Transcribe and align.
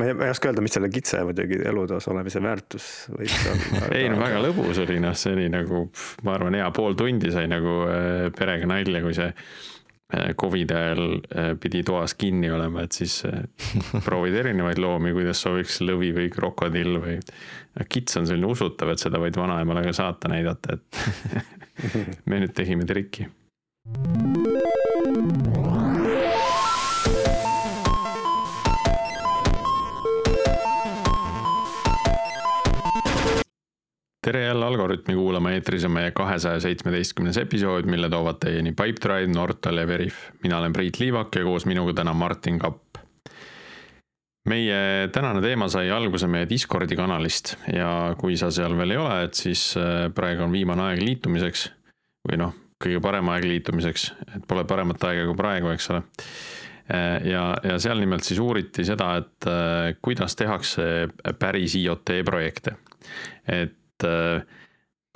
ma 0.00 0.06
ei, 0.08 0.14
ma 0.16 0.28
ei 0.28 0.34
oska 0.34 0.50
öelda, 0.50 0.62
mis 0.64 0.76
selle 0.76 0.88
kitse 0.92 1.20
muidugi 1.26 1.58
elutoas 1.68 2.08
olemise 2.10 2.42
väärtus 2.42 2.86
võiks 3.12 3.40
olla 3.52 3.88
ei 3.98 4.08
no 4.12 4.20
väga 4.20 4.40
lõbus 4.46 4.80
oli 4.84 5.00
noh, 5.02 5.16
see 5.18 5.34
oli 5.36 5.50
nagu, 5.52 5.84
ma 6.26 6.36
arvan, 6.36 6.56
hea 6.58 6.70
pool 6.76 6.96
tundi 6.98 7.32
sai 7.34 7.50
nagu 7.50 7.82
äh, 7.88 8.30
perega 8.36 8.68
nalja, 8.70 9.02
kui 9.04 9.16
see 9.16 9.28
äh, 9.30 10.30
Covidi 10.40 10.76
ajal 10.76 11.04
äh, 11.18 11.50
pidi 11.60 11.82
toas 11.86 12.16
kinni 12.18 12.52
olema, 12.52 12.86
et 12.86 12.96
siis 12.96 13.20
proovid 14.06 14.40
erinevaid 14.42 14.80
loomi, 14.82 15.12
kuidas 15.16 15.42
sobiks 15.44 15.80
lõvi 15.84 16.14
või 16.16 16.30
krokodill 16.32 17.00
või. 17.02 17.18
kits 17.88 18.18
on 18.20 18.28
selline 18.30 18.50
usutav, 18.50 18.94
et 18.94 19.02
seda 19.02 19.20
võid 19.22 19.36
vanaemale 19.40 19.84
ka 19.88 19.94
saata 20.00 20.32
näidata, 20.32 20.78
et 20.78 21.44
me 22.30 22.42
nüüd 22.42 22.56
tegime 22.56 22.88
triki 22.88 23.28
tere 34.24 34.42
jälle 34.44 34.66
Algorütmi 34.66 35.14
kuulama, 35.14 35.50
eetris 35.50 35.84
on 35.84 35.94
meie 35.96 36.10
kahesaja 36.10 36.60
seitsmeteistkümnes 36.60 37.38
episood, 37.40 37.88
mille 37.88 38.10
toovad 38.12 38.36
teieni 38.42 38.72
Pipedrive, 38.72 39.32
Nortal 39.32 39.80
ja 39.80 39.86
Veriff. 39.86 40.16
mina 40.42 40.58
olen 40.58 40.72
Priit 40.72 41.00
Liivak 41.00 41.36
ja 41.36 41.44
koos 41.44 41.66
minuga 41.66 41.92
täna 41.92 42.12
Martin 42.12 42.58
Kapp. 42.58 42.84
meie 44.48 45.08
tänane 45.12 45.40
teema 45.40 45.68
sai 45.68 45.90
alguse 45.90 46.26
meie 46.26 46.48
Discordi 46.48 46.96
kanalist 46.96 47.54
ja 47.72 48.14
kui 48.18 48.36
sa 48.36 48.50
seal 48.50 48.76
veel 48.76 48.90
ei 48.90 48.96
ole, 48.96 49.24
et 49.24 49.34
siis 49.34 49.76
äh, 49.76 50.12
praegu 50.14 50.42
on 50.42 50.52
viimane 50.52 50.82
aeg 50.82 51.02
liitumiseks. 51.02 51.70
või 52.28 52.38
noh, 52.44 52.54
kõige 52.84 53.00
parem 53.00 53.28
aeg 53.28 53.44
liitumiseks, 53.44 54.12
et 54.36 54.46
pole 54.48 54.64
paremat 54.64 55.04
aega 55.04 55.26
kui 55.26 55.36
praegu, 55.36 55.72
eks 55.72 55.90
ole 55.90 56.02
äh, 56.92 57.24
ja, 57.24 57.56
ja 57.64 57.78
seal 57.78 58.00
nimelt 58.00 58.24
siis 58.24 58.40
uuriti 58.40 58.84
seda, 58.84 59.14
et 59.16 59.48
äh, 59.48 59.96
kuidas 60.02 60.36
tehakse 60.36 61.08
päris 61.38 61.74
IoT 61.74 62.20
projekte. 62.24 62.76
et 63.48 63.79
et 64.00 64.08
äh, 64.08 64.42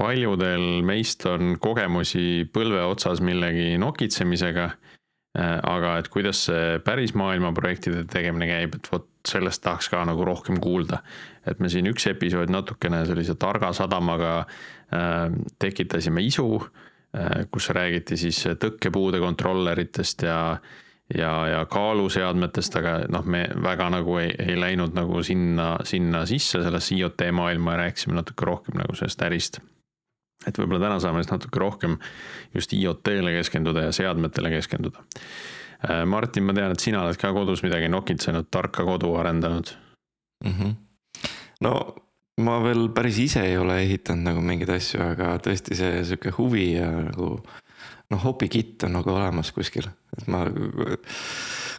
paljudel 0.01 0.83
meist 0.87 1.25
on 1.31 1.57
kogemusi 1.63 2.45
põlve 2.53 2.83
otsas 2.91 3.23
millegi 3.25 3.79
nokitsemisega. 3.81 4.71
Äh, 5.35 5.59
aga 5.67 5.97
et 5.99 6.09
kuidas 6.15 6.45
see 6.47 6.79
päris 6.87 7.15
maailma 7.19 7.51
projektide 7.57 8.05
tegemine 8.07 8.47
käib, 8.47 8.77
et 8.79 8.91
vot 8.93 9.09
sellest 9.27 9.65
tahaks 9.65 9.89
ka 9.91 10.05
nagu 10.07 10.25
rohkem 10.25 10.61
kuulda. 10.63 11.03
et 11.47 11.59
me 11.61 11.69
siin 11.69 11.87
üks 11.91 12.07
episood 12.07 12.53
natukene 12.53 13.05
sellise 13.07 13.35
targa 13.35 13.73
sadamaga 13.73 14.45
äh, 14.95 15.31
tekitasime 15.59 16.23
isu 16.23 16.49
kus 17.55 17.69
räägiti 17.71 18.17
siis 18.19 18.41
tõkkepuude 18.59 19.21
kontrolleritest 19.23 20.25
ja 20.27 20.57
ja, 21.13 21.33
ja 21.49 21.65
kaaluseadmetest, 21.71 22.77
aga 22.81 22.95
noh, 23.13 23.25
me 23.29 23.45
väga 23.63 23.91
nagu 23.93 24.17
ei, 24.23 24.33
ei 24.39 24.57
läinud 24.61 24.97
nagu 24.97 25.23
sinna, 25.27 25.75
sinna 25.85 26.25
sisse 26.29 26.63
sellesse 26.65 26.97
IoT 26.97 27.27
maailma 27.33 27.75
ja 27.75 27.83
rääkisime 27.85 28.17
natuke 28.17 28.49
rohkem 28.49 28.79
nagu 28.81 28.97
sellest 28.97 29.23
ärist. 29.27 29.61
et 30.47 30.59
võib-olla 30.59 30.87
täna 30.87 31.01
saame 31.01 31.23
siis 31.23 31.33
natuke 31.33 31.61
rohkem 31.61 31.99
just 32.55 32.73
IoT-le 32.73 33.33
keskenduda 33.39 33.87
ja 33.87 33.93
seadmetele 33.93 34.51
keskenduda. 34.53 35.05
Äh, 35.89 36.05
Martin, 36.07 36.45
ma 36.45 36.53
tean, 36.57 36.73
et 36.73 36.81
sina 36.81 37.03
oled 37.05 37.17
ka 37.21 37.33
kodus 37.33 37.63
midagi 37.65 37.89
nokitsenud, 37.89 38.49
tarka 38.51 38.85
kodu 38.85 39.15
arendanud 39.17 39.77
mm. 40.45 40.53
-hmm. 40.53 40.75
no 41.61 41.75
ma 42.43 42.59
veel 42.65 42.89
päris 42.95 43.19
ise 43.19 43.45
ei 43.47 43.57
ole 43.59 43.81
ehitanud 43.83 44.25
nagu 44.31 44.41
mingeid 44.43 44.71
asju, 44.77 45.03
aga 45.03 45.37
tõesti 45.43 45.77
see 45.79 46.05
sihuke 46.05 46.33
huvi 46.39 46.73
ja 46.75 46.91
nagu 46.91 47.37
noh, 48.13 48.23
hopikitt 48.25 48.85
on 48.87 48.99
nagu 48.99 49.13
olemas 49.15 49.53
kuskil, 49.55 49.89
et 50.17 50.27
ma. 50.31 50.45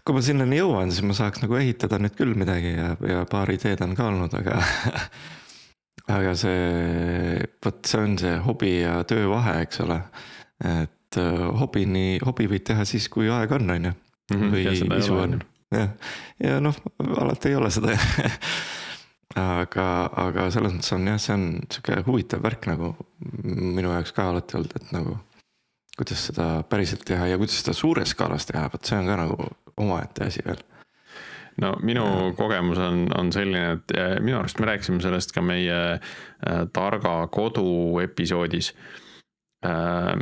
kui 0.05 0.15
ma 0.15 0.21
sinnani 0.21 0.59
jõuan, 0.59 0.91
siis 0.93 1.05
ma 1.05 1.15
saaks 1.17 1.41
nagu 1.43 1.57
ehitada 1.57 1.99
nüüd 2.01 2.15
küll 2.17 2.35
midagi 2.37 2.75
ja, 2.75 2.91
ja 3.09 3.23
paar 3.29 3.51
ideed 3.53 3.81
on 3.85 3.95
ka 3.97 4.09
olnud, 4.11 4.33
aga 4.37 4.59
aga 6.17 6.35
see, 6.37 7.41
vot 7.65 7.81
see 7.89 8.01
on 8.01 8.17
see 8.21 8.37
hobi 8.45 8.77
ja 8.83 8.99
töö 9.09 9.29
vahe, 9.33 9.59
eks 9.65 9.81
ole. 9.85 9.99
et 10.65 11.19
hobini, 11.61 12.19
hobi 12.25 12.49
võid 12.51 12.65
teha 12.67 12.85
siis, 12.87 13.07
kui 13.11 13.29
aega 13.31 13.57
on, 13.59 13.69
on 13.71 13.89
ju. 13.89 13.93
Mhm, 14.33 14.49
või 14.51 14.63
isu 14.97 15.19
on, 15.21 15.37
jah, 15.73 15.91
ja 16.41 16.57
noh, 16.63 16.77
alati 17.21 17.51
ei 17.51 17.57
ole 17.59 17.69
seda 17.73 17.93
aga, 19.35 19.85
aga 20.25 20.47
selles 20.53 20.73
mõttes 20.73 20.93
on 20.95 21.07
jah, 21.11 21.19
see 21.21 21.35
on 21.35 21.45
sihuke 21.69 21.99
huvitav 22.07 22.43
värk 22.45 22.65
nagu 22.71 22.93
minu 23.43 23.91
jaoks 23.91 24.15
ka 24.15 24.29
alati 24.31 24.57
olnud, 24.59 24.75
et 24.79 24.93
nagu 24.95 25.17
kuidas 25.97 26.27
seda 26.29 26.47
päriselt 26.69 27.05
teha 27.07 27.27
ja 27.31 27.37
kuidas 27.39 27.59
seda 27.61 27.75
suures 27.77 28.15
skaalas 28.15 28.47
teha, 28.49 28.67
vot 28.73 28.85
see 28.85 28.97
on 28.99 29.09
ka 29.09 29.19
nagu 29.23 29.49
omaette 29.81 30.27
asi 30.27 30.43
veel 30.45 30.61
no 31.61 31.73
minu 31.83 32.05
ja. 32.05 32.31
kogemus 32.37 32.79
on, 32.83 33.05
on 33.17 33.31
selline, 33.33 33.77
et 33.77 33.95
minu 34.23 34.39
arust 34.39 34.59
me 34.59 34.69
rääkisime 34.71 35.03
sellest 35.03 35.35
ka 35.35 35.43
meie 35.45 35.77
äh, 35.95 36.63
targa 36.73 37.17
kodu 37.31 37.99
episoodis 38.03 38.73
äh,. 39.65 40.15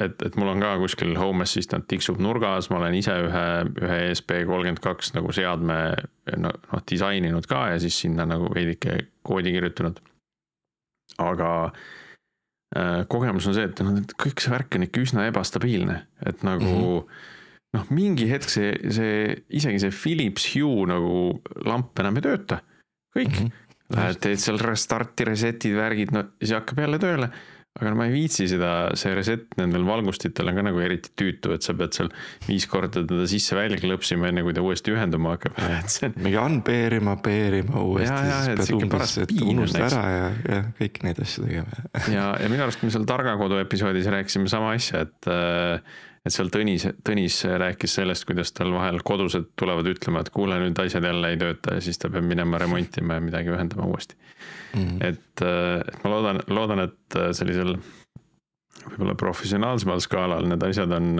et, 0.00 0.22
et 0.24 0.36
mul 0.40 0.48
on 0.54 0.64
ka 0.64 0.74
kuskil 0.80 1.12
Home 1.20 1.44
Assistant 1.44 1.84
tiksub 1.88 2.20
nurgas, 2.24 2.70
ma 2.72 2.80
olen 2.80 2.96
ise 2.96 3.16
ühe, 3.26 3.46
ühe 3.84 3.98
ESP 4.08 4.38
kolmkümmend 4.48 4.80
kaks 4.80 5.12
nagu 5.18 5.32
seadme 5.36 5.80
noh 6.36 6.54
no, 6.56 6.84
disaininud 6.90 7.48
ka 7.50 7.66
ja 7.74 7.80
siis 7.82 8.00
sinna 8.06 8.24
nagu 8.28 8.48
veidike 8.54 8.96
koodi 9.26 9.52
kirjutanud. 9.52 10.00
aga 11.20 11.50
Äh, 11.60 11.99
kogemus 13.10 13.48
on 13.50 13.56
see, 13.56 13.66
et 13.66 13.80
noh, 13.82 13.96
et 13.98 14.12
kõik 14.14 14.42
see 14.42 14.52
värk 14.52 14.76
on 14.78 14.86
ikka 14.86 15.00
üsna 15.02 15.26
ebastabiilne, 15.26 15.96
et 16.26 16.44
nagu 16.46 16.66
mm 16.66 17.00
-hmm. 17.00 17.24
noh, 17.78 17.88
mingi 17.90 18.28
hetk 18.30 18.50
see, 18.52 18.76
see 18.94 19.14
isegi 19.48 19.80
see 19.82 19.90
Philips 19.90 20.46
Hue 20.54 20.86
nagu 20.86 21.40
lamp 21.66 21.98
enam 21.98 22.16
ei 22.16 22.26
tööta, 22.28 22.60
kõik 23.16 23.34
mm. 23.34 23.46
-hmm. 23.46 23.66
Lähed, 23.90 24.20
teed 24.22 24.38
seal 24.38 24.58
restart'i, 24.62 25.24
reset'id, 25.26 25.72
värgid, 25.74 26.12
no 26.14 26.20
siis 26.38 26.52
hakkab 26.54 26.78
jälle 26.78 26.98
tööle 27.02 27.26
aga 27.78 27.92
no 27.92 27.98
ma 28.00 28.08
ei 28.08 28.12
viitsi 28.12 28.48
seda, 28.50 28.70
see 28.98 29.12
reset 29.14 29.54
nendel 29.60 29.84
valgustitel 29.86 30.50
on 30.50 30.58
ka 30.58 30.64
nagu 30.66 30.82
eriti 30.82 31.12
tüütu, 31.18 31.52
et 31.54 31.64
sa 31.64 31.74
pead 31.78 31.94
seal 31.96 32.10
viis 32.48 32.66
korda 32.70 33.04
teda 33.04 33.28
sisse-välja 33.30 33.78
klõpsima, 33.80 34.28
enne 34.32 34.42
kui 34.46 34.56
ta 34.56 34.64
uuesti 34.64 34.94
ühenduma 34.94 35.36
hakkab, 35.36 35.56
et 35.78 35.94
see 35.94 36.10
on. 36.10 36.18
mingi 36.26 36.40
unpair'ima, 36.42 37.16
pair'ima 37.24 37.86
uuesti, 37.86 38.18
siis 38.50 38.72
pead 38.72 38.74
umbes, 38.80 39.16
et 39.22 39.34
unusta 39.46 39.86
ära 39.86 40.04
ja, 40.16 40.28
ja 40.50 40.60
kõiki 40.80 41.06
neid 41.06 41.22
asju 41.22 41.46
tegema 41.46 41.82
ja, 42.10 42.28
ja 42.42 42.52
minu 42.52 42.66
arust 42.66 42.82
me 42.82 42.92
seal 42.92 43.06
Targa 43.10 43.38
kodu 43.40 43.62
episoodis 43.62 44.10
rääkisime 44.10 44.50
sama 44.50 44.74
asja, 44.74 45.06
et 45.06 45.30
et 46.26 46.34
seal 46.34 46.50
Tõnis, 46.52 46.86
Tõnis 47.06 47.38
rääkis 47.62 47.94
sellest, 48.00 48.26
kuidas 48.28 48.52
tal 48.56 48.72
vahel 48.74 49.00
kodused 49.06 49.52
tulevad 49.60 49.88
ütlema, 49.92 50.24
et 50.24 50.32
kuule, 50.34 50.58
nüüd 50.62 50.80
asjad 50.82 51.06
jälle 51.08 51.32
ei 51.32 51.38
tööta 51.40 51.78
ja 51.78 51.84
siis 51.84 52.00
ta 52.00 52.10
peab 52.12 52.26
minema 52.28 52.60
remontima 52.60 53.16
ja 53.16 53.24
midagi 53.24 53.52
ühendama 53.54 53.88
uuesti 53.88 54.18
mm. 54.18 54.82
-hmm. 54.82 55.06
et, 55.08 55.44
et 55.88 56.04
ma 56.04 56.12
loodan, 56.14 56.42
loodan, 56.48 56.84
et 56.88 57.20
sellisel 57.36 57.76
võib-olla 58.80 59.14
professionaalsemal 59.18 60.00
skaalal 60.00 60.46
need 60.48 60.62
asjad 60.64 60.92
on 60.96 61.14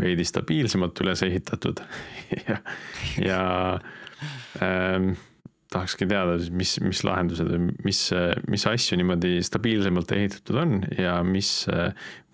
veidi 0.00 0.24
stabiilsemalt 0.24 1.00
üles 1.02 1.22
ehitatud 1.26 1.82
ja, 2.48 2.58
ja 3.22 3.40
ähm, 4.62 5.14
tahakski 5.74 6.06
teada 6.08 6.38
siis, 6.38 6.52
mis, 6.54 6.74
mis 6.84 7.02
lahendused 7.06 7.50
või 7.50 7.68
mis, 7.86 8.00
mis 8.50 8.66
asju 8.70 8.98
niimoodi 9.00 9.38
stabiilsemalt 9.44 10.14
ehitatud 10.16 10.60
on 10.62 10.74
ja 10.98 11.18
mis 11.26 11.50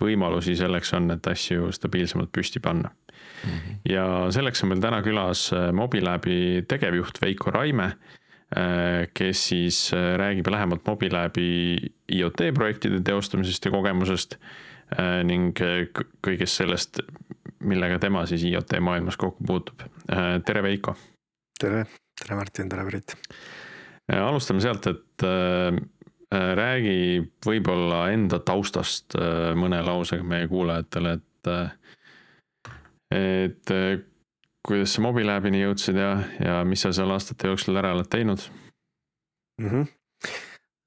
võimalusi 0.00 0.56
selleks 0.58 0.94
on, 0.98 1.10
et 1.14 1.30
asju 1.30 1.70
stabiilsemalt 1.76 2.32
püsti 2.36 2.62
panna 2.64 2.90
mm. 2.90 3.50
-hmm. 3.50 3.76
ja 3.92 4.06
selleks 4.34 4.64
on 4.64 4.72
meil 4.72 4.82
täna 4.84 5.02
külas 5.06 5.48
Mobilabi 5.76 6.64
tegevjuht 6.68 7.22
Veiko 7.22 7.52
Raime, 7.54 7.92
kes 9.14 9.44
siis 9.52 9.78
räägib 9.94 10.50
lähemalt 10.50 10.86
Mobilabi 10.86 11.76
IoT 12.12 12.50
projektide 12.54 13.00
teostamisest 13.00 13.64
ja 13.64 13.70
kogemusest 13.70 14.36
ning 15.24 15.54
kõigest 16.26 16.58
sellest, 16.58 16.98
millega 17.62 18.00
tema 18.02 18.26
siis 18.26 18.44
IoT 18.44 18.80
maailmas 18.80 19.16
kokku 19.16 19.44
puutub. 19.46 19.86
tere, 20.44 20.62
Veiko. 20.62 20.96
tere 21.60 21.86
tere, 22.20 22.36
Martin, 22.38 22.69
tere, 22.69 22.84
Priit. 22.88 23.16
alustame 24.17 24.62
sealt, 24.64 24.87
et 24.90 25.26
äh, 25.26 25.81
räägi 26.61 27.25
võib-olla 27.46 28.06
enda 28.14 28.40
taustast 28.44 29.17
äh, 29.19 29.50
mõne 29.58 29.82
lausega 29.87 30.26
meie 30.26 30.49
kuulajatele, 30.50 31.17
et 31.19 31.50
äh,, 31.50 31.76
et 33.11 33.75
äh, 33.75 34.00
kuidas 34.67 34.94
sa 34.94 35.05
Mobiläbini 35.05 35.62
jõudsid 35.64 35.99
ja, 35.99 36.11
ja 36.43 36.61
mis 36.69 36.84
sa 36.84 36.93
seal 36.94 37.11
aastate 37.14 37.49
jooksul 37.50 37.78
ära 37.81 37.94
oled 37.96 38.11
teinud 38.12 38.44
mm? 39.61 39.70
-hmm. 39.70 39.88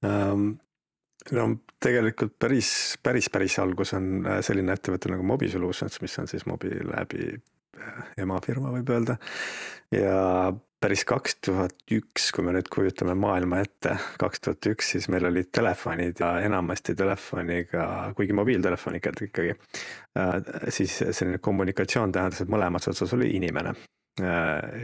Um, 0.04 0.58
no 1.32 1.46
tegelikult 1.80 2.34
päris, 2.40 2.98
päris, 3.04 3.30
päris 3.32 3.56
algus 3.60 3.94
on 3.96 4.26
äh, 4.28 4.42
selline 4.44 4.76
ettevõte 4.76 5.12
nagu 5.12 5.24
Mobi 5.24 5.50
Solutions, 5.50 6.02
mis 6.04 6.20
on 6.20 6.28
siis 6.28 6.46
Mobiläbi 6.46 7.30
äh, 7.80 8.02
emafirma, 8.18 8.74
võib 8.76 8.92
öelda. 8.92 9.16
ja 9.96 10.52
päris 10.84 11.06
kaks 11.08 11.38
tuhat 11.46 11.94
üks, 11.96 12.28
kui 12.36 12.44
me 12.44 12.54
nüüd 12.56 12.68
kujutame 12.72 13.16
maailma 13.16 13.62
ette, 13.64 13.96
kaks 14.20 14.44
tuhat 14.44 14.68
üks, 14.74 14.90
siis 14.96 15.08
meil 15.12 15.24
olid 15.30 15.48
telefonid 15.56 16.20
ja 16.20 16.34
enamasti 16.44 16.96
telefoniga, 17.00 17.86
kuigi 18.18 18.36
mobiiltelefoniga 18.36 19.14
ikkagi, 19.30 19.56
äh, 20.20 20.34
siis 20.68 20.98
selline 21.06 21.40
kommunikatsioon 21.44 22.12
tähendas, 22.16 22.44
et 22.44 22.52
mõlemas 22.52 22.90
otsas 22.92 23.16
oli 23.16 23.32
inimene. 23.40 23.76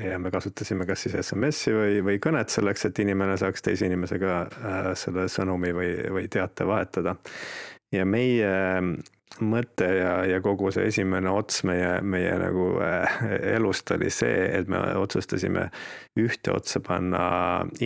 ja 0.09 0.17
me 0.17 0.31
kasutasime 0.33 0.87
kas 0.89 1.03
siis 1.05 1.13
SMS-i 1.19 1.73
või, 1.75 1.99
või 2.01 2.15
kõnet 2.17 2.49
selleks, 2.49 2.87
et 2.87 2.99
inimene 3.03 3.35
saaks 3.37 3.61
teise 3.61 3.85
inimesega 3.85 4.39
selle 4.97 5.27
sõnumi 5.29 5.69
või, 5.77 5.91
või 6.15 6.25
teate 6.33 6.65
vahetada. 6.65 7.13
ja 7.93 8.05
meie 8.09 8.49
mõte 9.41 9.87
ja, 9.93 10.13
ja 10.25 10.39
kogu 10.41 10.71
see 10.73 10.87
esimene 10.89 11.31
ots 11.31 11.63
meie, 11.67 11.99
meie 12.01 12.33
nagu 12.41 12.71
äh, 12.83 13.19
elust 13.55 13.91
oli 13.95 14.09
see, 14.13 14.47
et 14.59 14.67
me 14.71 14.81
otsustasime 14.99 15.69
ühte 16.19 16.53
otsa 16.55 16.81
panna 16.85 17.23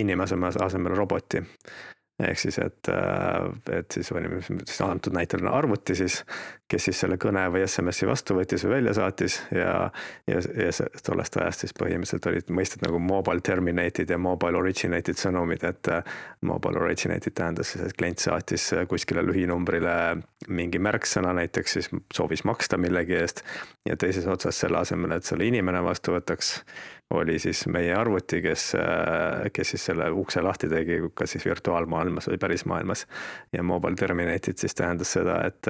inimese 0.00 0.38
asemel 0.64 0.96
roboti 0.96 1.44
ehk 2.22 2.38
siis, 2.38 2.58
et, 2.62 2.88
äh, 2.88 3.78
et 3.78 3.90
siis 3.90 4.12
olime 4.14 4.38
siis 4.42 4.80
antud 4.84 5.14
näitel 5.16 5.48
arvuti 5.50 5.96
siis, 5.98 6.20
kes 6.70 6.86
siis 6.88 7.00
selle 7.02 7.16
kõne 7.20 7.42
või 7.50 7.64
SMS-i 7.66 8.06
vastu 8.06 8.36
võttis 8.38 8.62
või 8.64 8.76
välja 8.76 8.94
saatis 9.00 9.40
ja, 9.50 9.90
ja, 10.30 10.42
ja 10.62 10.70
tollest 11.06 11.36
ajast 11.40 11.64
siis 11.64 11.74
põhimõtteliselt 11.74 12.28
olid 12.30 12.52
mõisted 12.54 12.86
nagu 12.86 13.00
mobile 13.02 13.42
terminated 13.42 14.10
ja 14.10 14.18
mobile 14.18 14.60
originated 14.60 15.18
sõnumid, 15.18 15.66
et 15.66 15.90
äh, 15.90 16.14
mobile 16.46 16.84
originated 16.86 17.34
tähendas 17.34 17.74
siis, 17.74 17.82
et 17.82 17.98
klient 17.98 18.22
saatis 18.22 18.70
kuskile 18.88 19.26
lühinumbrile 19.26 19.96
mingi 20.54 20.78
märksõna 20.78 21.34
näiteks, 21.34 21.78
siis 21.78 21.90
soovis 22.14 22.44
maksta 22.46 22.78
millegi 22.78 23.18
eest 23.18 23.42
ja 23.88 23.98
teises 23.98 24.26
otsas 24.30 24.62
selle 24.62 24.78
asemel, 24.78 25.16
et 25.16 25.26
selle 25.26 25.50
inimene 25.50 25.82
vastu 25.82 26.14
võtaks 26.14 26.60
oli 27.10 27.38
siis 27.38 27.66
meie 27.66 27.94
arvuti, 27.94 28.42
kes, 28.42 28.72
kes 29.52 29.70
siis 29.70 29.84
selle 29.86 30.08
ukse 30.10 30.42
lahti 30.42 30.68
tegi, 30.68 30.98
kas 31.14 31.34
siis 31.34 31.44
virtuaalmaailmas 31.44 32.28
või 32.28 32.38
päris 32.40 32.64
maailmas. 32.64 33.06
ja 33.52 33.62
mobile 33.62 33.94
terminated 33.94 34.56
siis 34.58 34.74
tähendas 34.74 35.12
seda, 35.12 35.38
et, 35.46 35.68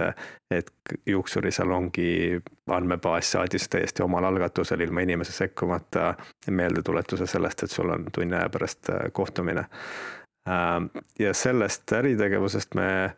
et 0.50 0.72
juuksurisalongi 1.06 2.40
andmebaas 2.70 3.32
saadis 3.32 3.68
täiesti 3.68 4.02
omal 4.02 4.24
algatusel 4.24 4.80
ilma 4.80 5.00
inimese 5.00 5.32
sekkumata 5.32 6.14
meeldetuletuse 6.50 7.26
sellest, 7.26 7.62
et 7.62 7.70
sul 7.70 7.90
on 7.90 8.06
tunni 8.12 8.36
aja 8.36 8.48
pärast 8.48 8.90
kohtumine. 9.12 9.64
ja 11.18 11.34
sellest 11.34 11.92
äritegevusest 11.92 12.74
me 12.74 13.16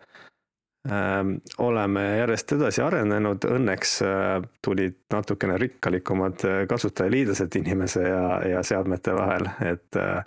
oleme 1.58 2.02
järjest 2.18 2.52
edasi 2.52 2.82
arenenud, 2.82 3.44
õnneks 3.50 3.94
äh, 4.06 4.42
tulid 4.64 4.98
natukene 5.12 5.56
rikkalikumad 5.58 6.44
äh, 6.46 6.58
kasutajaliidlased 6.68 7.56
inimese 7.58 8.02
ja, 8.08 8.26
ja 8.48 8.62
seadmete 8.62 9.14
vahel, 9.16 9.48
et 9.66 9.98
äh, 10.00 10.20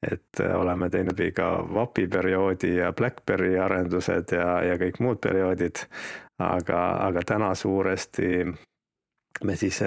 et 0.00 0.40
oleme 0.40 0.86
teinud 0.88 1.18
ka 1.36 1.46
VAP-i 1.74 2.06
perioodi 2.08 2.70
ja 2.78 2.88
BlackBerry 2.96 3.58
arendused 3.60 4.32
ja, 4.32 4.62
ja 4.64 4.78
kõik 4.80 4.96
muud 5.04 5.18
perioodid. 5.20 5.82
aga, 6.40 6.78
aga 7.04 7.20
täna 7.26 7.50
suuresti 7.54 8.46
me 9.44 9.56
siis 9.60 9.82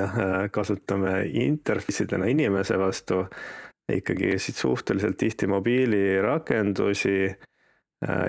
kasutame 0.51 1.23
interface'idena 1.25 2.29
inimese 2.29 2.77
vastu. 2.77 3.23
Ikkagi 3.89 4.37
suhteliselt 4.37 5.17
tihti 5.17 5.47
mobiilirakendusi 5.47 7.33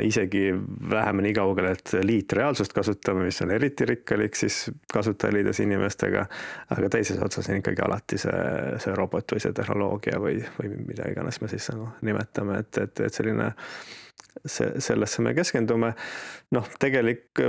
isegi 0.02 0.52
vähem 0.90 1.22
nii 1.24 1.32
kaugele, 1.34 1.72
et 1.74 1.94
liitreaalsust 2.02 2.72
kasutame, 2.76 3.24
mis 3.28 3.40
on 3.42 3.50
eriti 3.54 3.86
rikkalik 3.88 4.36
siis 4.36 4.70
kasutajaliides 4.92 5.60
inimestega. 5.64 6.26
aga 6.76 6.90
teises 6.90 7.22
otsas 7.22 7.48
on 7.50 7.60
ikkagi 7.62 7.82
alati 7.84 8.18
see, 8.18 8.38
see 8.82 8.94
robot 8.94 9.36
või 9.36 9.42
see 9.42 9.52
tehnoloogia 9.56 10.20
või, 10.20 10.38
või 10.58 10.72
mida 10.86 11.10
iganes 11.10 11.40
me 11.40 11.50
siis 11.52 11.68
nagu 11.72 11.88
nimetame, 12.02 12.58
et, 12.64 12.78
et, 12.78 13.06
et 13.08 13.14
selline 13.14 13.52
see, 14.46 14.70
sellesse 14.82 15.22
me 15.22 15.34
keskendume. 15.34 15.94
noh, 16.54 16.68
tegelik 16.80 17.42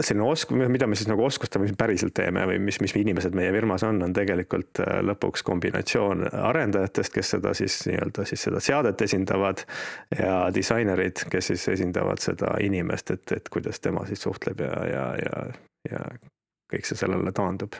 selline 0.00 0.24
osk-, 0.24 0.52
mida 0.56 0.86
me 0.86 0.96
siis 0.96 1.08
nagu 1.10 1.24
oskustame, 1.26 1.66
mis 1.66 1.76
päriselt 1.78 2.14
teeme 2.16 2.44
või 2.48 2.58
mis, 2.62 2.78
mis 2.80 2.94
inimesed 2.96 3.34
meie 3.36 3.52
firmas 3.54 3.84
on, 3.86 4.00
on 4.04 4.14
tegelikult 4.16 4.80
äh, 4.82 5.00
lõpuks 5.06 5.44
kombinatsioon 5.46 6.26
arendajatest, 6.32 7.12
kes 7.14 7.34
seda 7.36 7.52
siis 7.56 7.78
nii-öelda 7.88 8.24
siis 8.28 8.46
seda 8.48 8.62
seadet 8.64 9.02
esindavad. 9.06 9.64
ja 10.18 10.46
disainerid, 10.54 11.26
kes 11.30 11.52
siis 11.52 11.68
esindavad 11.76 12.22
seda 12.22 12.56
inimest, 12.64 13.10
et, 13.10 13.32
et 13.36 13.48
kuidas 13.52 13.80
tema 13.80 14.06
siis 14.06 14.22
suhtleb 14.24 14.60
ja, 14.64 14.72
ja, 14.90 15.04
ja, 15.20 15.44
ja 15.90 16.04
kõik 16.72 16.88
see 16.88 16.98
sellele 16.98 17.32
taandub. 17.36 17.78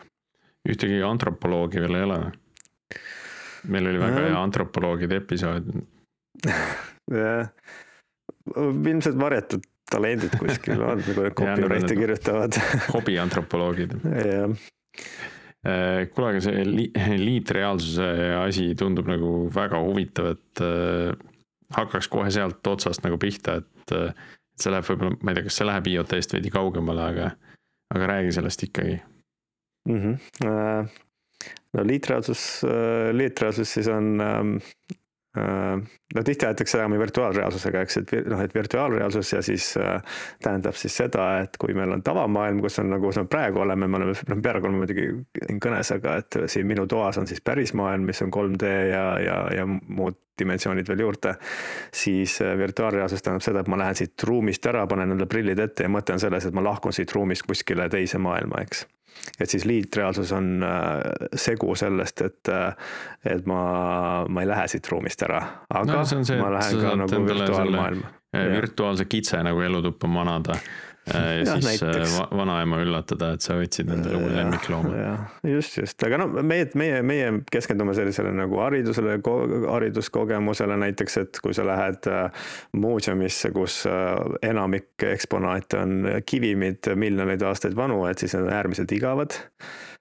ühtegi 0.68 1.02
antropoloogi 1.06 1.82
veel 1.82 2.00
ei 2.00 2.08
ole 2.08 2.20
või? 2.24 2.32
meil 3.72 3.88
oli 3.90 3.98
väga 3.98 4.28
hea 4.28 4.38
antropoloogide 4.38 5.16
episood 5.24 5.72
ilmselt 8.54 9.18
varjatud 9.18 9.64
talendid 9.90 10.34
kuskil 10.40 10.82
on, 10.82 11.02
nagu 11.02 11.30
copyright'i 11.40 11.96
kirjutavad 11.98 12.58
hobiantropoloogid. 12.96 13.96
jah 14.04 14.54
äh, 15.66 16.06
kuule, 16.14 16.32
aga 16.32 16.42
see 16.44 16.66
li 16.66 16.86
liitreaalsuse 17.22 18.10
asi 18.40 18.68
tundub 18.78 19.08
nagu 19.10 19.46
väga 19.54 19.80
huvitav, 19.82 20.32
et 20.36 20.64
äh, 20.64 21.14
hakkaks 21.76 22.10
kohe 22.12 22.30
sealt 22.34 22.66
otsast 22.70 23.04
nagu 23.06 23.18
pihta, 23.22 23.60
et 23.62 23.96
äh, 23.96 24.28
see 24.56 24.72
läheb 24.72 24.86
võib-olla, 24.90 25.18
ma 25.20 25.32
ei 25.32 25.38
tea, 25.38 25.48
kas 25.48 25.60
see 25.60 25.68
läheb 25.68 25.90
IoT-st 25.92 26.38
veidi 26.38 26.54
kaugemale, 26.54 27.10
aga, 27.12 27.32
aga 27.94 28.12
räägi 28.14 28.36
sellest 28.38 28.62
ikkagi 28.66 29.00
mm. 29.88 29.98
-hmm. 30.00 30.94
no 31.76 31.84
liitreaalsus, 31.84 32.46
liitreaalsus 33.12 33.74
siis 33.76 33.90
on 33.92 34.14
Äh, 34.18 35.05
no 36.14 36.22
tihti 36.24 36.46
aetakse 36.46 36.78
ajama 36.78 36.98
virtuaalreaalsusega, 36.98 37.82
eks, 37.84 37.96
et 38.00 38.12
noh, 38.30 38.40
et 38.40 38.54
virtuaalreaalsus 38.54 39.32
ja 39.32 39.42
siis 39.44 39.68
äh, 39.80 40.18
tähendab 40.42 40.78
siis 40.78 40.96
seda, 40.96 41.26
et 41.44 41.58
kui 41.60 41.74
meil 41.76 41.92
on 41.96 42.02
tavamaailm, 42.06 42.60
kus 42.64 42.78
on 42.82 42.90
nagu, 42.94 43.10
kus 43.10 43.20
me 43.20 43.26
praegu 43.30 43.62
oleme, 43.64 43.88
me 43.88 44.00
oleme, 44.00 44.14
noh, 44.30 44.42
praegu 44.44 44.70
oleme 44.70 44.84
muidugi 44.84 45.08
kõnes, 45.62 45.92
aga 45.96 46.18
et 46.22 46.38
siin 46.52 46.68
minu 46.68 46.86
toas 46.90 47.18
on 47.20 47.28
siis 47.28 47.42
päris 47.44 47.74
maailm, 47.76 48.06
mis 48.08 48.22
on 48.24 48.32
3D 48.34 48.72
ja, 48.92 49.04
ja, 49.22 49.40
ja 49.60 49.66
muud 49.66 50.20
dimensioonid 50.38 50.88
veel 50.88 51.00
juurde. 51.00 51.34
siis 51.94 52.40
äh, 52.44 52.56
virtuaalreaalsus 52.58 53.22
tähendab 53.22 53.44
seda, 53.44 53.64
et 53.64 53.72
ma 53.72 53.80
lähen 53.80 53.96
siit 53.98 54.28
ruumist 54.28 54.66
ära, 54.66 54.86
panen 54.86 55.10
endale 55.10 55.28
prillid 55.30 55.58
ette 55.58 55.86
ja 55.86 55.92
mõte 55.92 56.16
on 56.16 56.20
selles, 56.20 56.46
et 56.46 56.54
ma 56.54 56.64
lahkun 56.64 56.92
siit 56.92 57.12
ruumist 57.16 57.46
kuskile 57.48 57.88
teise 57.92 58.20
maailma, 58.22 58.62
eks 58.62 58.86
et 59.40 59.50
siis 59.50 59.64
liitreaalsus 59.68 60.32
on 60.32 60.64
äh, 60.64 61.28
segu 61.34 61.74
sellest, 61.78 62.22
et, 62.26 62.52
äh, 62.52 62.74
et 63.34 63.46
ma, 63.46 63.60
ma 64.28 64.44
ei 64.44 64.50
lähe 64.50 64.66
siit 64.70 64.88
ruumist 64.92 65.22
ära, 65.26 65.42
aga 65.70 66.02
no, 66.02 66.04
see, 66.06 66.40
ma 66.40 66.50
lähen 66.56 66.82
ka 66.82 66.96
nagu 67.02 67.22
virtuaalmaailma. 67.28 68.12
virtuaalse 68.36 69.04
kitse 69.04 69.42
nagu 69.46 69.60
elutuppa 69.64 70.08
manada. 70.10 70.58
Äh, 70.58 70.85
ja, 71.14 71.22
ja 71.38 71.44
siis 71.44 71.82
äh, 71.82 71.88
näiteks. 71.90 72.16
vanaema 72.36 72.80
üllatada, 72.82 73.32
et 73.36 73.44
sa 73.44 73.56
võtsid 73.58 73.90
endale 73.94 74.20
uue 74.20 74.32
lemmiklooma. 74.34 75.06
just, 75.46 75.78
just, 75.78 76.02
aga 76.06 76.20
no 76.22 76.28
meie, 76.42 76.68
meie, 76.78 77.00
meie 77.06 77.32
keskendume 77.52 77.94
sellisele 77.98 78.32
nagu 78.36 78.60
haridusele, 78.62 79.18
hariduskogemusele 79.70 80.78
näiteks, 80.86 81.18
et 81.22 81.42
kui 81.44 81.56
sa 81.56 81.66
lähed 81.68 82.10
äh, 82.10 82.46
muuseumisse, 82.76 83.52
kus 83.56 83.82
enamik 84.42 85.06
eksponaate 85.06 85.82
on 85.82 85.98
kivimid 86.26 86.92
miljoneid 86.98 87.42
aastaid 87.46 87.76
vanu, 87.78 88.04
et 88.10 88.22
siis 88.22 88.34
need 88.36 88.48
on 88.48 88.56
äärmiselt 88.56 88.92
igavad 88.96 89.40
Äh, 89.40 89.95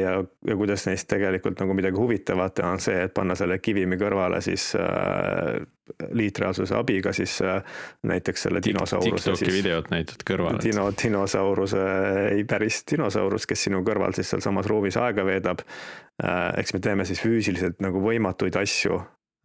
ja, 0.00 0.24
ja 0.46 0.56
kuidas 0.56 0.86
neist 0.88 1.06
tegelikult 1.10 1.60
nagu 1.62 1.74
midagi 1.78 1.98
huvitavat 1.98 2.58
on 2.66 2.80
see, 2.82 3.04
et 3.06 3.14
panna 3.14 3.36
selle 3.38 3.60
kivimi 3.62 3.94
kõrvale 4.00 4.40
siis 4.42 4.72
äh, 4.74 5.62
liitreaalsuse 6.10 6.74
abiga 6.74 7.12
siis 7.14 7.36
äh, 7.46 7.60
näiteks 8.08 8.48
selle 8.48 8.62
dinosauruse. 8.64 9.30
TikToki 9.30 9.54
videot 9.54 9.90
näitad 9.94 10.26
kõrvale. 10.26 10.58
Dino, 10.64 10.88
dinosauruse, 11.04 11.82
ei 12.32 12.42
päris 12.50 12.82
dinosaurus, 12.90 13.46
kes 13.46 13.68
sinu 13.68 13.84
kõrval 13.86 14.16
siis 14.18 14.34
sealsamas 14.34 14.66
ruumis 14.70 14.98
aega 14.98 15.26
veedab 15.26 15.62
äh,. 15.62 16.48
eks 16.58 16.74
me 16.74 16.82
teeme 16.82 17.06
siis 17.06 17.22
füüsiliselt 17.22 17.78
nagu 17.84 18.02
võimatuid 18.02 18.58
asju 18.58 18.98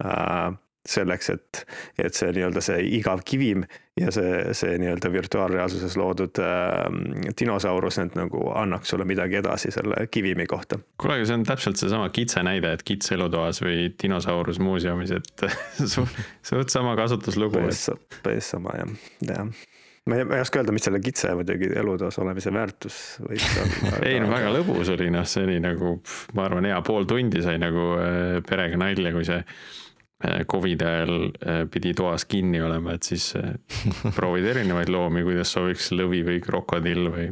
äh, 0.04 0.58
selleks, 0.88 1.30
et, 1.34 1.62
et 2.00 2.16
see 2.16 2.32
nii-öelda 2.34 2.62
see 2.64 2.80
igav 2.98 3.22
kivim 3.28 3.64
ja 3.98 4.12
see, 4.14 4.54
see 4.56 4.76
nii-öelda 4.80 5.10
virtuaalreaalsuses 5.12 5.96
loodud 6.00 6.40
äh, 6.42 7.30
dinosaurus 7.40 8.00
nüüd 8.00 8.18
nagu 8.18 8.44
annaks 8.58 8.92
sulle 8.94 9.06
midagi 9.08 9.40
edasi 9.42 9.72
selle 9.74 10.06
kivimi 10.12 10.46
kohta. 10.50 10.80
kuule, 11.00 11.18
aga 11.18 11.28
see 11.28 11.38
on 11.40 11.46
täpselt 11.48 11.80
seesama 11.80 12.10
kitse 12.14 12.44
näide, 12.46 12.72
et 12.76 12.84
kits 12.86 13.12
elutoas 13.16 13.62
või 13.64 13.88
dinosaurus 14.02 14.60
muuseumis, 14.62 15.16
et 15.18 15.48
suht 16.50 16.74
sama 16.74 16.96
kasutuslugu. 16.98 17.66
päris 18.22 18.54
sama 18.54 18.76
jah, 18.78 18.94
jah 19.28 19.50
ma 20.08 20.16
ei, 20.16 20.24
ma 20.24 20.38
ei 20.38 20.44
oska 20.44 20.62
öelda, 20.62 20.72
mis 20.74 20.86
selle 20.86 21.00
kitse 21.04 21.32
muidugi 21.36 21.68
elutoas 21.76 22.18
olemise 22.22 22.52
väärtus 22.54 22.96
võiks 23.24 23.48
olla 23.62 23.98
ei 24.08 24.20
no 24.22 24.30
väga 24.32 24.52
lõbus 24.56 24.92
oli, 24.94 25.10
noh, 25.12 25.26
see 25.28 25.44
oli 25.44 25.58
nagu, 25.62 25.98
ma 26.38 26.46
arvan, 26.48 26.68
hea 26.70 26.78
pool 26.86 27.08
tundi 27.08 27.44
sai 27.44 27.58
nagu 27.60 27.90
äh, 28.00 28.38
perega 28.48 28.80
nalja, 28.80 29.12
kui 29.14 29.26
see 29.28 29.42
Äh, 30.24 30.44
Covidi 30.50 30.84
ajal 30.84 31.24
äh, 31.46 31.68
pidi 31.70 31.92
toas 31.94 32.24
kinni 32.26 32.58
olema, 32.62 32.96
et 32.98 33.06
siis 33.06 33.36
äh, 33.38 33.52
proovid 34.16 34.48
erinevaid 34.50 34.90
loomi, 34.90 35.22
kuidas 35.22 35.52
sobiks 35.54 35.92
lõvi 35.94 36.24
või 36.26 36.40
krokodill 36.42 37.06
või. 37.14 37.28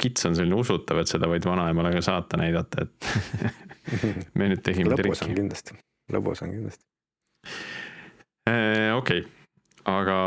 kits 0.00 0.24
on 0.24 0.36
selline 0.38 0.56
usutav, 0.56 1.02
et 1.02 1.12
seda 1.12 1.28
võid 1.28 1.44
vanaemale 1.44 1.90
ka 1.92 2.00
saata 2.06 2.40
näidata, 2.40 2.86
et 2.86 3.10
me 4.40 4.48
nüüd 4.48 4.62
tegime 4.64 4.96
trikki. 4.96 5.12
lõbus 5.12 5.26
on 5.26 5.36
kindlasti, 5.36 5.76
lõbus 6.16 6.40
on 6.46 6.54
kindlasti. 6.54 6.84
okei, 8.96 9.20
aga 9.92 10.18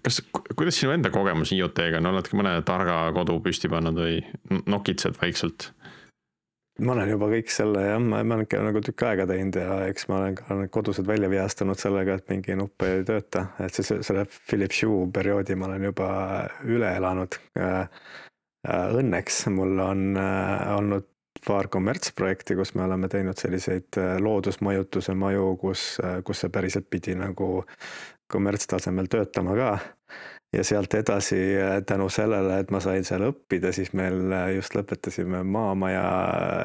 kas, 0.00 0.22
kuidas 0.56 0.80
sinu 0.80 0.96
enda 0.96 1.12
kogemus 1.12 1.52
IoT-ga 1.52 2.00
on, 2.00 2.14
oled 2.14 2.32
ka 2.32 2.40
mõne 2.40 2.56
targa 2.64 3.02
kodu 3.12 3.36
püsti 3.44 3.68
pannud 3.68 4.00
või 4.06 4.16
nokitsed 4.64 5.20
vaikselt? 5.20 5.68
Ma 6.80 6.94
olen 6.94 7.12
juba 7.12 7.28
kõik 7.30 7.52
selle 7.52 7.82
jah, 7.84 8.00
ma, 8.02 8.22
ma 8.24 8.36
olen 8.36 8.46
ikka 8.46 8.62
nagu 8.64 8.82
tükk 8.84 9.04
aega 9.08 9.26
teinud 9.28 9.58
ja 9.60 9.76
eks 9.90 10.08
ma 10.10 10.18
olen 10.20 10.38
ka 10.38 10.56
kodused 10.72 11.06
välja 11.08 11.30
vihastanud 11.32 11.80
sellega, 11.80 12.16
et 12.18 12.32
mingi 12.32 12.56
nupp 12.58 12.84
ei 12.86 13.04
tööta, 13.06 13.46
et 13.62 13.76
siis 13.76 13.92
selle 14.06 14.26
Philips 14.48 14.82
Hue 14.86 15.06
perioodi 15.14 15.56
ma 15.58 15.68
olen 15.70 15.86
juba 15.90 16.10
üle 16.68 16.92
elanud. 16.96 17.38
Õnneks 18.70 19.44
mul 19.54 19.78
on 19.84 20.04
olnud 20.16 21.08
paar 21.46 21.70
kommertsprojekti, 21.72 22.56
kus 22.58 22.74
me 22.76 22.84
oleme 22.84 23.08
teinud 23.08 23.38
selliseid 23.40 23.96
loodusmajutuse 24.20 25.14
maju, 25.16 25.54
kus, 25.60 25.94
kus 26.26 26.44
see 26.44 26.52
päriselt 26.52 26.90
pidi 26.92 27.16
nagu 27.16 27.62
kommertstasemel 28.30 29.08
töötama 29.10 29.56
ka 29.58 29.70
ja 30.52 30.64
sealt 30.64 30.94
edasi 30.94 31.36
tänu 31.86 32.08
sellele, 32.10 32.58
et 32.58 32.70
ma 32.74 32.80
sain 32.82 33.04
seal 33.06 33.22
õppida, 33.28 33.70
siis 33.74 33.92
meil 33.94 34.32
just 34.56 34.74
lõpetasime 34.74 35.44
maamaja 35.46 36.02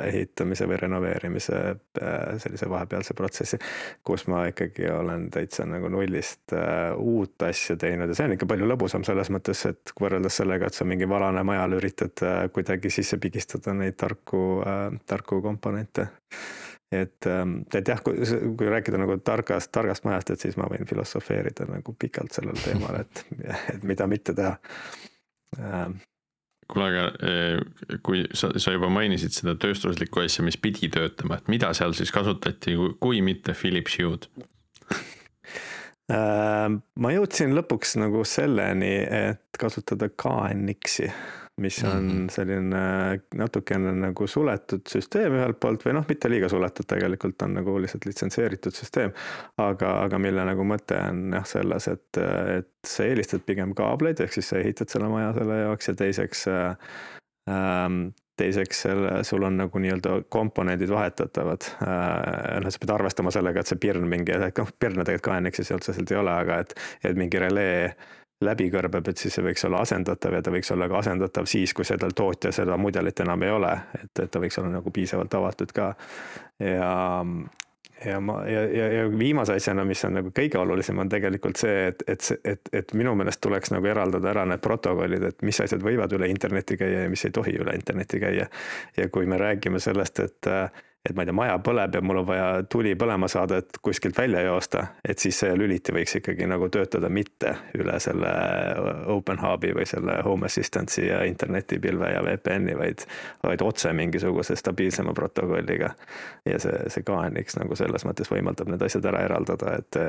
ehitamise 0.09 0.65
või 0.69 0.79
renoveerimise 0.81 1.59
äh, 1.69 2.15
sellise 2.41 2.69
vahepealse 2.69 3.13
protsessi, 3.17 3.59
kus 4.03 4.25
ma 4.31 4.45
ikkagi 4.49 4.89
olen 4.89 5.29
täitsa 5.33 5.67
nagu 5.69 5.91
nullist 5.93 6.55
äh, 6.57 6.97
uut 6.97 7.45
asja 7.45 7.77
teinud. 7.77 8.09
Ja 8.09 8.17
see 8.17 8.29
on 8.29 8.35
ikka 8.37 8.49
palju 8.49 8.69
lõbusam 8.73 9.05
selles 9.05 9.29
mõttes, 9.33 9.61
et 9.69 9.93
võrreldes 10.01 10.41
sellega, 10.41 10.69
et 10.69 10.77
sa 10.77 10.87
mingi 10.89 11.09
vanale 11.09 11.45
majale 11.45 11.77
üritad 11.81 12.25
äh, 12.25 12.43
kuidagi 12.53 12.89
sisse 12.93 13.21
pigistada 13.21 13.73
neid 13.77 13.99
tarku, 14.01 14.45
tarku 15.05 15.41
komponente 15.45 16.09
et, 17.03 17.27
ähm, 17.29 17.59
et 17.73 17.87
jah, 17.87 18.01
kui, 18.03 18.17
kui 18.57 18.71
rääkida 18.71 18.99
nagu 19.01 19.17
targast, 19.25 19.71
targast 19.75 20.05
majast, 20.07 20.33
et 20.33 20.45
siis 20.45 20.57
ma 20.59 20.69
võin 20.71 20.87
filosofeerida 20.89 21.67
nagu 21.69 21.95
pikalt 21.99 22.35
sellel 22.35 22.57
teemal, 22.61 23.01
et, 23.03 23.23
et 23.75 23.85
mida 23.87 24.07
mitte 24.11 24.35
teha. 24.37 24.55
Ähm.. 25.59 25.99
kuule, 26.71 26.87
aga 26.89 27.05
eh, 27.29 27.99
kui 28.03 28.25
sa, 28.33 28.49
sa 28.57 28.73
juba 28.73 28.89
mainisid 28.89 29.35
seda 29.35 29.53
tööstuslikku 29.61 30.23
asja, 30.23 30.45
mis 30.45 30.57
pidi 30.57 30.89
töötama, 30.93 31.39
et 31.39 31.51
mida 31.51 31.71
seal 31.77 31.93
siis 31.97 32.11
kasutati, 32.15 32.75
kui 32.99 33.21
mitte 33.25 33.53
Philips 33.53 33.99
Hue'd? 34.01 34.29
Ähm, 36.05 36.81
ma 37.01 37.09
jõudsin 37.15 37.55
lõpuks 37.57 37.95
nagu 37.97 38.21
selleni, 38.29 38.93
et 39.01 39.57
kasutada 39.57 40.11
KNX-i 40.13 41.09
mis 41.61 41.83
on 41.83 42.03
mm 42.03 42.09
-hmm. 42.09 42.29
selline 42.29 43.19
natukene 43.35 43.91
nagu 43.95 44.27
suletud 44.27 44.81
süsteem 44.91 45.37
ühelt 45.37 45.59
poolt 45.59 45.85
või 45.85 45.93
noh, 45.95 46.05
mitte 46.09 46.29
liiga 46.29 46.49
suletud, 46.51 46.87
tegelikult 46.87 47.41
on 47.47 47.53
nagu 47.53 47.77
lihtsalt 47.81 48.05
litsenseeritud 48.05 48.75
süsteem. 48.75 49.13
aga, 49.57 50.01
aga 50.03 50.19
mille 50.19 50.45
nagu 50.45 50.63
mõte 50.63 50.99
on 51.09 51.31
jah 51.33 51.45
selles, 51.47 51.87
et, 51.87 52.17
et 52.57 52.71
sa 52.87 53.03
eelistad 53.03 53.45
pigem 53.45 53.73
kaableid, 53.73 54.19
ehk 54.19 54.33
siis 54.33 54.49
sa 54.49 54.59
ehitad 54.59 54.91
selle 54.91 55.07
maja 55.09 55.33
selle 55.33 55.61
jaoks 55.61 55.87
ja 55.87 55.95
teiseks 55.95 56.47
ähm, 57.49 58.01
teiseks 58.37 58.81
selle, 58.81 59.23
sul 59.23 59.43
on 59.47 59.57
nagu 59.57 59.79
nii-öelda 59.79 60.17
komponendid 60.29 60.91
vahetatavad 60.91 61.69
äh,. 61.87 62.59
noh, 62.63 62.69
sa 62.69 62.83
pead 62.83 62.93
arvestama 62.97 63.31
sellega, 63.31 63.63
et 63.63 63.71
see 63.71 63.79
pirn 63.79 64.07
mingi, 64.11 64.35
noh 64.35 64.75
pirne 64.79 65.07
tegelikult 65.07 65.31
KNX-is 65.31 65.71
otseselt 65.71 66.11
ei 66.11 66.19
ole, 66.19 66.35
aga 66.35 66.59
et, 66.65 66.75
et 67.03 67.15
mingi 67.15 67.39
relee 67.39 67.93
läbi 68.45 68.69
kõrbeb, 68.73 69.09
et 69.09 69.21
siis 69.21 69.35
see 69.35 69.43
võiks 69.45 69.65
olla 69.67 69.81
asendatav 69.85 70.37
ja 70.37 70.41
ta 70.45 70.53
võiks 70.53 70.71
olla 70.75 70.87
ka 70.91 71.01
asendatav 71.01 71.49
siis, 71.49 71.73
kui 71.73 71.85
sellel 71.87 72.15
tootja 72.15 72.53
seda 72.55 72.77
mudelit 72.77 73.19
enam 73.25 73.43
ei 73.43 73.53
ole, 73.53 73.73
et, 73.99 74.11
et 74.23 74.31
ta 74.31 74.41
võiks 74.41 74.59
olla 74.61 74.71
nagu 74.77 74.93
piisavalt 74.93 75.33
avatud 75.39 75.73
ka. 75.75 75.91
ja, 76.59 76.91
ja 78.05 78.19
ma 78.21 78.37
ja, 78.49 78.63
ja, 78.77 78.87
ja 78.93 79.05
viimase 79.11 79.55
asjana, 79.55 79.85
mis 79.87 80.03
on 80.07 80.17
nagu 80.19 80.31
kõige 80.35 80.59
olulisem, 80.61 80.99
on 81.01 81.11
tegelikult 81.11 81.59
see, 81.59 81.87
et, 81.91 82.03
et, 82.07 82.31
et, 82.43 82.73
et 82.81 82.97
minu 82.97 83.15
meelest 83.15 83.41
tuleks 83.43 83.73
nagu 83.75 83.91
eraldada 83.91 84.31
ära 84.33 84.47
need 84.49 84.63
protokollid, 84.63 85.29
et 85.31 85.45
mis 85.47 85.61
asjad 85.63 85.83
võivad 85.83 86.13
üle 86.17 86.29
interneti 86.31 86.77
käia 86.81 87.05
ja 87.05 87.11
mis 87.11 87.25
ei 87.25 87.35
tohi 87.35 87.55
üle 87.59 87.75
interneti 87.75 88.21
käia. 88.23 88.49
ja 88.97 89.09
kui 89.09 89.25
me 89.25 89.39
räägime 89.41 89.79
sellest, 89.79 90.19
et 90.19 90.51
et 91.09 91.15
ma 91.15 91.21
ei 91.21 91.29
tea, 91.29 91.35
maja 91.37 91.57
põleb 91.61 91.95
ja 91.95 92.01
mul 92.01 92.19
on 92.23 92.27
vaja 92.27 92.45
tuli 92.69 92.95
põlema 92.97 93.27
saada, 93.29 93.59
et 93.61 93.77
kuskilt 93.85 94.17
välja 94.17 94.41
joosta, 94.41 94.85
et 95.07 95.21
siis 95.21 95.37
see 95.43 95.53
lüliti 95.57 95.93
võiks 95.93 96.17
ikkagi 96.19 96.47
nagu 96.49 96.69
töötada 96.73 97.09
mitte 97.13 97.53
üle 97.77 97.99
selle 98.01 98.31
Open 99.13 99.41
Hubi 99.41 99.73
või 99.77 99.85
selle 99.89 100.17
Home 100.25 100.49
Assistance'i 100.49 101.09
ja 101.11 101.21
internetipilve 101.29 102.09
ja 102.09 102.23
VPN-i, 102.25 102.77
vaid, 102.79 103.05
vaid 103.45 103.61
otse 103.65 103.93
mingisuguse 103.93 104.57
stabiilsema 104.57 105.13
protokolliga. 105.13 105.91
ja 106.45 106.59
see, 106.59 106.79
see 106.89 107.05
KNX 107.05 107.59
nagu 107.61 107.77
selles 107.77 108.05
mõttes 108.07 108.31
võimaldab 108.31 108.71
need 108.73 108.85
asjad 108.87 109.05
ära 109.11 109.21
eraldada, 109.29 109.77
et, 109.77 109.99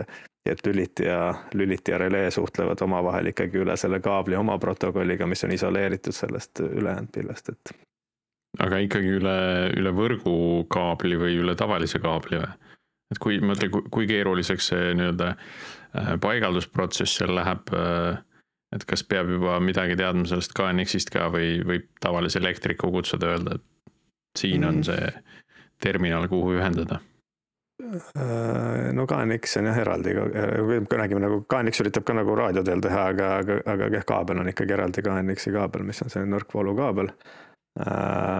et 0.48 0.66
lüliti 0.66 1.10
ja, 1.10 1.34
lüliti 1.54 1.92
ja 1.92 1.98
relee 2.00 2.30
suhtlevad 2.30 2.80
omavahel 2.88 3.34
ikkagi 3.34 3.60
üle 3.66 3.76
selle 3.76 4.00
kaabli 4.00 4.36
oma 4.36 4.56
protokolliga, 4.58 5.28
mis 5.28 5.44
on 5.44 5.52
isoleeritud 5.52 6.16
sellest 6.16 6.64
ülejäänud 6.64 7.12
pilvest, 7.12 7.52
et 7.52 7.76
aga 8.62 8.80
ikkagi 8.84 9.16
üle, 9.18 9.38
üle 9.76 9.92
võrgukaabli 9.96 11.18
või 11.20 11.40
üle 11.42 11.56
tavalise 11.58 12.00
kaabli 12.02 12.40
või? 12.40 12.52
et 13.12 13.20
kui, 13.22 13.38
mõtle, 13.38 13.68
kui 13.70 14.06
keeruliseks 14.10 14.70
see 14.72 14.94
nii-öelda 14.98 15.32
äh, 15.32 16.14
paigaldusprotsess 16.22 17.20
seal 17.20 17.34
läheb. 17.38 17.70
Äh, 17.76 18.22
et 18.74 18.82
kas 18.88 19.04
peab 19.06 19.30
juba 19.30 19.60
midagi 19.62 19.94
teadma 19.96 20.26
sellest 20.26 20.56
KNX-ist 20.56 21.12
ka 21.14 21.28
või 21.32 21.60
võib 21.64 21.84
tavalise 22.02 22.40
elektriku 22.42 22.90
kutsuda, 22.92 23.36
öelda, 23.36 23.60
et 23.60 23.92
siin 24.40 24.66
on 24.66 24.80
mm. 24.80 24.88
see 24.88 25.12
terminal, 25.80 26.26
kuhu 26.28 26.56
ühendada 26.56 26.98
äh, 27.78 28.90
no 28.96 29.06
KNX 29.06 29.60
on 29.60 29.70
jah 29.70 29.78
eraldi, 29.84 30.16
kui 30.18 30.98
räägime 30.98 31.22
nagu 31.22 31.44
KNX 31.46 31.84
üritab 31.84 32.08
ka 32.08 32.18
nagu 32.18 32.34
raadioteel 32.36 32.82
teha, 32.88 33.06
aga, 33.14 33.32
aga, 33.44 33.60
aga 33.76 34.02
kaabel 34.08 34.42
on 34.42 34.50
ikkagi 34.50 34.74
eraldi 34.76 35.06
KNX-i 35.06 35.54
kaabel, 35.54 35.86
mis 35.86 36.02
on 36.02 36.10
selline 36.10 36.34
nõrkvoolukaabel 36.34 37.14
Äh, 37.14 37.45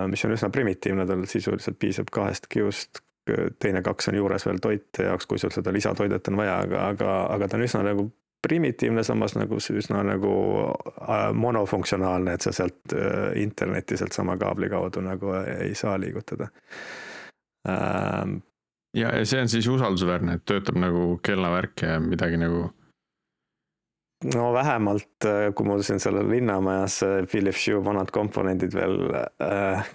mis 0.08 0.24
on 0.24 0.32
üsna 0.32 0.48
primitiivne, 0.52 1.04
tal 1.08 1.24
sisuliselt 1.28 1.76
piisab 1.78 2.08
kahest 2.14 2.46
kiust, 2.48 3.02
teine 3.60 3.82
kaks 3.84 4.08
on 4.08 4.16
juures 4.16 4.46
veel 4.46 4.60
toite 4.62 5.08
jaoks, 5.08 5.26
kui 5.28 5.40
sul 5.42 5.52
seda 5.52 5.74
lisatoidet 5.74 6.30
on 6.30 6.38
vaja, 6.40 6.60
aga, 6.64 6.86
aga, 6.92 7.16
aga 7.34 7.48
ta 7.48 7.58
on 7.58 7.66
üsna 7.66 7.82
nagu 7.84 8.06
primitiivne, 8.46 9.02
samas 9.04 9.34
nagu 9.34 9.58
üsna 9.58 10.02
nagu 10.06 10.32
äh, 10.68 11.32
monofunktsionaalne, 11.34 12.36
et 12.36 12.46
sa 12.46 12.52
sealt 12.54 12.94
äh, 12.94 13.32
internetti 13.42 13.98
sealtsama 13.98 14.36
kaabli 14.40 14.70
kaudu 14.70 15.02
nagu 15.04 15.34
ei 15.40 15.74
saa 15.74 15.96
liigutada. 16.00 16.48
Ähm, 17.68 18.38
ja, 18.94 19.10
ja 19.16 19.24
see 19.26 19.42
on 19.42 19.50
siis 19.50 19.68
usaldusväärne, 19.68 20.38
et 20.38 20.46
töötab 20.46 20.78
nagu 20.78 21.16
kellavärk 21.26 21.82
ja 21.82 21.98
midagi 22.00 22.38
nagu 22.40 22.68
no 24.24 24.52
vähemalt, 24.52 25.24
äh, 25.24 25.52
kui 25.54 25.66
mul 25.68 25.82
siin 25.86 26.00
seal 26.00 26.18
linnamajas 26.30 27.00
Philips 27.30 27.66
Hue 27.68 27.84
vanad 27.84 28.12
komponendid 28.14 28.74
veel 28.74 29.00
äh,, 29.16 29.90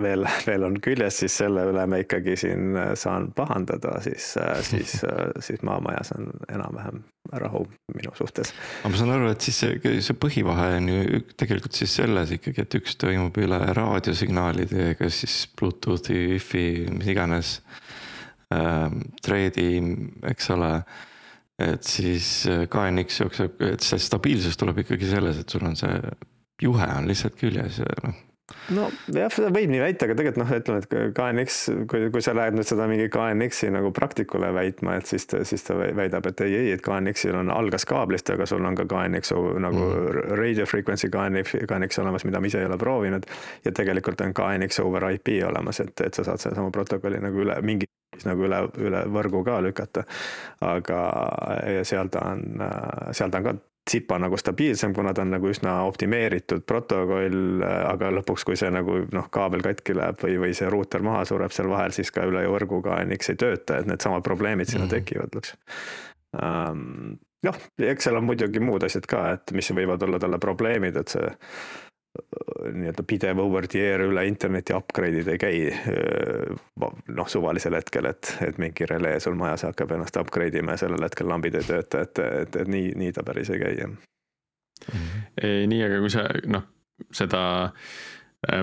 veel, 0.00 0.26
veel 0.46 0.64
on 0.64 0.76
küljes, 0.80 1.18
siis 1.20 1.34
selle 1.42 1.66
üle 1.68 1.84
me 1.90 2.00
ikkagi 2.04 2.36
siin 2.40 2.76
äh, 2.80 2.92
saan 2.98 3.30
pahandada, 3.36 3.98
siis, 4.04 4.32
äh, 4.40 4.60
siis, 4.64 4.96
siis 5.46 5.64
maamajas 5.66 6.14
on 6.16 6.30
enam-vähem 6.48 7.02
rahu 7.40 7.64
minu 7.94 8.12
suhtes. 8.16 8.52
aga 8.82 8.92
ma 8.92 9.00
saan 9.00 9.14
aru, 9.16 9.30
et 9.32 9.44
siis 9.44 9.60
see, 9.64 9.94
see 10.04 10.18
põhivahe 10.20 10.70
on 10.78 10.90
ju 10.92 11.22
tegelikult 11.36 11.76
siis 11.76 11.96
selles 12.00 12.34
ikkagi, 12.36 12.64
et 12.64 12.78
üks 12.80 12.96
toimub 13.00 13.36
üle 13.40 13.60
raadiosignaalide, 13.76 14.92
kas 15.00 15.24
siis 15.24 15.38
Bluetoothi, 15.58 16.20
wifi, 16.34 16.66
mis 16.92 17.10
iganes 17.12 17.56
ähm,, 18.54 19.02
treidi, 19.24 19.68
eks 20.30 20.52
ole 20.56 20.76
et 21.62 21.86
siis 21.86 22.46
äh, 22.50 22.64
KNX 22.70 23.20
jookseb, 23.20 23.60
et 23.62 23.84
see 23.84 24.00
stabiilsus 24.02 24.58
tuleb 24.60 24.82
ikkagi 24.82 25.10
selles, 25.10 25.38
et 25.40 25.50
sul 25.50 25.66
on 25.66 25.76
see 25.78 25.98
juhe 26.62 26.88
on 26.96 27.10
lihtsalt 27.10 27.36
küljes 27.38 27.80
ja 27.82 27.98
noh. 28.06 28.22
No 28.76 28.88
jah, 29.08 29.30
seda 29.32 29.48
võib 29.52 29.70
nii 29.72 29.80
väita, 29.80 30.04
aga 30.04 30.16
tegelikult 30.18 30.42
noh, 30.42 30.50
ütleme, 30.58 30.82
et 30.82 31.16
KNX, 31.16 31.58
kui, 31.88 32.08
kui 32.12 32.24
sa 32.24 32.34
lähed 32.36 32.56
nüüd 32.58 32.68
seda 32.68 32.86
mingi 32.90 33.06
KNX-i 33.12 33.70
nagu 33.72 33.92
praktikule 33.96 34.50
väitma, 34.56 34.98
et 35.00 35.08
siis 35.08 35.24
ta, 35.30 35.40
siis 35.48 35.64
ta 35.64 35.76
väidab, 35.80 36.28
et 36.28 36.44
ei, 36.44 36.56
ei, 36.58 36.74
et 36.76 36.84
KNX-il 36.84 37.38
on 37.40 37.52
algas 37.54 37.88
kaablist, 37.88 38.34
aga 38.34 38.46
sul 38.48 38.64
on 38.68 38.76
ka 38.76 38.84
KNX 38.90 39.32
nagu 39.64 39.88
mm. 39.88 40.36
radio 40.40 40.68
frequency 40.68 41.08
KNX, 41.12 41.56
KNX 41.64 42.04
olemas, 42.04 42.28
mida 42.28 42.40
ma 42.40 42.52
ise 42.52 42.60
ei 42.60 42.68
ole 42.68 42.78
proovinud. 42.80 43.28
ja 43.64 43.72
tegelikult 43.72 44.20
on 44.20 44.36
KNX 44.36 44.80
over 44.84 45.08
IP 45.16 45.38
olemas, 45.48 45.80
et, 45.80 45.96
et 46.04 46.14
sa 46.14 46.26
saad 46.28 46.44
sedasama 46.44 46.72
protokolli 46.74 47.24
nagu 47.24 47.44
üle 47.46 47.60
mingi 47.64 47.88
nagu 48.28 48.44
üle, 48.46 48.60
üle 48.78 49.06
võrgu 49.10 49.40
ka 49.46 49.60
lükata. 49.64 50.04
aga 50.62 50.98
seal 51.82 52.12
ta 52.12 52.28
on, 52.34 52.66
seal 53.16 53.32
ta 53.32 53.40
on 53.40 53.48
ka 53.48 53.56
tsipa 53.84 54.16
nagu 54.18 54.36
stabiilsem, 54.40 54.94
kuna 54.96 55.12
ta 55.14 55.22
on 55.22 55.34
nagu 55.34 55.50
üsna 55.52 55.74
optimeeritud 55.88 56.64
protokoll, 56.66 57.60
aga 57.64 58.08
lõpuks, 58.18 58.46
kui 58.48 58.56
see 58.56 58.70
nagu 58.72 59.02
noh, 59.12 59.28
kaabel 59.34 59.64
katki 59.64 59.96
läheb 59.98 60.24
või, 60.24 60.38
või 60.46 60.56
see 60.56 60.70
ruuter 60.72 61.04
maha 61.04 61.26
sureb 61.28 61.52
seal 61.52 61.68
vahel, 61.68 61.92
siis 61.92 62.12
ka 62.14 62.24
üle 62.28 62.46
võrgu 62.48 62.80
KNX 62.84 63.34
ei 63.34 63.40
tööta, 63.40 63.78
et 63.78 63.90
needsamad 63.90 64.24
probleemid 64.24 64.72
sinna 64.72 64.86
mm 64.86 64.90
-hmm. 64.90 65.04
tekivad 65.04 65.36
lõpuks 65.36 65.54
um,. 66.40 67.16
noh, 67.44 67.60
eks 67.78 68.08
seal 68.08 68.16
on 68.16 68.24
muidugi 68.24 68.60
muud 68.60 68.82
asjad 68.88 69.06
ka, 69.06 69.24
et 69.36 69.52
mis 69.52 69.70
võivad 69.76 70.02
olla 70.02 70.18
talle 70.18 70.38
probleemid, 70.40 70.96
et 70.96 71.08
see 71.08 71.28
nii-öelda 72.74 73.02
pidev 73.06 73.40
over 73.42 73.66
the 73.66 73.80
air 73.82 74.04
üle 74.06 74.24
interneti 74.28 74.74
upgrade'id 74.76 75.28
ei 75.32 75.40
käi 75.40 75.56
noh, 76.78 77.28
suvalisel 77.28 77.76
hetkel, 77.78 78.08
et, 78.10 78.30
et 78.46 78.58
mingi 78.62 78.86
relee 78.88 79.18
sul 79.20 79.36
majas 79.38 79.66
hakkab 79.68 79.96
ennast 79.96 80.18
upgrade 80.20 80.60
ima 80.60 80.76
ja 80.76 80.84
sellel 80.84 81.04
hetkel 81.04 81.28
lambid 81.28 81.58
ei 81.58 81.66
tööta, 81.66 82.04
et, 82.06 82.22
et, 82.22 82.60
et 82.62 82.70
nii, 82.70 82.92
nii 83.00 83.14
ta 83.16 83.26
päris 83.26 83.50
ei 83.50 83.62
käi, 83.62 83.74
jah 83.80 83.90
mm. 83.90 83.98
-hmm. 84.94 85.66
nii, 85.74 85.82
aga 85.88 86.00
kui 86.04 86.14
sa 86.14 86.28
noh, 86.46 86.66
seda 87.12 87.42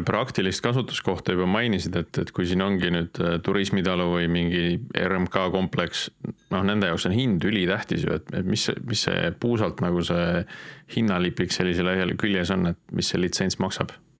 praktilist 0.05 0.63
kasutuskohta 0.63 1.35
juba 1.35 1.47
mainisid, 1.49 1.95
et, 1.99 2.21
et 2.21 2.31
kui 2.35 2.45
siin 2.49 2.63
ongi 2.65 2.91
nüüd 2.93 3.21
äh, 3.23 3.37
turismitalu 3.45 4.07
või 4.13 4.29
mingi 4.31 4.63
RMK 4.97 5.47
kompleks, 5.53 6.09
noh, 6.53 6.63
nende 6.67 6.91
jaoks 6.91 7.07
on 7.09 7.15
hind 7.15 7.47
ülitähtis 7.47 8.05
ju, 8.05 8.13
et, 8.19 8.29
et 8.35 8.47
mis, 8.47 8.67
mis 8.87 9.07
see 9.07 9.33
puusalt 9.41 9.83
nagu 9.83 10.03
see 10.05 10.45
hinnalipik 10.95 11.53
sellisel 11.55 12.15
küljes 12.19 12.53
on, 12.55 12.73
et 12.73 12.95
mis 12.95 13.11
see 13.11 13.21
litsents 13.21 13.59
maksab? 13.63 13.93
Äh, 13.95 14.10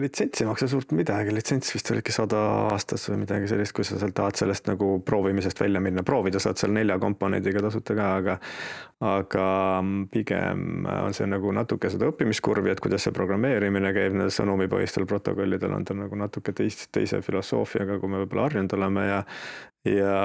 litsents 0.00 0.40
ei 0.42 0.46
maksa 0.48 0.68
suurt 0.70 0.92
midagi, 0.96 1.34
litsents 1.34 1.72
vist 1.74 1.90
oli 1.92 2.02
ikka 2.02 2.14
sada 2.14 2.40
aastas 2.72 3.06
või 3.10 3.22
midagi 3.24 3.50
sellist, 3.50 3.74
kui 3.76 3.86
sa 3.86 3.98
seal 4.00 4.14
tahad 4.16 4.38
sellest 4.38 4.68
nagu 4.70 4.96
proovimisest 5.06 5.60
välja 5.60 5.82
minna, 5.82 6.04
proovida 6.06 6.40
saad 6.42 6.60
seal 6.60 6.74
nelja 6.76 6.98
komponendiga 7.02 7.62
tasuta 7.64 7.96
ka, 7.98 8.08
aga 8.20 8.38
aga 9.06 9.46
pigem 10.12 10.86
on 10.88 11.12
see 11.16 11.28
nagu 11.28 11.52
natuke 11.52 11.90
seda 11.92 12.08
õppimiskurvi, 12.08 12.72
et 12.72 12.80
kuidas 12.80 13.04
see 13.04 13.14
programmeerimine 13.16 13.92
käib 13.96 14.16
nendel 14.16 14.32
sõnumipõhistel 14.32 15.04
protokollidel 15.08 15.74
on 15.76 15.84
ta 15.84 15.96
nagu 15.96 16.16
natuke 16.16 16.54
teist, 16.56 16.88
teise 16.96 17.20
filosoofiaga, 17.24 18.00
kui 18.00 18.12
me 18.12 18.22
võib-olla 18.24 18.48
harjunud 18.48 18.78
oleme. 18.78 19.08
Ja 19.10 19.20
ja, 19.86 20.16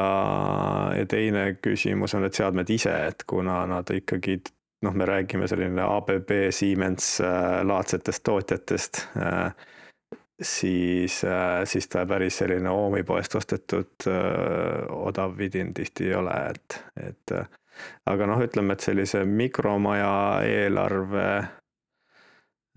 ja 0.97 1.05
teine 1.05 1.43
küsimus 1.61 2.15
on, 2.17 2.25
et 2.25 2.37
seadmed 2.37 2.69
ise, 2.73 2.93
et 3.11 3.27
kuna 3.29 3.61
nad 3.69 3.91
ikkagi 3.93 4.39
noh, 4.81 4.93
me 4.93 5.05
räägime 5.05 5.47
selline 5.47 5.81
ABB, 5.81 6.31
Siemens 6.49 7.21
äh, 7.21 7.61
laadsetest 7.65 8.23
tootjatest, 8.23 9.07
äh, 9.17 9.53
siis, 10.41 11.23
äh, 11.23 11.65
siis 11.65 11.87
ta 11.87 12.05
päris 12.05 12.37
selline 12.41 12.69
Oomi 12.69 13.03
poest 13.03 13.35
ostetud 13.35 14.07
odav 14.89 15.37
vidin 15.37 15.73
tihti 15.73 16.09
ei 16.09 16.15
ole, 16.17 16.35
et, 16.49 16.79
et 17.07 17.35
aga 18.09 18.29
noh, 18.29 18.41
ütleme, 18.41 18.73
et 18.73 18.85
sellise 18.85 19.23
mikromaja 19.25 20.13
eelarve, 20.47 21.27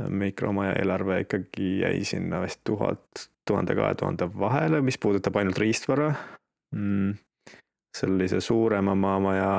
mikromaja 0.08 0.76
eelarve 0.80 1.20
ikkagi 1.24 1.78
jäi 1.80 2.04
sinna 2.04 2.42
vist 2.44 2.60
tuhat, 2.64 3.28
tuhande 3.48 3.76
kahe 3.76 3.94
tuhande 3.94 4.28
vahele, 4.38 4.80
mis 4.80 4.98
puudutab 4.98 5.36
ainult 5.36 5.58
riistvara. 5.58 6.12
Mm. 6.76 7.14
Sellise 7.94 8.40
suurema 8.42 8.94
maamaja 8.98 9.52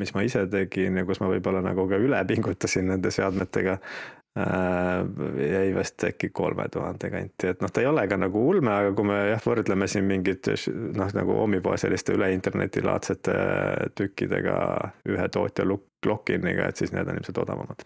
mis 0.00 0.14
ma 0.16 0.24
ise 0.26 0.46
tegin 0.50 0.96
ja 1.00 1.04
kus 1.08 1.20
ma 1.22 1.28
võib-olla 1.30 1.62
nagu 1.64 1.86
ka 1.90 2.00
üle 2.00 2.22
pingutasin 2.28 2.90
nende 2.90 3.12
seadmetega 3.14 3.76
äh,. 4.38 5.04
jäi 5.50 5.70
vist 5.74 6.04
äkki 6.06 6.30
kolme 6.34 6.68
tuhande 6.72 7.10
kanti, 7.10 7.50
et 7.50 7.62
noh, 7.62 7.72
ta 7.72 7.82
ei 7.82 7.88
ole 7.90 8.06
ka 8.08 8.18
nagu 8.20 8.44
ulme, 8.52 8.72
aga 8.72 8.92
kui 8.96 9.08
me 9.08 9.18
jah, 9.32 9.42
võrdleme 9.46 9.88
siin 9.90 10.06
mingit 10.08 10.52
noh, 10.96 11.10
nagu 11.16 11.38
Omipoe 11.44 11.78
selliste 11.80 12.14
üle 12.18 12.30
interneti 12.34 12.84
laadsete 12.84 13.34
tükkidega 13.98 14.60
ühe 15.10 15.26
tootja 15.34 15.66
lock-in'iga, 15.66 16.70
et 16.70 16.80
siis 16.80 16.94
need 16.94 17.10
on 17.10 17.18
ilmselt 17.18 17.42
odavamad. 17.42 17.84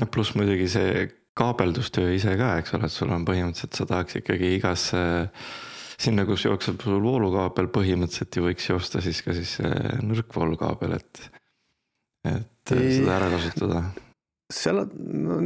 no 0.00 0.12
pluss 0.12 0.36
muidugi 0.36 0.68
see 0.68 1.08
kaabeldustöö 1.40 2.12
ise 2.14 2.36
ka, 2.36 2.54
eks 2.60 2.76
ole, 2.76 2.88
et 2.88 2.94
sul 2.94 3.12
on 3.14 3.24
põhimõtteliselt, 3.28 3.76
sa 3.76 3.88
tahaks 3.88 4.20
ikkagi 4.20 4.54
igasse 4.58 5.02
sinna, 6.00 6.24
kus 6.28 6.44
jookseb 6.46 6.80
sul 6.84 7.00
voolukaabel, 7.04 7.68
põhimõtteliselt 7.72 8.36
ju 8.36 8.46
võiks 8.46 8.68
joosta 8.68 9.02
siis 9.04 9.20
ka 9.24 9.36
siis 9.36 9.56
nõrkvoolukaabel, 10.04 10.96
et 10.98 11.22
et 12.28 12.74
ei. 12.76 12.94
seda 12.98 13.16
ära 13.16 13.30
kasutada 13.32 13.84
seal 14.50 14.82
on, 14.82 14.90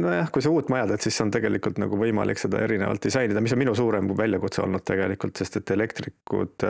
nojah, 0.01 0.29
kui 0.33 0.43
sa 0.43 0.51
uut 0.53 0.69
maja 0.73 0.87
teed, 0.89 1.05
siis 1.05 1.21
on 1.21 1.31
tegelikult 1.33 1.79
nagu 1.81 1.97
võimalik 1.99 2.41
seda 2.41 2.63
erinevalt 2.65 3.03
disainida, 3.05 3.43
mis 3.43 3.53
on 3.53 3.61
minu 3.61 3.75
suurem 3.77 4.09
väljakutse 4.17 4.63
olnud 4.65 4.85
tegelikult, 4.87 5.37
sest 5.37 5.59
et 5.61 5.73
elektrikud, 5.75 6.65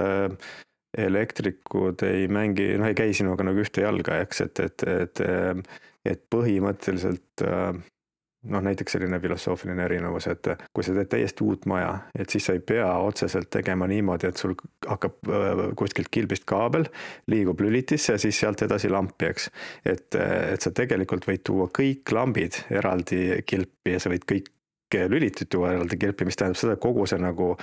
elektrikud 1.06 2.04
ei 2.08 2.28
mängi, 2.32 2.74
noh, 2.80 2.90
ei 2.92 2.98
käi 2.98 3.16
sinuga 3.16 3.48
nagu 3.48 3.64
ühte 3.64 3.86
jalga, 3.86 4.20
eks, 4.26 4.44
et, 4.50 4.64
et, 4.68 4.86
et, 4.92 5.24
et 6.12 6.26
põhimõtteliselt 6.36 7.46
noh, 8.50 8.64
näiteks 8.66 8.96
selline 8.96 9.20
filosoofiline 9.20 9.86
erinevus, 9.86 10.28
et 10.32 10.50
kui 10.74 10.86
sa 10.86 10.96
teed 10.96 11.10
täiesti 11.12 11.46
uut 11.46 11.66
maja, 11.70 11.92
et 12.18 12.30
siis 12.30 12.46
sa 12.48 12.56
ei 12.56 12.62
pea 12.66 12.88
otseselt 13.04 13.50
tegema 13.54 13.88
niimoodi, 13.90 14.30
et 14.30 14.42
sul 14.42 14.56
hakkab 14.88 15.32
äh, 15.32 15.64
kuskilt 15.80 16.12
kilbist 16.12 16.48
kaabel, 16.50 16.88
liigub 17.32 17.62
lülitisse 17.66 18.16
ja 18.16 18.22
siis 18.22 18.40
sealt 18.40 18.62
edasi 18.66 18.92
lampi, 18.92 19.32
eks. 19.32 19.50
et, 19.86 20.16
et 20.16 20.62
sa 20.62 20.74
tegelikult 20.76 21.28
võid 21.30 21.46
tuua 21.46 21.70
kõik 21.74 22.16
lambid 22.16 22.62
eraldi 22.74 23.42
kilpi 23.48 23.96
ja 23.96 24.04
sa 24.04 24.14
võid 24.14 24.28
kõik 24.30 24.52
lülitid 24.96 25.50
tuua 25.52 25.74
eraldi 25.74 25.98
kilpi, 26.00 26.28
mis 26.28 26.38
tähendab 26.40 26.60
seda, 26.60 26.76
kogu 26.80 27.04
see 27.10 27.20
nagu 27.20 27.56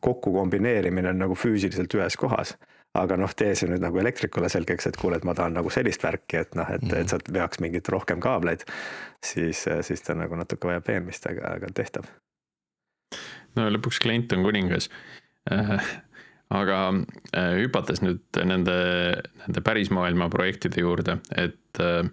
kokku 0.00 0.32
kombineerimine 0.32 1.10
on 1.12 1.24
nagu 1.26 1.36
füüsiliselt 1.36 1.94
ühes 1.98 2.16
kohas 2.16 2.54
aga 2.98 3.18
noh, 3.20 3.32
tee 3.36 3.54
see 3.58 3.68
nüüd 3.70 3.82
nagu 3.84 4.00
elektrikule 4.00 4.50
selgeks, 4.52 4.88
et 4.90 4.98
kuule, 5.00 5.18
et 5.18 5.26
ma 5.28 5.34
tahan 5.38 5.56
nagu 5.58 5.70
sellist 5.72 6.04
värki, 6.04 6.42
et 6.42 6.58
noh, 6.58 6.68
et 6.68 6.82
mm, 6.82 6.90
-hmm. 6.90 7.04
et 7.04 7.14
sealt 7.14 7.30
veaks 7.34 7.62
mingit 7.64 7.88
rohkem 7.94 8.20
kaableid. 8.20 8.64
siis, 9.24 9.64
siis 9.82 10.02
ta 10.02 10.14
nagu 10.14 10.36
natuke 10.38 10.68
vajab 10.68 10.88
veenmist, 10.88 11.26
aga, 11.26 11.54
aga 11.58 11.72
tehtav. 11.74 12.04
no 13.56 13.70
lõpuks 13.70 13.98
klient 14.02 14.32
on 14.32 14.44
kuningas 14.46 14.90
äh, 15.50 15.88
aga 16.60 16.76
äh, 17.36 17.54
hüpates 17.62 18.02
nüüd 18.02 18.42
nende, 18.44 18.76
nende 19.44 19.64
pärismaailma 19.64 20.28
projektide 20.32 20.80
juurde, 20.80 21.18
et 21.36 21.82
äh, 21.82 22.08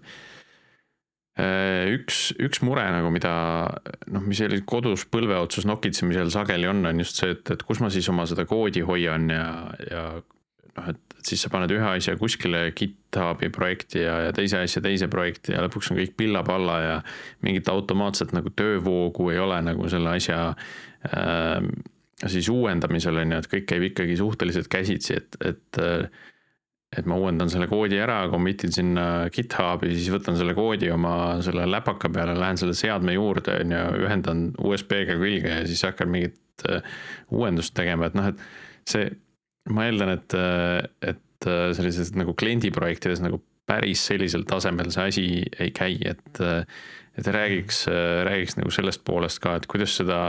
üks, 1.92 2.30
üks 2.40 2.62
mure 2.64 2.84
nagu, 2.92 3.10
mida 3.12 3.32
noh, 4.12 4.24
mis 4.24 4.40
oli 4.44 4.62
kodus 4.64 5.04
põlve 5.08 5.36
otsas 5.40 5.66
nokitsemisel 5.68 6.30
sageli 6.32 6.68
on, 6.68 6.84
on 6.88 7.02
just 7.04 7.20
see, 7.20 7.34
et, 7.36 7.50
et 7.52 7.62
kus 7.66 7.80
ma 7.84 7.90
siis 7.92 8.08
oma 8.12 8.24
seda 8.28 8.46
koodi 8.48 8.84
hoian 8.86 9.28
ja, 9.32 9.50
ja 9.90 10.06
noh, 10.76 10.92
et, 10.92 11.02
siis 11.26 11.42
sa 11.42 11.50
paned 11.50 11.72
ühe 11.74 11.88
asja 11.88 12.14
kuskile 12.20 12.68
GitHubi 12.76 13.48
projekti 13.54 14.04
ja, 14.04 14.18
ja 14.28 14.36
teise 14.36 14.60
asja 14.62 14.82
teise 14.84 15.08
projekti 15.10 15.56
ja 15.56 15.64
lõpuks 15.64 15.90
on 15.90 15.98
kõik 15.98 16.14
pilla-palla 16.20 16.76
ja 16.84 16.94
mingit 17.46 17.68
automaatset 17.72 18.34
nagu 18.36 18.52
töövoogu 18.54 19.32
ei 19.32 19.42
ole 19.42 19.58
nagu 19.66 19.90
selle 19.90 20.14
asja 20.20 20.40
äh, 21.10 21.58
siis 22.24 22.48
uuendamisel 22.48 23.18
on 23.20 23.34
ju, 23.34 23.42
et 23.42 23.50
kõik 23.50 23.68
käib 23.72 23.90
ikkagi 23.90 24.16
suhteliselt 24.20 24.70
käsitsi, 24.72 25.20
et, 25.20 25.38
et 25.44 25.84
et 26.96 27.08
ma 27.10 27.16
uuendan 27.18 27.50
selle 27.50 27.66
koodi 27.68 27.98
ära, 28.00 28.20
commit'in 28.30 28.72
sinna 28.72 29.04
GitHubi, 29.34 29.90
siis 29.96 30.06
võtan 30.14 30.38
selle 30.38 30.54
koodi 30.56 30.88
oma 30.94 31.42
selle 31.44 31.66
läpaka 31.68 32.08
peale, 32.14 32.36
lähen 32.38 32.60
selle 32.60 32.76
seadme 32.78 33.16
juurde 33.16 33.58
on 33.64 33.74
ju, 33.74 33.82
ühendan 34.06 34.44
USB-ga 34.62 35.18
külge 35.18 35.58
ja 35.58 35.66
siis 35.68 35.82
hakkan 35.84 36.12
mingit 36.12 36.66
äh, 36.70 36.86
uuendust 37.34 37.74
tegema, 37.76 38.08
et 38.08 38.16
noh, 38.16 38.30
et 38.30 38.88
see 38.88 39.10
ma 39.72 39.86
eeldan, 39.88 40.14
et, 40.16 40.36
et 41.06 41.48
sellises 41.76 42.12
nagu 42.16 42.34
kliendiprojektides 42.38 43.22
nagu 43.24 43.40
päris 43.66 44.04
sellisel 44.08 44.46
tasemel 44.46 44.92
see 44.94 45.10
asi 45.10 45.24
ei 45.62 45.72
käi, 45.74 45.96
et, 46.06 46.40
et 47.18 47.30
räägiks, 47.34 47.86
räägiks 48.28 48.58
nagu 48.60 48.72
sellest 48.74 49.02
poolest 49.06 49.40
ka, 49.42 49.56
et 49.58 49.66
kuidas 49.70 49.96
seda, 49.98 50.20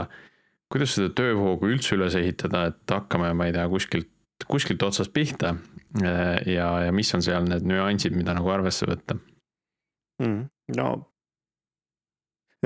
kuidas 0.72 0.96
seda 0.98 1.12
töövoogu 1.16 1.70
üldse 1.70 1.94
üles 1.96 2.18
ehitada, 2.18 2.66
et 2.72 2.94
hakkame, 2.94 3.30
ma 3.38 3.48
ei 3.48 3.54
tea, 3.54 3.68
kuskilt, 3.70 4.10
kuskilt 4.50 4.82
otsast 4.82 5.14
pihta. 5.14 5.54
ja, 6.02 6.68
ja 6.84 6.90
mis 6.92 7.14
on 7.16 7.22
seal 7.24 7.46
need 7.48 7.64
nüansid, 7.66 8.16
mida 8.18 8.34
nagu 8.36 8.50
arvesse 8.52 8.86
võtta 8.90 9.16
mm,? 10.20 10.42
no 10.76 10.88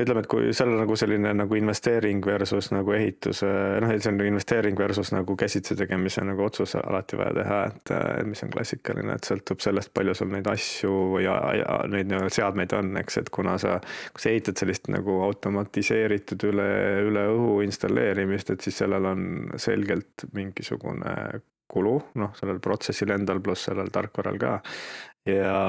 ütleme, 0.01 0.23
et 0.23 0.29
kui 0.31 0.53
seal 0.57 0.71
on 0.73 0.79
nagu 0.81 0.97
selline 0.97 1.35
nagu 1.37 1.57
investeering 1.59 2.23
versus 2.25 2.71
nagu 2.73 2.95
ehituse, 2.97 3.49
noh, 3.85 3.93
see 3.93 4.09
on 4.09 4.23
investeering 4.25 4.79
versus 4.79 5.13
nagu 5.13 5.37
käsitsi 5.37 5.77
tegemise 5.77 6.25
nagu 6.25 6.47
otsus 6.47 6.73
alati 6.81 7.19
vaja 7.21 7.35
teha, 7.37 7.59
et 7.69 7.93
mis 8.29 8.41
on 8.47 8.55
klassikaline, 8.55 9.19
et 9.19 9.29
sõltub 9.29 9.61
sellest, 9.65 9.93
palju 9.93 10.17
sul 10.17 10.33
neid 10.33 10.49
asju 10.49 10.97
ja, 11.21 11.37
ja 11.59 11.79
neid 11.93 12.09
nii-öelda 12.09 12.33
seadmeid 12.33 12.73
on, 12.79 12.97
eks, 13.03 13.21
et 13.21 13.31
kuna 13.35 13.59
sa, 13.61 13.77
kui 14.17 14.25
sa 14.25 14.33
ehitad 14.33 14.65
sellist 14.65 14.89
nagu 14.93 15.21
automatiseeritud 15.29 16.49
üle, 16.49 16.69
üle 17.11 17.29
õhu 17.35 17.61
installeerimist, 17.67 18.55
et 18.55 18.65
siis 18.65 18.81
sellel 18.81 19.13
on 19.13 19.25
selgelt 19.61 20.31
mingisugune 20.33 21.43
kulu, 21.73 21.99
noh, 22.21 22.33
sellel 22.41 22.65
protsessil 22.65 23.13
endal 23.13 23.45
pluss 23.45 23.69
sellel 23.69 23.93
tarkvaral 23.93 24.41
ka. 24.41 24.59
ja 25.29 25.61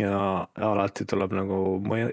ja 0.00 0.46
alati 0.56 1.04
tuleb 1.04 1.32
nagu 1.32 1.58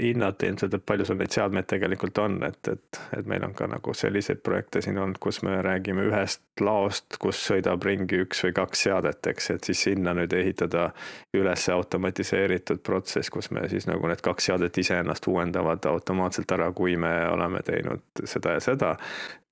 hinnata 0.01 0.45
ilmselt, 0.45 0.73
et 0.73 0.85
palju 0.85 1.05
sul 1.05 1.17
neid 1.19 1.33
seadmeid 1.33 1.67
tegelikult 1.69 2.17
on, 2.23 2.37
et, 2.47 2.59
et, 2.71 2.99
et 3.17 3.27
meil 3.29 3.43
on 3.45 3.53
ka 3.57 3.67
nagu 3.69 3.93
selliseid 3.93 4.41
projekte 4.45 4.81
siin 4.81 4.97
olnud, 4.97 5.19
kus 5.21 5.41
me 5.45 5.57
räägime 5.65 6.05
ühest 6.09 6.41
laost, 6.61 7.17
kus 7.21 7.41
sõidab 7.49 7.83
ringi 7.85 8.21
üks 8.23 8.43
või 8.45 8.55
kaks 8.57 8.85
seadet, 8.87 9.21
eks, 9.31 9.49
et 9.55 9.69
siis 9.69 9.83
sinna 9.89 10.15
nüüd 10.17 10.33
ehitada 10.33 10.87
üles 11.35 11.67
automatiseeritud 11.73 12.81
protsess, 12.85 13.29
kus 13.33 13.51
me 13.55 13.67
siis 13.71 13.87
nagu 13.89 14.07
need 14.09 14.23
kaks 14.25 14.49
seadet 14.51 14.77
iseennast 14.81 15.27
uuendavad 15.31 15.85
automaatselt 15.91 16.51
ära, 16.57 16.71
kui 16.75 16.97
me 16.97 17.13
oleme 17.31 17.61
teinud 17.65 18.23
seda 18.23 18.57
ja 18.57 18.63
seda. 18.63 18.95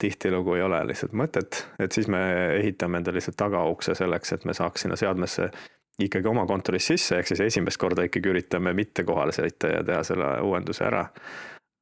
tihtilugu 0.03 0.57
ei 0.57 0.61
ole 0.61 0.81
lihtsalt 0.87 1.13
mõtet, 1.15 1.61
et 1.79 1.91
siis 1.95 2.09
me 2.11 2.19
ehitame 2.57 2.99
endale 2.99 3.21
lihtsalt 3.21 3.37
tagaukse 3.39 3.95
selleks, 3.95 4.33
et 4.33 4.45
me 4.45 4.53
saaks 4.53 4.83
sinna 4.83 4.97
seadmesse 4.99 5.51
ikkagi 6.01 6.29
oma 6.29 6.45
kontorist 6.49 6.93
sisse, 6.93 7.19
ehk 7.19 7.29
siis 7.29 7.43
esimest 7.45 7.77
korda 7.81 8.05
ikkagi 8.07 8.31
üritame 8.31 8.73
mitte 8.73 9.05
kohale 9.05 9.35
sõita 9.35 9.69
ja 9.75 9.83
teha 9.85 10.01
selle 10.07 10.29
uuenduse 10.45 10.87
ära. 10.87 11.03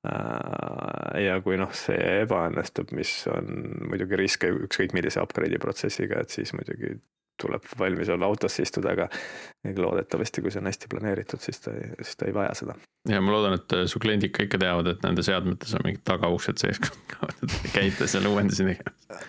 Äh, 0.07 1.21
ja 1.27 1.37
kui 1.45 1.59
noh, 1.61 1.71
see 1.77 1.99
ebaõnnestub, 2.25 2.91
mis 2.97 3.13
on 3.31 3.51
muidugi 3.91 4.19
risk 4.19 4.47
ükskõik 4.49 4.95
millise 4.97 5.21
upgrade'i 5.21 5.61
protsessiga, 5.61 6.23
et 6.23 6.33
siis 6.33 6.53
muidugi 6.57 6.97
tuleb 7.41 7.65
valmis 7.79 8.09
olla 8.13 8.29
autosse 8.29 8.63
istuda, 8.65 8.93
aga 8.95 9.07
loodetavasti, 9.77 10.43
kui 10.43 10.53
see 10.53 10.61
on 10.61 10.69
hästi 10.69 10.89
planeeritud, 10.91 11.41
siis 11.43 11.59
ta 11.63 11.73
ei, 11.77 11.89
siis 12.01 12.19
ta 12.19 12.29
ei 12.29 12.35
vaja 12.35 12.53
seda. 12.57 12.75
ja 13.09 13.21
ma 13.21 13.33
loodan, 13.33 13.57
et 13.59 13.75
su 13.91 14.01
kliendid 14.01 14.33
ka 14.35 14.45
ikka 14.47 14.61
teavad, 14.61 14.91
et 14.93 15.03
nende 15.05 15.25
seadmetes 15.25 15.73
on 15.77 15.85
mingid 15.87 16.05
tagauksed 16.07 16.61
sees, 16.61 16.79
käite 17.77 18.07
seal 18.11 18.29
uuendusi 18.29 18.67
tegemas. 18.67 19.19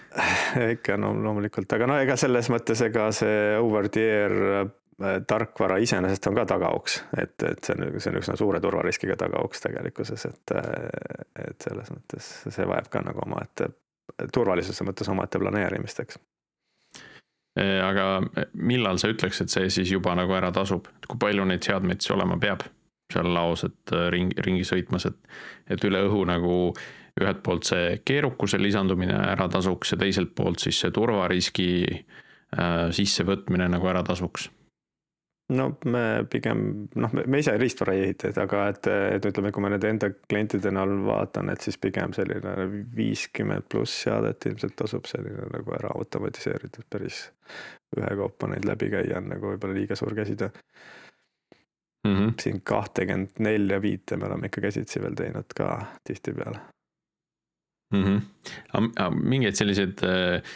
ikka 0.77 1.01
no 1.01 1.15
loomulikult, 1.17 1.73
aga 1.77 1.91
no 1.91 1.99
ega 2.03 2.17
selles 2.21 2.53
mõttes, 2.53 2.85
ega 2.87 3.11
see 3.17 3.59
over 3.61 3.91
the 3.93 4.07
air 4.23 4.39
äh, 4.63 5.21
tarkvara 5.29 5.79
iseenesest 5.83 6.27
on 6.31 6.41
ka 6.41 6.47
tagauks, 6.55 7.01
et, 7.19 7.37
et 7.49 7.65
see 7.65 7.77
on, 7.77 8.01
see 8.01 8.13
on 8.13 8.19
üsna 8.21 8.39
suure 8.39 8.61
turvariskiga 8.63 9.17
tagauks 9.21 9.65
tegelikkuses, 9.65 10.27
et, 10.29 10.57
et 11.49 11.69
selles 11.69 11.95
mõttes 11.95 12.35
see 12.49 12.69
vajab 12.69 12.93
ka 12.93 13.05
nagu 13.05 13.25
omaette 13.27 13.73
turvalisuse 14.33 14.85
mõttes 14.87 15.09
omaette 15.13 15.41
planeerimist, 15.43 16.03
eks. 16.05 16.21
Aga 17.61 18.23
millal 18.55 18.97
sa 19.01 19.11
ütleks, 19.13 19.43
et 19.43 19.53
see 19.53 19.69
siis 19.73 19.91
juba 19.93 20.15
nagu 20.17 20.33
ära 20.33 20.53
tasub, 20.55 20.87
et 20.97 21.09
kui 21.11 21.21
palju 21.21 21.45
neid 21.49 21.65
seadmeid 21.65 22.01
siis 22.01 22.15
olema 22.17 22.39
peab? 22.41 22.65
Seal 23.13 23.29
laos, 23.29 23.67
et 23.69 23.93
äh, 23.93 24.09
ring, 24.15 24.33
ringi 24.47 24.65
sõitmas, 24.65 25.05
et, 25.11 25.19
et 25.69 25.85
üle 25.85 26.01
õhu 26.07 26.25
nagu 26.29 26.55
ühelt 27.21 27.43
poolt 27.45 27.69
see 27.69 27.99
keerukuse 28.09 28.57
lisandumine 28.57 29.19
ära 29.35 29.51
tasuks 29.53 29.93
ja 29.93 30.01
teiselt 30.01 30.33
poolt 30.37 30.65
siis 30.65 30.79
see 30.81 30.95
turvariski 30.97 31.69
äh, 31.93 32.89
sissevõtmine 32.97 33.69
nagu 33.69 33.91
ära 33.93 34.01
tasuks 34.07 34.49
no 35.53 35.69
me 35.85 36.03
pigem 36.31 36.63
noh, 37.01 37.13
me 37.15 37.41
ise 37.43 37.55
riistvara 37.61 37.95
ei 37.97 38.07
ehita, 38.07 38.33
aga 38.43 38.65
et, 38.73 38.89
et 39.19 39.29
ütleme, 39.29 39.53
kui 39.55 39.65
ma 39.65 39.71
nende 39.73 39.91
enda 39.93 40.11
klientide 40.15 40.73
näol 40.75 40.95
vaatan, 41.07 41.53
et 41.53 41.65
siis 41.65 41.79
pigem 41.83 42.15
selline 42.17 42.67
viiskümmend 42.97 43.69
pluss 43.73 44.03
seadet 44.07 44.49
ilmselt 44.51 44.77
tasub 44.79 45.09
selline 45.11 45.49
nagu 45.53 45.77
ära 45.79 45.93
automatiseeritud 45.99 46.89
päris 46.93 47.25
ühekaupa 47.97 48.51
neid 48.53 48.67
läbi 48.69 48.91
käia 48.93 49.21
on 49.21 49.31
nagu 49.33 49.53
võib-olla 49.53 49.77
liiga 49.77 49.99
suur 49.99 50.15
käsitöö 50.17 50.51
mm. 52.07 52.15
-hmm. 52.17 52.35
siin 52.43 52.61
kahtekümmet 52.65 53.39
nelja, 53.39 53.83
viite 53.83 54.17
me 54.17 54.27
oleme 54.27 54.51
ikka 54.51 54.61
käsitsi 54.69 55.03
veel 55.03 55.17
teinud 55.19 55.57
ka 55.57 55.87
tihtipeale 56.05 56.61
mm. 57.93 58.05
-hmm. 58.05 59.23
mingeid 59.23 59.55
selliseid 59.55 60.05
äh, 60.05 60.55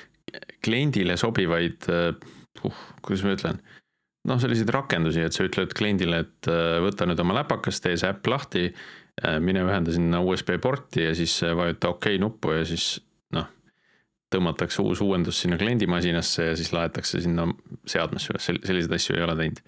kliendile 0.65 1.17
sobivaid 1.17 1.91
uh,, 1.93 2.73
kuidas 3.03 3.25
ma 3.25 3.37
ütlen 3.37 3.61
noh, 4.27 4.41
selliseid 4.43 4.71
rakendusi, 4.75 5.25
et 5.27 5.37
sa 5.37 5.47
ütled 5.47 5.73
kliendile, 5.77 6.23
et 6.27 6.51
äh, 6.51 6.79
võta 6.85 7.07
nüüd 7.09 7.21
oma 7.23 7.39
läpakas, 7.41 7.81
tee 7.85 7.97
see 7.99 8.11
äpp 8.11 8.31
lahti, 8.31 8.67
äh, 9.23 9.39
mine 9.43 9.65
ühenda 9.67 9.95
sinna 9.95 10.23
USB 10.25 10.57
porti 10.63 11.07
ja 11.07 11.15
siis 11.17 11.39
äh, 11.47 11.55
vajuta 11.57 11.93
OK 11.95 12.11
nuppu 12.23 12.57
ja 12.57 12.67
siis 12.69 12.89
noh, 13.37 13.49
tõmmatakse 14.35 14.83
uus 14.85 15.03
uuendus 15.05 15.41
sinna 15.45 15.59
kliendimasinasse 15.61 16.51
ja 16.51 16.59
siis 16.59 16.73
laetakse 16.75 17.23
sinna 17.25 17.49
seadmesse, 17.87 18.39
selliseid 18.43 18.99
asju 18.99 19.19
ei 19.19 19.27
ole 19.27 19.39
teinud. 19.39 19.65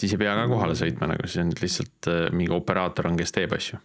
siis 0.00 0.16
ei 0.16 0.24
pea 0.24 0.34
ka 0.38 0.48
kohale 0.50 0.76
sõitma, 0.78 1.12
nagu 1.12 1.28
see 1.28 1.44
on 1.44 1.56
lihtsalt 1.60 2.12
mingi 2.32 2.54
operaator 2.56 3.12
on, 3.12 3.18
kes 3.20 3.34
teeb 3.36 3.58
asju 3.58 3.80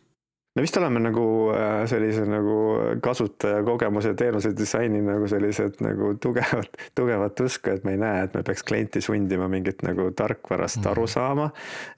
me 0.57 0.61
vist 0.61 0.77
oleme 0.77 0.99
nagu 0.99 1.23
äh, 1.53 1.83
sellise 1.85 2.23
nagu 2.25 2.55
kasutajakogemuse 3.01 4.13
teenuse 4.17 4.55
disaini 4.57 5.03
nagu 5.05 5.27
sellised 5.29 5.77
nagu 5.85 6.15
tugevad, 6.21 6.71
tugevat 6.97 7.39
usku, 7.45 7.75
et 7.75 7.85
me 7.85 7.93
ei 7.93 8.01
näe, 8.01 8.23
et 8.25 8.33
me 8.33 8.41
peaks 8.47 8.65
klienti 8.65 9.01
sundima 9.05 9.45
mingit 9.53 9.85
nagu 9.85 10.09
tarkvarast 10.17 10.81
aru 10.81 11.05
mhm. 11.05 11.13
saama. 11.13 11.49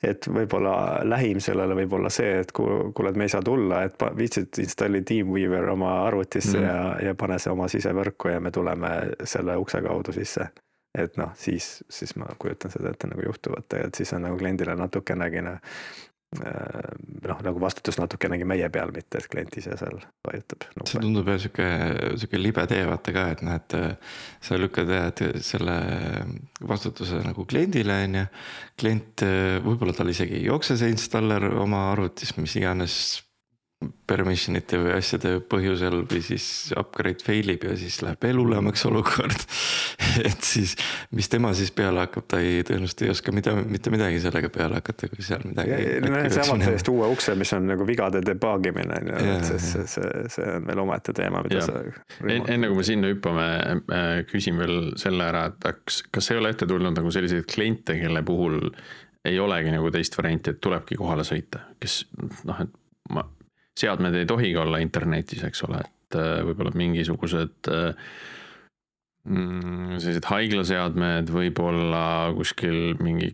et 0.03 0.27
võib-olla 0.27 0.75
lähim 1.07 1.39
sellele 1.39 1.77
võib 1.79 1.95
olla 2.01 2.11
see, 2.11 2.41
et 2.43 2.51
kuule, 2.51 3.13
et 3.13 3.15
me 3.15 3.29
ei 3.29 3.31
saa 3.31 3.45
tulla, 3.47 3.85
et 3.87 4.07
viitsid 4.17 4.59
installi 4.59 5.05
Teamweaver 5.07 5.71
oma 5.71 5.93
arvutisse 6.03 6.57
mm. 6.59 6.65
ja, 6.65 7.09
ja 7.09 7.15
pane 7.15 7.39
see 7.39 7.55
oma 7.55 7.71
sisevõrku 7.71 8.33
ja 8.33 8.43
me 8.43 8.51
tuleme 8.51 8.91
selle 9.23 9.55
ukse 9.55 9.79
kaudu 9.87 10.15
sisse 10.19 10.49
et 10.97 11.17
noh, 11.21 11.31
siis, 11.37 11.83
siis 11.89 12.15
ma 12.17 12.27
kujutan 12.41 12.71
seda 12.73 12.91
ette 12.91 13.07
nagu 13.07 13.21
juhtuvat, 13.23 13.77
et 13.77 13.95
siis 13.95 14.11
on 14.17 14.25
nagu 14.25 14.37
kliendile 14.39 14.75
natukenegi 14.75 15.43
Äh, 16.37 16.89
noh, 17.25 17.39
nagu 17.41 17.61
vastutus 17.61 17.97
natukenegi 17.97 18.45
meie 18.45 18.67
peal, 18.69 18.91
mitte 18.93 19.17
et 19.17 19.25
klient 19.31 19.55
ise 19.57 19.73
seal 19.79 19.95
vajutab. 20.27 20.67
see 20.85 21.01
tundub 21.01 21.31
jah 21.31 21.39
sihuke, 21.41 21.69
sihuke 22.21 22.41
libe 22.41 22.65
tee 22.69 22.83
vaata 22.85 23.13
ka, 23.15 23.23
et 23.33 23.41
noh, 23.47 23.55
et 23.57 23.75
sa 24.45 24.59
lükkad 24.61 24.93
jah, 24.93 25.07
et 25.09 25.41
selle 25.41 25.77
vastutuse 26.69 27.23
nagu 27.25 27.47
kliendile 27.49 27.97
on 28.05 28.19
ju. 28.19 28.27
klient, 28.77 29.25
võib-olla 29.65 29.97
tal 29.97 30.13
isegi 30.13 30.37
ei 30.37 30.45
jookse 30.45 30.77
see 30.77 30.93
installer 30.93 31.49
oma 31.65 31.87
arvutis, 31.95 32.35
mis 32.37 32.53
iganes 32.61 32.99
permission 33.79 34.57
ite 34.59 34.75
või 34.75 34.91
asjade 34.91 35.37
põhjusel 35.47 36.01
või 36.09 36.19
siis 36.23 36.45
upgrade 36.77 37.23
fail 37.23 37.47
ib 37.53 37.63
ja 37.63 37.77
siis 37.79 38.01
läheb 38.03 38.25
veel 38.25 38.41
hullemaks 38.41 38.81
olukord 38.89 39.45
et 40.27 40.43
siis, 40.43 40.73
mis 41.15 41.31
tema 41.31 41.53
siis 41.55 41.71
peale 41.75 42.03
hakkab, 42.03 42.25
ta 42.27 42.41
ei, 42.43 42.59
tõenäoliselt 42.67 43.05
ei 43.05 43.13
oska 43.13 43.31
mida, 43.35 43.53
mitte 43.55 43.93
midagi 43.93 44.19
sellega 44.19 44.51
peale 44.51 44.81
hakata, 44.81 45.07
kui 45.13 45.23
seal 45.23 45.45
midagi. 45.47 45.79
see 46.03 46.43
avab 46.43 46.65
täiesti 46.65 46.91
uue 46.91 47.07
ukse, 47.13 47.37
mis 47.39 47.55
on 47.55 47.71
nagu 47.71 47.87
vigade 47.87 48.23
debug 48.25 48.67
imine 48.73 48.99
on 48.99 49.13
ju, 49.13 49.37
et 49.37 49.47
see, 49.47 49.63
see, 49.69 49.87
see, 49.95 50.27
see 50.35 50.51
on 50.57 50.67
veel 50.67 50.83
omaette 50.83 51.15
teema, 51.15 51.45
mida 51.47 51.63
ja. 51.63 51.71
sa. 51.71 52.35
enne 52.35 52.67
kui 52.67 52.81
me 52.81 52.87
sinna 52.91 53.15
hüppame, 53.15 53.49
äh, 53.95 54.13
küsin 54.27 54.59
veel 54.59 54.93
selle 54.99 55.23
ära, 55.31 55.47
et 55.53 55.71
kas, 55.85 56.03
kas 56.11 56.33
ei 56.33 56.43
ole 56.43 56.51
ette 56.51 56.67
tulnud 56.67 56.99
nagu 56.99 57.15
selliseid 57.15 57.47
kliente, 57.47 57.95
kelle 58.03 58.27
puhul 58.27 58.59
ei 59.29 59.39
olegi 59.39 59.71
nagu 59.71 59.87
teist 59.95 60.19
varianti, 60.19 60.51
et 60.51 60.63
tulebki 60.63 60.99
kohale 60.99 61.23
sõita, 61.27 61.69
kes 61.79 62.01
noh, 62.43 62.59
et 62.67 62.75
ma 63.15 63.23
seadmed 63.79 64.15
ei 64.17 64.27
tohigi 64.29 64.57
olla 64.59 64.81
internetis, 64.83 65.43
eks 65.47 65.63
ole, 65.67 65.81
et 65.85 66.19
äh, 66.19 66.39
võib-olla 66.47 66.73
mingisugused 66.77 67.69
äh, 67.71 68.13
mm, 69.29 69.97
sellised 69.97 70.29
haiglaseadmed, 70.29 71.33
võib-olla 71.33 72.05
kuskil 72.37 72.95
mingi 73.03 73.33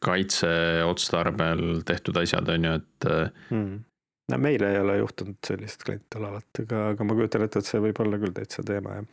kaitseotstarbel 0.00 1.82
tehtud 1.88 2.16
asjad, 2.22 2.48
on 2.48 2.66
ju, 2.66 2.74
et 2.80 3.08
hmm.. 3.50 3.80
no 4.32 4.40
meil 4.40 4.64
ei 4.64 4.78
ole 4.80 4.96
juhtunud 5.02 5.36
sellist 5.44 5.84
klienti 5.84 6.20
olevat, 6.20 6.48
aga, 6.62 6.84
aga 6.94 7.06
ma 7.06 7.16
kujutan 7.18 7.44
ette, 7.44 7.60
et 7.60 7.68
see 7.68 7.82
võib 7.84 8.00
olla 8.00 8.20
küll 8.22 8.36
täitsa 8.36 8.64
teema, 8.64 8.96
jah. 8.96 9.10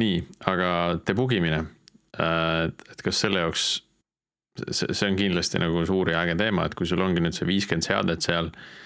nii, 0.00 0.22
aga 0.48 0.70
debug 1.04 1.36
imine, 1.36 1.60
et 2.16 3.04
kas 3.04 3.20
selle 3.26 3.44
jaoks 3.44 3.66
see, 4.70 4.88
see 4.92 5.10
on 5.10 5.18
kindlasti 5.18 5.60
nagu 5.62 5.84
suur 5.88 6.10
ja 6.12 6.22
äge 6.24 6.38
teema, 6.40 6.64
et 6.64 6.76
kui 6.78 6.88
sul 6.88 7.02
ongi 7.04 7.22
nüüd 7.22 7.36
see 7.36 7.48
viiskümmend 7.48 7.86
seadet 7.86 8.24
seal 8.24 8.50
ähm,. 8.50 8.83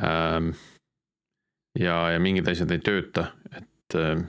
Ja, 0.00 1.96
ja 2.12 2.20
mingid 2.22 2.48
asjad 2.50 2.72
ei 2.74 2.82
tööta, 2.84 3.30
et 3.56 3.96
äh, 3.98 4.20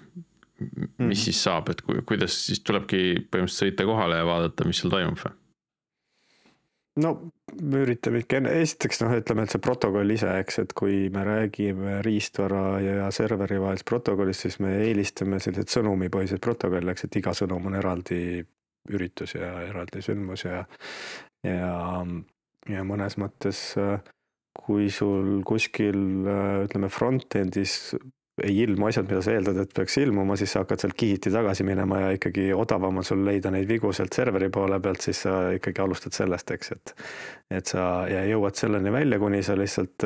mis 0.57 0.97
mm. 0.97 1.17
siis 1.21 1.41
saab, 1.43 1.69
et 1.73 1.81
ku, 1.85 1.99
kuidas 2.07 2.37
siis 2.47 2.63
tulebki 2.65 3.27
põhimõtteliselt 3.29 3.67
sõita 3.67 3.85
kohale 3.89 4.21
ja 4.21 4.27
vaadata, 4.27 4.67
mis 4.67 4.81
seal 4.81 4.93
toimub 4.93 5.19
või? 5.21 5.35
no 7.03 7.11
me 7.61 7.81
üritame 7.85 8.23
ikka 8.23 8.39
enne, 8.39 8.53
esiteks 8.63 9.03
noh, 9.03 9.13
ütleme, 9.19 9.45
et 9.45 9.53
see 9.53 9.61
protokoll 9.63 10.13
ise, 10.13 10.31
eks, 10.41 10.59
et 10.63 10.73
kui 10.77 11.07
me 11.13 11.23
räägime 11.27 11.99
riistvara 12.05 12.63
ja 12.83 13.11
serveri 13.13 13.59
vahelisest 13.61 13.87
protokollist, 13.87 14.47
siis 14.47 14.59
me 14.63 14.73
eelistame 14.81 15.39
selliseid 15.43 15.71
sõnumipõhiseid 15.73 16.41
protokolle, 16.43 16.93
eks, 16.93 17.07
et 17.07 17.19
iga 17.21 17.33
sõnum 17.37 17.69
on 17.69 17.77
eraldi 17.77 18.21
üritus 18.93 19.35
ja 19.35 19.51
eraldi 19.67 20.01
sündmus 20.01 20.45
ja, 20.47 20.63
ja, 21.45 21.71
ja 22.71 22.85
mõnes 22.87 23.17
mõttes 23.21 23.61
kui 24.57 24.91
sul 24.93 25.41
kuskil 25.47 26.27
ütleme 26.65 26.89
front-end'is 26.91 27.95
ei 28.43 28.59
ilmu 28.61 28.85
asjad, 28.85 29.07
mida 29.09 29.21
sa 29.25 29.33
eeldad, 29.33 29.57
et 29.63 29.71
peaks 29.73 29.95
ilmuma, 29.97 30.35
siis 30.37 30.51
sa 30.53 30.61
hakkad 30.61 30.83
sealt 30.83 30.97
kihiti 30.97 31.31
tagasi 31.33 31.65
minema 31.65 32.03
ja 32.03 32.11
ikkagi 32.13 32.51
odavam 32.53 32.99
on 33.01 33.05
sul 33.07 33.23
leida 33.25 33.49
neid 33.53 33.65
vigu 33.69 33.89
sealt 33.97 34.13
serveri 34.13 34.51
poole 34.53 34.77
pealt, 34.83 35.01
siis 35.01 35.23
sa 35.25 35.37
ikkagi 35.57 35.81
alustad 35.81 36.13
sellest, 36.13 36.53
eks, 36.53 36.73
et. 36.75 36.93
et 37.61 37.73
sa 37.73 37.85
ja 38.11 38.21
jõuad 38.29 38.59
selleni 38.59 38.93
välja, 38.93 39.17
kuni 39.21 39.41
sa 39.41 39.57
lihtsalt 39.57 40.05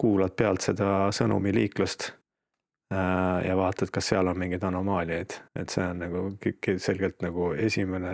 kuulad 0.00 0.32
pealt 0.40 0.64
seda 0.70 1.10
sõnumiliiklust 1.12 2.14
Äh, 2.94 3.46
ja 3.48 3.56
vaatad, 3.58 3.90
kas 3.90 4.12
seal 4.12 4.28
on 4.30 4.38
mingeid 4.38 4.62
anomaaliaid, 4.62 5.32
et 5.58 5.72
see 5.74 5.82
on 5.82 6.04
nagu 6.04 6.20
selgelt 6.78 7.18
nagu 7.24 7.48
esimene 7.58 8.12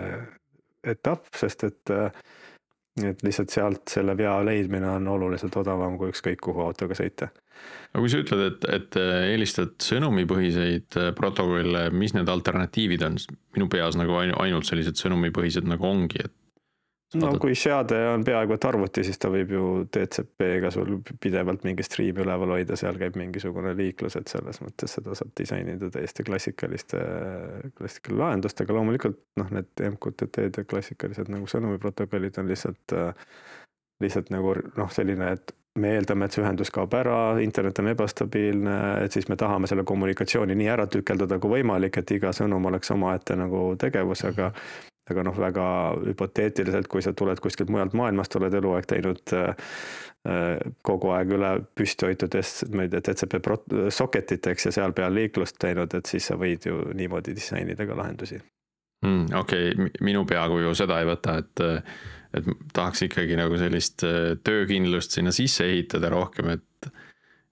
etapp, 0.89 1.27
sest 1.37 1.67
et 1.67 1.91
äh, 1.93 2.23
et 3.01 3.23
lihtsalt 3.25 3.53
sealt 3.53 3.89
selle 3.89 4.17
vea 4.17 4.35
leidmine 4.45 4.89
on 4.99 5.07
oluliselt 5.15 5.55
odavam 5.57 5.97
kui 5.97 6.11
ükskõik 6.13 6.43
kuhu 6.45 6.61
autoga 6.67 6.97
sõita. 6.97 7.31
aga 7.93 8.03
kui 8.03 8.11
sa 8.11 8.21
ütled, 8.21 8.45
et, 8.51 8.69
et 8.75 8.99
äh, 9.01 9.15
eelistad 9.31 9.73
sõnumipõhiseid 9.81 10.99
protokolle, 11.17 11.87
mis 11.95 12.13
need 12.13 12.29
alternatiivid 12.29 13.05
on, 13.07 13.17
minu 13.57 13.69
peas 13.71 13.97
nagu 13.99 14.19
ainult 14.21 14.69
sellised 14.69 14.99
sõnumipõhised 15.01 15.67
nagu 15.69 15.89
ongi, 15.89 16.21
et 16.25 16.33
no 17.21 17.31
kui 17.41 17.55
seade 17.57 17.97
on 18.09 18.23
peaaegu 18.25 18.55
et 18.55 18.67
arvuti, 18.67 19.03
siis 19.05 19.19
ta 19.21 19.31
võib 19.33 19.53
ju 19.53 19.63
DCP-ga 19.93 20.71
sul 20.73 20.95
pidevalt 21.21 21.65
mingi 21.67 21.85
striimi 21.85 22.23
üleval 22.23 22.55
hoida, 22.55 22.77
seal 22.79 22.97
käib 23.01 23.17
mingisugune 23.19 23.73
liiklus, 23.77 24.17
et 24.19 24.31
selles 24.31 24.61
mõttes 24.63 24.97
seda 24.97 25.15
saab 25.17 25.33
disainida 25.39 25.89
täiesti 25.93 26.25
klassikaliste, 26.27 27.01
klassikaliste 27.77 28.19
lahendustega, 28.19 28.77
loomulikult 28.77 29.19
noh, 29.41 29.51
need 29.53 29.85
MQTT-d 29.93 30.63
ja 30.63 30.69
klassikalised 30.69 31.33
nagu 31.33 31.49
sõnumiprotokollid 31.49 32.39
on 32.41 32.49
lihtsalt, 32.51 32.95
lihtsalt 34.03 34.31
nagu 34.33 34.55
noh, 34.77 34.93
selline, 34.93 35.33
et 35.37 35.55
me 35.79 35.95
eeldame, 35.97 36.27
et 36.27 36.35
see 36.35 36.43
ühendus 36.43 36.69
kaob 36.73 36.93
ära, 36.97 37.19
internet 37.41 37.79
on 37.81 37.89
ebastabiilne, 37.93 38.77
et 39.05 39.15
siis 39.15 39.25
me 39.29 39.37
tahame 39.39 39.69
selle 39.69 39.85
kommunikatsiooni 39.89 40.57
nii 40.57 40.69
ära 40.69 40.85
tükeldada 40.91 41.39
kui 41.41 41.57
võimalik, 41.57 41.97
et 41.97 42.17
iga 42.17 42.33
sõnum 42.35 42.69
oleks 42.69 42.93
omaette 42.93 43.37
nagu 43.39 43.71
tegevus, 43.81 44.21
aga 44.29 44.51
aga 45.11 45.25
noh, 45.27 45.35
väga 45.35 45.65
hüpoteetiliselt, 46.05 46.87
kui 46.91 47.03
sa 47.03 47.11
tuled 47.17 47.41
kuskilt 47.43 47.71
mujalt 47.73 47.95
maailmast, 47.97 48.35
oled 48.39 48.55
eluaeg 48.59 48.87
teinud 48.87 49.35
äh, 49.35 49.75
kogu 50.87 51.11
aeg 51.11 51.35
üle 51.35 51.51
püsti 51.75 52.07
hoitud 52.07 52.37
ma 52.75 52.85
ei 52.85 52.93
tea, 52.93 53.03
DCP 53.09 53.41
socket'it, 53.91 54.47
eks, 54.53 54.69
ja 54.69 54.75
seal 54.79 54.95
peal 54.95 55.15
liiklust 55.15 55.59
teinud, 55.59 55.93
et 55.97 56.09
siis 56.09 56.31
sa 56.31 56.39
võid 56.39 56.69
ju 56.69 56.79
niimoodi 56.95 57.35
disainida 57.35 57.87
ka 57.89 57.99
lahendusi 57.99 58.39
mm,. 58.39 59.31
okei 59.41 59.71
okay., 59.75 59.93
minu 60.07 60.23
peakuju 60.29 60.75
seda 60.79 61.01
ei 61.03 61.09
võta, 61.11 61.39
et 61.43 61.65
et 62.33 62.47
tahaks 62.73 63.05
ikkagi 63.07 63.37
nagu 63.37 63.57
sellist 63.61 64.03
äh, 64.07 64.33
töökindlust 64.45 65.13
sinna 65.13 65.33
sisse 65.35 65.67
ehitada 65.69 66.09
rohkem, 66.13 66.55
et, 66.55 66.89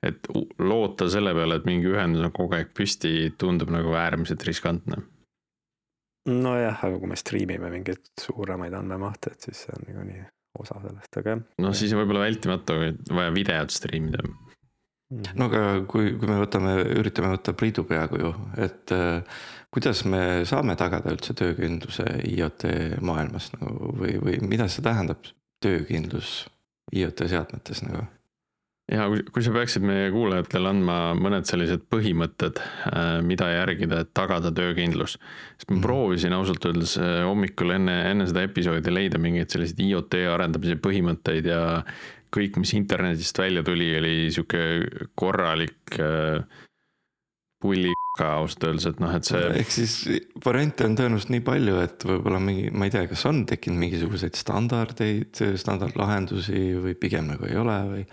et 0.06 0.30
loota 0.58 1.10
selle 1.12 1.36
peale, 1.38 1.60
et 1.60 1.68
mingi 1.70 1.92
ühendus 1.92 2.26
on 2.26 2.34
kogu 2.36 2.58
aeg 2.58 2.72
püsti, 2.78 3.32
tundub 3.42 3.70
nagu 3.74 3.94
äärmiselt 3.98 4.46
riskantne. 4.48 5.04
Nojah, 6.30 6.84
aga 6.86 7.00
kui 7.00 7.10
me 7.10 7.18
striimime 7.20 7.72
mingeid 7.74 8.14
suuremaid 8.22 8.76
andmemahte, 8.78 9.34
et 9.34 9.50
siis 9.50 9.66
see 9.66 9.74
on 9.78 9.88
niikuinii 9.88 10.24
osa 10.62 10.78
sellest, 10.84 11.18
aga 11.18 11.36
jah. 11.36 11.44
noh, 11.64 11.76
siis 11.78 11.94
on 11.96 12.04
võib-olla 12.04 12.28
vältimatu, 12.28 12.78
vaja 13.16 13.34
videot 13.34 13.74
striimida 13.74 14.26
Mhm. 15.12 15.36
no 15.36 15.48
aga 15.50 15.62
kui, 15.92 16.14
kui 16.16 16.30
me 16.30 16.38
võtame, 16.40 16.78
üritame 17.02 17.34
võtta 17.34 17.52
Priidu 17.58 17.84
peakuju, 17.88 18.30
et 18.64 18.94
äh, 18.96 19.42
kuidas 19.74 20.06
me 20.08 20.22
saame 20.48 20.78
tagada 20.80 21.12
üldse 21.12 21.36
töökindluse 21.36 22.06
IoT 22.30 22.64
maailmas 23.04 23.50
nagu 23.58 23.92
või, 24.00 24.16
või 24.24 24.40
mida 24.48 24.70
see 24.72 24.86
tähendab, 24.86 25.28
töökindlus 25.64 26.46
IoT 26.96 27.26
seadmetes 27.28 27.84
nagu? 27.84 28.06
Ja 28.92 29.06
kui, 29.12 29.22
kui 29.34 29.44
sa 29.46 29.54
peaksid 29.56 29.86
meie 29.86 30.10
kuulajatele 30.14 30.72
andma 30.72 30.96
mõned 31.18 31.48
sellised 31.50 31.86
põhimõtted, 31.92 32.60
äh, 32.92 33.12
mida 33.26 33.52
järgida, 33.54 34.02
et 34.04 34.14
tagada 34.18 34.52
töökindlus. 34.56 35.18
sest 35.18 35.70
ma 35.70 35.76
mm 35.76 35.78
-hmm. 35.78 35.86
proovisin 35.86 36.34
ausalt 36.34 36.66
öeldes 36.66 36.98
äh, 36.98 37.22
hommikul 37.28 37.76
enne, 37.78 38.12
enne 38.12 38.28
seda 38.28 38.44
episoodi 38.48 38.94
leida 38.94 39.18
mingeid 39.18 39.50
selliseid 39.50 39.80
IoT 39.80 40.26
arendamise 40.34 40.76
põhimõtteid 40.76 41.46
ja 41.46 41.84
kõik, 42.32 42.58
mis 42.58 42.74
internetist 42.74 43.38
välja 43.38 43.64
tuli, 43.64 43.98
oli 43.98 44.32
sihuke 44.32 44.88
korralik 45.16 46.00
äh, 46.00 46.44
pulli 47.62 47.92
ausalt 48.20 48.64
öeldes, 48.68 48.86
et 48.90 49.00
noh, 49.02 49.14
et 49.16 49.26
see. 49.26 49.42
ehk 49.62 49.72
siis 49.72 49.94
variante 50.46 50.86
on 50.86 50.98
tõenäoliselt 50.98 51.32
nii 51.34 51.44
palju, 51.46 51.78
et 51.86 52.04
võib-olla 52.06 52.42
mingi, 52.44 52.68
ma 52.74 52.86
ei 52.86 52.94
tea, 52.94 53.06
kas 53.10 53.24
on 53.30 53.46
tekkinud 53.50 53.80
mingisuguseid 53.82 54.38
standardeid, 54.38 55.42
standardlahendusi 55.62 56.66
või 56.82 56.96
pigem 57.00 57.32
nagu 57.32 57.48
ei 57.50 57.58
ole 57.62 57.78
või? 57.94 58.06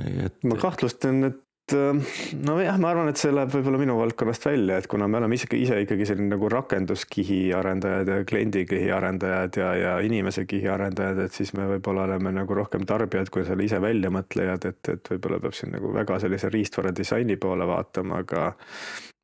Et. 0.00 0.36
ma 0.44 0.58
kahtlustan, 0.60 1.24
et 1.30 1.40
Äh, 1.72 1.94
nojah, 2.42 2.78
ma 2.80 2.90
arvan, 2.90 3.08
et 3.12 3.20
see 3.20 3.30
läheb 3.32 3.52
võib-olla 3.54 3.78
minu 3.80 3.94
valdkonnast 4.00 4.44
välja, 4.48 4.80
et 4.80 4.88
kuna 4.90 5.06
me 5.08 5.20
oleme 5.20 5.36
ise, 5.38 5.46
ise 5.56 5.78
ikkagi 5.84 6.08
selline 6.08 6.34
nagu 6.34 6.48
rakenduskihi 6.50 7.38
arendajad 7.54 8.10
ja 8.10 8.16
kliendikihi 8.28 8.90
arendajad 8.92 9.58
ja, 9.60 9.68
ja 9.78 9.92
inimese 10.04 10.44
kihi 10.50 10.68
arendajad, 10.72 11.22
et 11.26 11.38
siis 11.38 11.54
me 11.54 11.68
võib-olla 11.70 12.08
oleme 12.08 12.34
nagu 12.34 12.58
rohkem 12.58 12.84
tarbijad 12.88 13.30
kui 13.32 13.46
selle 13.46 13.68
ise 13.68 13.78
väljamõtlejad, 13.82 14.68
et, 14.72 14.92
et 14.96 15.12
võib-olla 15.14 15.38
peab 15.44 15.56
siin 15.56 15.74
nagu 15.76 15.94
väga 15.94 16.18
sellise 16.24 16.50
riistvara 16.52 16.92
disaini 16.98 17.38
poole 17.40 17.68
vaatama, 17.70 18.20
aga 18.26 18.48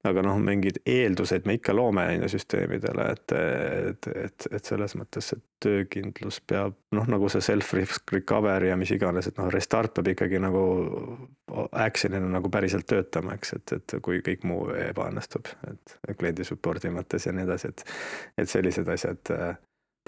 aga 0.06 0.22
noh, 0.22 0.36
mingid 0.42 0.78
eeldused 0.86 1.46
me 1.48 1.56
ikka 1.58 1.74
loome 1.74 2.04
on 2.06 2.22
ju 2.22 2.30
süsteemidele, 2.36 3.06
et, 3.14 3.34
et, 3.34 4.08
et, 4.24 4.46
et 4.54 4.70
selles 4.70 4.94
mõttes 4.98 5.32
see 5.32 5.40
töökindlus 5.64 6.38
peab 6.46 6.76
noh, 6.94 7.08
nagu 7.10 7.30
see 7.32 7.42
self-recovery 7.42 8.70
ja 8.70 8.76
mis 8.78 8.92
iganes, 8.94 9.26
et 9.26 9.40
noh, 9.40 9.48
restart 9.50 9.96
peab 9.96 10.12
ikkagi 10.14 10.38
nagu 10.42 10.62
action'ina 11.72 12.30
nagu 12.30 12.50
päriselt 12.52 12.86
töötama, 12.90 13.34
eks, 13.38 13.56
et, 13.58 13.74
et 13.80 13.96
kui 14.04 14.22
kõik 14.26 14.46
muu 14.46 14.68
ebaõnnestub, 14.76 15.50
et 15.72 15.96
kliendi 16.20 16.46
support'i 16.46 16.92
mõttes 16.94 17.26
ja 17.26 17.34
nii 17.34 17.48
edasi, 17.48 17.72
et, 17.72 17.84
et 18.38 18.54
sellised 18.54 18.88
asjad 18.94 19.34
äh, 19.34 19.50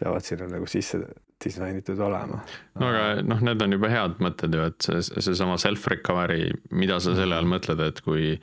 peavad 0.00 0.24
sinna 0.24 0.46
nagu 0.48 0.70
sisse 0.70 1.02
disainitud 1.44 1.98
olema. 1.98 2.40
no 2.78 2.88
aga 2.92 3.04
noh, 3.26 3.42
need 3.42 3.62
on 3.64 3.74
juba 3.74 3.90
head 3.90 4.22
mõtted 4.22 4.54
ju, 4.54 4.70
et 4.70 4.86
see, 4.86 5.02
seesama 5.18 5.58
self-recovery, 5.60 6.50
mida 6.76 7.00
sa 7.02 7.16
selle 7.18 7.36
all 7.36 7.48
mõtled, 7.48 7.82
et 7.90 8.02
kui 8.06 8.34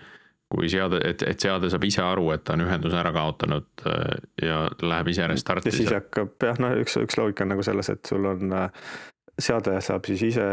kui 0.51 0.69
seade, 0.71 1.01
et, 1.03 1.23
et 1.27 1.43
seade 1.43 1.69
saab 1.71 1.83
ise 1.83 2.01
aru, 2.03 2.29
et 2.35 2.45
ta 2.47 2.55
on 2.55 2.63
ühenduse 2.63 2.95
ära 2.99 3.11
kaotanud 3.15 3.85
äh, 3.89 4.17
ja 4.47 4.63
läheb 4.81 5.11
ise 5.11 5.27
restarti. 5.27 5.71
ja 5.71 5.79
siis 5.81 5.93
hakkab 5.93 6.47
jah, 6.49 6.59
noh, 6.63 6.75
üks, 6.83 6.95
üks 7.03 7.19
loogika 7.19 7.43
on 7.43 7.55
nagu 7.55 7.65
selles, 7.67 7.91
et 7.91 8.07
sul 8.07 8.27
on, 8.31 8.53
äh, 8.55 8.91
seade 9.39 9.75
saab 9.83 10.07
siis 10.07 10.23
ise 10.31 10.45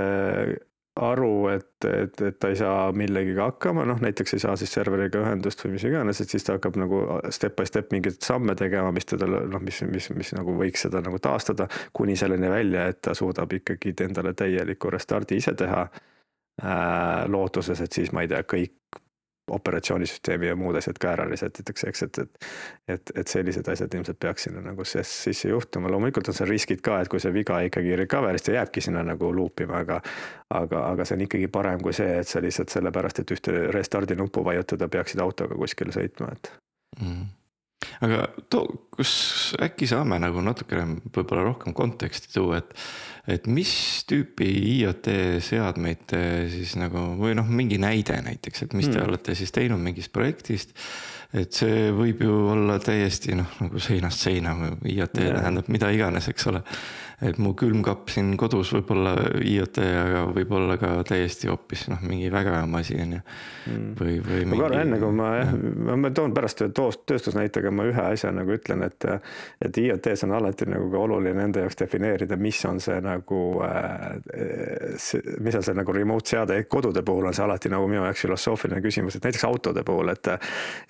aru, 0.95 1.49
et, 1.51 1.87
et, 1.91 2.21
et 2.23 2.37
ta 2.39 2.51
ei 2.53 2.59
saa 2.59 2.93
millegagi 2.95 3.41
hakkama, 3.43 3.83
noh 3.89 3.99
näiteks 4.03 4.37
ei 4.37 4.43
saa 4.45 4.55
siis 4.59 4.71
serveriga 4.77 5.25
ühendust 5.25 5.65
või 5.65 5.75
mis 5.75 5.87
iganes, 5.89 6.21
et 6.23 6.31
siis 6.31 6.47
ta 6.47 6.55
hakkab 6.55 6.79
nagu 6.79 7.01
step 7.35 7.57
by 7.59 7.67
step 7.67 7.91
mingeid 7.95 8.21
samme 8.23 8.55
tegema, 8.59 8.93
mis 8.95 9.09
teda 9.11 9.27
noh, 9.27 9.63
mis, 9.63 9.81
mis, 9.91 10.11
mis 10.15 10.31
nagu 10.39 10.55
võiks 10.59 10.87
seda 10.87 11.03
nagu 11.03 11.19
taastada, 11.23 11.67
kuni 11.93 12.15
selleni 12.19 12.51
välja, 12.51 12.87
et 12.93 13.03
ta 13.03 13.15
suudab 13.19 13.55
ikkagi 13.59 13.95
endale 14.07 14.37
täieliku 14.39 14.93
restardi 14.95 15.41
ise 15.43 15.57
teha 15.59 15.83
äh, 15.89 17.27
lootuses, 17.27 17.83
et 17.83 17.99
siis 18.03 18.15
ma 18.15 18.23
ei 18.23 18.31
tea, 18.31 18.45
kõik 18.47 19.03
operatsioonisüsteemi 19.51 20.47
ja 20.47 20.57
muud 20.57 20.77
asjad 20.81 20.99
ka 21.01 21.11
ära 21.13 21.27
reset 21.29 21.61
itakse, 21.61 21.89
eks, 21.91 22.03
et, 22.07 22.19
et. 22.19 22.49
et, 22.95 23.13
et 23.21 23.29
sellised 23.29 23.69
asjad 23.69 23.95
ilmselt 23.95 24.19
peaks 24.21 24.49
sinna 24.49 24.63
nagu 24.65 24.87
sisse 24.89 25.49
juhtuma, 25.49 25.91
loomulikult 25.93 26.29
on 26.33 26.39
seal 26.39 26.49
riskid 26.49 26.81
ka, 26.85 27.01
et 27.03 27.13
kui 27.13 27.21
see 27.21 27.33
viga 27.35 27.61
ikkagi 27.69 27.97
recover'ist 28.05 28.49
ja 28.49 28.61
jääbki 28.61 28.85
sinna 28.85 29.05
nagu 29.05 29.33
loop 29.37 29.61
ima, 29.67 29.85
aga. 29.85 30.01
aga, 30.55 30.83
aga 30.95 31.05
see 31.05 31.19
on 31.19 31.25
ikkagi 31.27 31.49
parem 31.53 31.81
kui 31.83 31.93
see, 31.97 32.19
et 32.21 32.29
sa 32.29 32.41
lihtsalt 32.43 32.73
sellepärast, 32.73 33.21
et 33.21 33.37
ühte 33.37 33.55
restardi 33.75 34.17
nuppu 34.17 34.45
vajutada, 34.45 34.89
peaksid 34.89 35.21
autoga 35.25 35.57
kuskile 35.59 35.93
sõitma, 35.93 36.33
et 36.33 36.53
mm 37.01 37.25
aga 38.05 38.29
too, 38.53 38.67
kus 38.95 39.15
äkki 39.63 39.89
saame 39.91 40.19
nagu 40.23 40.43
natukene 40.45 41.01
võib-olla 41.15 41.45
rohkem 41.51 41.77
konteksti 41.77 42.33
tuua, 42.35 42.63
et. 42.63 42.75
et 43.31 43.47
mis 43.49 43.71
tüüpi 44.09 44.51
IoT 44.75 45.09
seadmeid 45.45 46.03
te 46.13 46.21
siis 46.53 46.75
nagu 46.77 47.07
või 47.21 47.33
noh, 47.39 47.49
mingi 47.49 47.79
näide 47.81 48.19
näiteks, 48.25 48.67
et 48.67 48.77
mis 48.77 48.91
te 48.91 48.99
mm. 48.99 49.07
olete 49.09 49.37
siis 49.39 49.55
teinud 49.55 49.81
mingist 49.81 50.13
projektist. 50.13 50.77
et 51.35 51.53
see 51.53 51.89
võib 51.91 52.21
ju 52.23 52.35
olla 52.53 52.79
täiesti 52.79 53.35
noh, 53.35 53.49
nagu 53.61 53.81
seinast 53.81 54.21
seina, 54.27 54.55
IoT 54.85 55.19
yeah. 55.23 55.41
tähendab 55.41 55.73
mida 55.73 55.91
iganes, 55.91 56.29
eks 56.31 56.53
ole 56.53 56.63
et 57.25 57.39
mu 57.43 57.55
külmkapp 57.59 58.11
siin 58.13 58.35
kodus 58.41 58.73
võib 58.75 58.91
olla 58.95 59.15
IoT, 59.41 59.81
aga 59.81 60.23
võib-olla 60.35 60.77
ka 60.81 60.91
täiesti 61.09 61.49
hoopis 61.51 61.87
noh, 61.93 62.03
mingi 62.05 62.31
väga 62.33 62.59
hea 62.59 62.69
masin 62.71 63.03
on 63.05 63.15
ju. 63.17 63.21
Mm. 63.65 63.93
või, 63.97 64.17
või. 64.21 64.43
ma 64.51 64.59
korra 64.61 64.81
enne 64.85 64.99
kui 65.01 65.17
ma 65.17 65.29
jah, 65.39 65.53
ma 65.97 66.11
toon 66.13 66.35
pärast 66.37 66.61
tööstusnäitega, 66.77 67.73
ma 67.73 67.87
ühe 67.89 68.07
asja 68.11 68.33
nagu 68.35 68.53
ütlen, 68.57 68.85
et. 68.85 69.07
et 69.65 69.79
IoT-s 69.85 70.27
on 70.27 70.35
alati 70.37 70.69
nagu 70.69 70.91
ka 70.93 71.01
oluline 71.01 71.47
enda 71.49 71.65
jaoks 71.65 71.79
defineerida, 71.81 72.37
mis 72.41 72.61
on 72.69 72.81
see 72.85 72.99
nagu 73.05 73.41
äh,. 73.65 74.19
mis 75.41 75.57
on 75.57 75.65
see 75.65 75.77
nagu 75.77 75.97
remote 75.97 76.35
seade, 76.35 76.61
kodude 76.69 77.03
puhul 77.07 77.31
on 77.31 77.37
see 77.37 77.45
alati 77.47 77.73
nagu 77.73 77.89
minu 77.89 78.05
jaoks 78.05 78.27
filosoofiline 78.27 78.83
küsimus, 78.85 79.17
et 79.17 79.29
näiteks 79.29 79.47
autode 79.49 79.85
puhul, 79.87 80.13
et. 80.13 80.33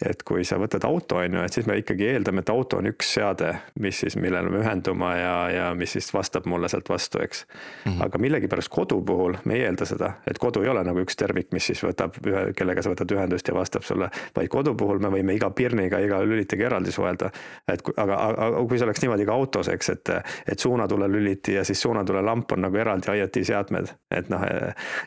et 0.04 0.22
kui 0.26 0.44
sa 0.46 0.58
võtad 0.60 0.84
auto 0.88 1.20
on 1.22 1.38
ju, 1.38 1.46
et 1.46 1.54
siis 1.54 1.66
me 1.70 1.78
ikkagi 1.78 2.08
eeldame, 2.14 2.42
et 2.42 2.50
auto 2.52 2.80
on 2.80 2.90
üks 2.90 3.14
seade, 3.16 3.52
mis 3.80 4.02
siis, 4.02 4.18
millele 4.20 4.50
me 4.50 4.62
ühenduma 4.64 5.14
ja, 5.18 5.34
ja 5.52 5.70
mis 5.78 5.94
siis 5.94 6.10
vastab 6.24 6.48
mulle 6.50 6.68
sealt 6.72 6.88
vastu, 6.88 7.20
eks 7.22 7.44
mm. 7.46 7.92
-hmm. 7.92 8.04
aga 8.04 8.18
millegipärast 8.18 8.72
kodu 8.72 9.02
puhul 9.02 9.36
me 9.44 9.58
ei 9.58 9.64
eelda 9.68 9.84
seda, 9.84 10.12
et 10.30 10.38
kodu 10.38 10.62
ei 10.62 10.68
ole 10.72 10.84
nagu 10.84 11.04
üks 11.04 11.16
tervik, 11.20 11.52
mis 11.52 11.66
siis 11.70 11.84
võtab 11.84 12.16
ühe, 12.26 12.44
kellega 12.56 12.82
sa 12.82 12.92
võtad 12.92 13.12
ühendust 13.16 13.48
ja 13.48 13.54
vastab 13.54 13.82
sulle. 13.82 14.08
vaid 14.36 14.48
kodu 14.48 14.74
puhul 14.74 14.98
me 14.98 15.10
võime 15.16 15.36
iga 15.36 15.50
pirniga, 15.50 15.98
iga 15.98 16.22
lülitiga 16.24 16.66
eraldi 16.70 16.92
suhelda. 16.92 17.30
et 17.68 17.82
aga, 17.96 18.16
aga 18.46 18.64
kui 18.68 18.78
see 18.78 18.88
oleks 18.88 19.02
niimoodi 19.02 19.26
ka 19.26 19.32
autos, 19.32 19.68
eks, 19.68 19.88
et, 19.88 20.14
et 20.52 20.58
suunatule 20.58 21.08
lüliti 21.08 21.54
ja 21.54 21.64
siis 21.64 21.82
suunatule 21.82 22.22
lamp 22.22 22.52
on 22.52 22.64
nagu 22.66 22.76
eraldi 22.76 23.18
IoT 23.18 23.42
seadmed, 23.44 23.92
et 24.10 24.28
noh, 24.32 24.42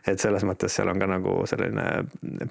et 0.08 0.20
selles 0.20 0.46
mõttes 0.46 0.76
seal 0.76 0.88
on 0.94 1.00
ka 1.00 1.10
nagu 1.10 1.40
selline 1.50 1.88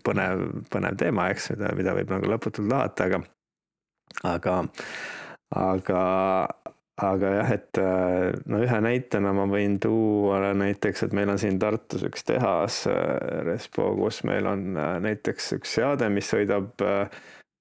põnev, 0.05 0.45
põnev 0.73 0.99
teema, 0.99 1.31
eks, 1.31 1.51
mida, 1.55 1.73
mida 1.77 1.95
võib 1.95 2.13
nagu 2.17 2.35
lõputult 2.35 2.71
lahata, 2.71 3.05
aga 3.05 3.23
aga, 4.25 4.57
aga, 5.51 6.03
aga 6.97 7.31
jah, 7.35 7.51
et 7.53 7.79
äh, 7.81 8.31
no 8.49 8.61
ühe 8.65 8.81
näitena 8.81 9.33
ma 9.37 9.45
võin 9.51 9.77
tuua 9.83 10.55
näiteks, 10.57 11.07
et 11.07 11.17
meil 11.17 11.29
on 11.33 11.41
siin 11.41 11.59
Tartus 11.61 12.07
üks 12.09 12.25
tehas, 12.25 12.85
äh, 12.89 13.43
Respo, 13.45 13.91
kus 13.99 14.23
meil 14.29 14.49
on 14.49 14.71
äh, 14.81 14.97
näiteks 15.05 15.53
üks 15.59 15.77
seade, 15.77 16.09
mis 16.13 16.31
sõidab 16.33 16.81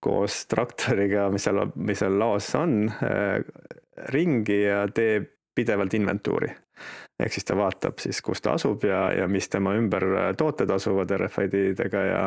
koos 0.06 0.44
traktoriga, 0.52 1.28
mis 1.34 1.48
seal, 1.48 1.66
mis 1.76 2.00
seal 2.00 2.16
laos 2.22 2.52
on, 2.60 2.84
ringi 4.14 4.60
ja 4.62 4.84
teeb 4.94 5.35
pidevalt 5.56 5.94
inventuuri. 5.94 6.52
ehk 7.20 7.32
siis 7.32 7.46
ta 7.48 7.56
vaatab 7.56 8.02
siis, 8.04 8.20
kus 8.22 8.42
ta 8.44 8.58
asub 8.58 8.84
ja, 8.84 9.06
ja 9.16 9.28
mis 9.32 9.48
tema 9.50 9.72
ümber 9.80 10.04
tooted 10.38 10.70
asuvad 10.70 11.12
RFID-dega 11.16 12.02
ja, 12.04 12.24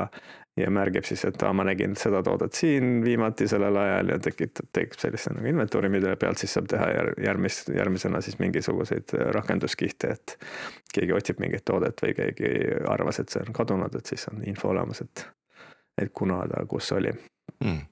ja 0.56 0.70
märgib 0.72 1.04
siis, 1.04 1.24
et 1.28 1.42
aa, 1.44 1.52
ma 1.52 1.66
nägin 1.68 1.96
seda 2.00 2.22
toodet 2.24 2.56
siin 2.56 3.02
viimati 3.04 3.48
sellel 3.48 3.76
ajal 3.76 4.14
ja 4.14 4.18
tekitab, 4.24 4.70
tekitab 4.72 5.02
sellise 5.04 5.34
nagu 5.36 5.50
inventuuri, 5.52 5.90
mille 5.92 6.16
pealt 6.16 6.40
siis 6.40 6.56
saab 6.56 6.70
teha 6.72 6.88
järgmist, 7.26 7.68
järgmisena 7.76 8.22
siis 8.24 8.38
mingisuguseid 8.40 9.12
rakenduskihte, 9.36 10.14
et 10.16 10.38
keegi 10.94 11.12
otsib 11.12 11.44
mingit 11.44 11.66
toodet 11.68 12.00
või 12.02 12.16
keegi 12.16 12.54
arvas, 12.88 13.20
et 13.20 13.34
see 13.34 13.44
on 13.44 13.52
kadunud, 13.60 14.00
et 14.00 14.14
siis 14.14 14.24
on 14.32 14.40
info 14.48 14.72
olemas, 14.72 15.04
et, 15.04 15.28
et 16.00 16.16
kuna 16.16 16.40
ta 16.48 16.64
kus 16.70 16.92
oli 16.96 17.12
mm 17.12 17.86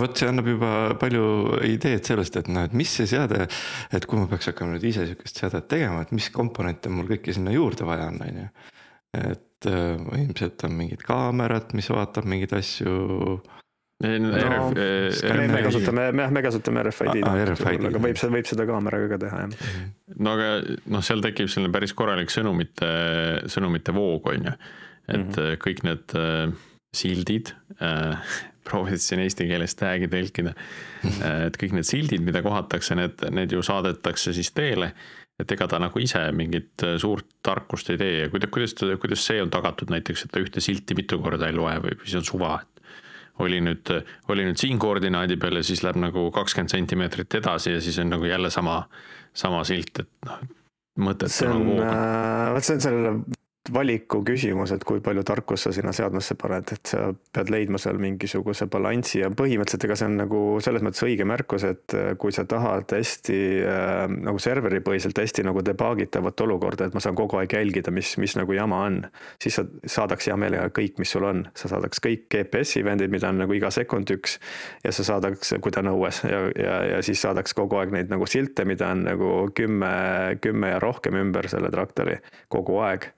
vot, 0.00 0.16
see 0.16 0.28
annab 0.28 0.48
juba 0.48 0.72
palju 1.00 1.24
ideed 1.68 2.06
sellest, 2.08 2.36
et 2.40 2.50
noh, 2.52 2.66
et 2.66 2.76
mis 2.76 2.88
see 2.88 3.08
seade, 3.10 3.46
et 3.92 4.06
kui 4.08 4.20
ma 4.20 4.28
peaks 4.30 4.48
hakkama 4.50 4.76
nüüd 4.76 4.86
ise 4.88 5.06
sihukest 5.08 5.42
seadet 5.42 5.68
tegema, 5.70 6.04
et 6.04 6.12
mis 6.16 6.28
komponente 6.34 6.92
mul 6.92 7.10
kõiki 7.10 7.34
sinna 7.36 7.54
juurde 7.54 7.88
vaja 7.88 8.08
on, 8.12 8.20
on 8.24 8.38
ju. 8.42 8.46
et 9.20 9.68
äh, 9.68 10.22
ilmselt 10.22 10.64
on 10.68 10.78
mingid 10.78 11.02
kaamerad, 11.04 11.74
mis 11.76 11.90
vaatab 11.92 12.28
mingeid 12.28 12.54
asju. 12.56 12.94
No, 14.02 14.30
RF, 14.34 14.72
me, 14.74 15.44
me 15.46 15.58
kasutame, 15.62 16.08
jah, 16.10 16.30
me 16.34 16.40
kasutame 16.42 16.82
RFID-d 16.88 17.20
aga 17.22 18.00
võib, 18.02 18.16
võib 18.34 18.48
seda 18.50 18.64
kaameraga 18.66 19.12
ka 19.12 19.18
teha, 19.22 19.44
jah. 19.44 19.76
no 20.18 20.32
aga 20.34 20.48
noh, 20.90 21.04
seal 21.06 21.22
tekib 21.22 21.52
selline 21.52 21.70
päris 21.70 21.94
korralik 21.94 22.32
sõnumite, 22.34 22.88
sõnumite 23.52 23.94
voog, 23.94 24.26
on 24.32 24.48
ju. 24.48 24.56
et 25.06 25.20
mm 25.20 25.28
-hmm. 25.36 25.60
kõik 25.62 25.84
need 25.86 26.16
äh, 26.18 26.56
sildid 26.96 27.54
äh,, 27.78 28.18
proovisin 28.68 29.22
eesti 29.24 29.48
keeles 29.50 29.74
tag'i 29.78 30.08
tõlkida. 30.10 30.54
Et 31.46 31.58
kõik 31.58 31.74
need 31.76 31.88
sildid, 31.88 32.22
mida 32.24 32.42
kohatakse, 32.44 32.96
need, 32.98 33.24
need 33.34 33.54
ju 33.54 33.64
saadetakse 33.66 34.34
siis 34.36 34.52
teele. 34.56 34.92
et 35.40 35.50
ega 35.50 35.66
ta 35.66 35.78
nagu 35.80 35.98
ise 35.98 36.20
mingit 36.36 36.82
suurt 37.00 37.26
tarkust 37.42 37.88
ei 37.90 37.96
tee 37.98 38.18
ja 38.18 38.28
kuidas, 38.30 38.50
kuidas, 38.52 38.74
kuidas 39.00 39.24
see 39.26 39.40
on 39.42 39.50
tagatud 39.50 39.90
näiteks, 39.90 40.26
et 40.26 40.30
ta 40.30 40.38
ühte 40.38 40.60
silti 40.62 40.94
mitu 40.94 41.18
korda 41.18 41.48
ei 41.48 41.56
loe 41.56 41.72
või 41.82 41.96
siis 42.04 42.20
on 42.20 42.26
suva, 42.28 42.52
et 42.60 43.42
oli 43.42 43.58
nüüd, 43.64 43.90
oli 44.30 44.44
nüüd 44.46 44.60
siin 44.60 44.78
koordinaadi 44.78 45.40
peal 45.40 45.58
ja 45.58 45.64
siis 45.66 45.82
läheb 45.82 45.98
nagu 46.04 46.28
kakskümmend 46.36 46.70
sentimeetrit 46.70 47.40
edasi 47.40 47.72
ja 47.72 47.80
siis 47.82 47.98
on 47.98 48.12
nagu 48.12 48.28
jälle 48.28 48.52
sama, 48.54 48.84
sama 49.34 49.64
silt, 49.66 50.04
et 50.04 50.28
noh 50.28 50.44
mõtet. 51.00 51.32
see 51.32 51.48
on, 51.48 51.62
äh, 51.80 52.52
vot 52.54 52.66
see 52.66 52.76
on 52.76 52.84
sellele 52.84 53.14
valiku 53.70 54.24
küsimus, 54.26 54.72
et 54.74 54.82
kui 54.82 54.98
palju 55.04 55.22
tarkust 55.26 55.68
sa 55.68 55.70
sinna 55.74 55.92
seadmesse 55.94 56.34
paned, 56.34 56.72
et 56.74 56.90
sa 56.90 57.04
pead 57.34 57.50
leidma 57.52 57.78
seal 57.78 58.00
mingisuguse 58.02 58.66
balansi 58.70 59.20
ja 59.20 59.28
põhimõtteliselt 59.30 59.86
ega 59.86 59.96
see 59.98 60.08
on 60.08 60.16
nagu 60.18 60.40
selles 60.64 60.82
mõttes 60.82 61.04
õige 61.06 61.26
märkus, 61.28 61.62
et 61.68 61.94
äh, 61.94 62.08
kui 62.18 62.34
sa 62.34 62.42
tahad 62.48 62.90
hästi 62.90 63.38
äh, 63.62 64.00
nagu 64.10 64.42
serveripõhiselt 64.42 65.20
hästi 65.22 65.44
nagu 65.46 65.62
debug 65.62 66.02
itavat 66.02 66.42
olukorda, 66.42 66.88
et 66.90 66.96
ma 66.96 67.04
saan 67.04 67.14
kogu 67.18 67.38
aeg 67.38 67.54
jälgida, 67.54 67.94
mis, 67.94 68.16
mis 68.18 68.34
nagu 68.40 68.56
jama 68.56 68.82
on, 68.88 68.98
siis 69.42 69.60
sa 69.60 69.66
saadaks 69.86 70.26
hea 70.32 70.38
meelega 70.42 70.66
kõik, 70.74 70.98
mis 70.98 71.14
sul 71.14 71.28
on, 71.30 71.44
sa 71.54 71.70
saadaks 71.70 72.02
kõik 72.02 72.26
GPS 72.34 72.80
event'id, 72.82 73.14
mida 73.14 73.30
on 73.30 73.44
nagu 73.44 73.54
iga 73.54 73.70
sekund 73.70 74.10
üks 74.16 74.40
ja 74.82 74.90
sa 74.90 75.06
saadaks, 75.06 75.54
kui 75.62 75.70
ta 75.70 75.84
on 75.86 75.92
õues 75.94 76.24
ja, 76.26 76.42
ja, 76.58 76.76
ja 76.96 77.00
siis 77.06 77.22
saadaks 77.22 77.54
kogu 77.54 77.78
aeg 77.78 77.94
neid 77.94 78.10
nagu 78.10 78.26
silte, 78.26 78.66
mida 78.66 78.90
on 78.90 79.06
nagu 79.06 79.32
kümme, 79.54 79.94
kümme 80.42 80.74
ja 80.74 80.82
rohkem 80.82 81.22
ümber 81.22 81.46
selle 81.52 81.70
traktori 81.70 82.18
kogu 82.50 82.82
aeg 82.82 83.12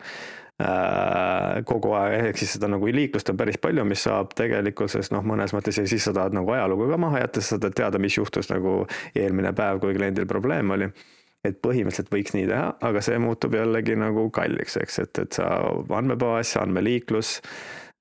kogu 1.67 1.91
aeg, 1.99 2.29
ehk 2.29 2.39
siis 2.39 2.53
seda 2.55 2.69
nagu 2.71 2.87
liiklust 2.87 3.31
on 3.33 3.39
päris 3.39 3.59
palju, 3.59 3.83
mis 3.91 4.05
saab 4.07 4.37
tegelikkuses 4.39 5.11
noh, 5.11 5.25
mõnes 5.27 5.51
mõttes 5.57 5.81
ja 5.81 5.87
siis 5.91 6.07
sa 6.07 6.15
tahad 6.15 6.37
nagu 6.37 6.53
ajalugu 6.55 6.87
ka 6.93 6.99
maha 7.03 7.25
jätta, 7.25 7.43
sa 7.43 7.59
tahad 7.59 7.75
teada, 7.81 7.99
mis 7.99 8.15
juhtus 8.15 8.51
nagu 8.53 8.85
eelmine 9.19 9.51
päev, 9.57 9.81
kui 9.83 9.97
kliendil 9.97 10.29
probleem 10.31 10.71
oli. 10.77 10.91
Et 11.45 11.59
põhimõtteliselt 11.61 12.13
võiks 12.13 12.33
nii 12.33 12.47
teha, 12.49 12.69
aga 12.87 13.01
see 13.05 13.19
muutub 13.21 13.53
jällegi 13.53 13.99
nagu 14.01 14.29
kalliks, 14.33 14.79
eks, 14.81 15.01
et, 15.03 15.19
et 15.27 15.37
sa 15.37 15.49
andmebaas, 15.99 16.55
andmeliiklus 16.63 17.35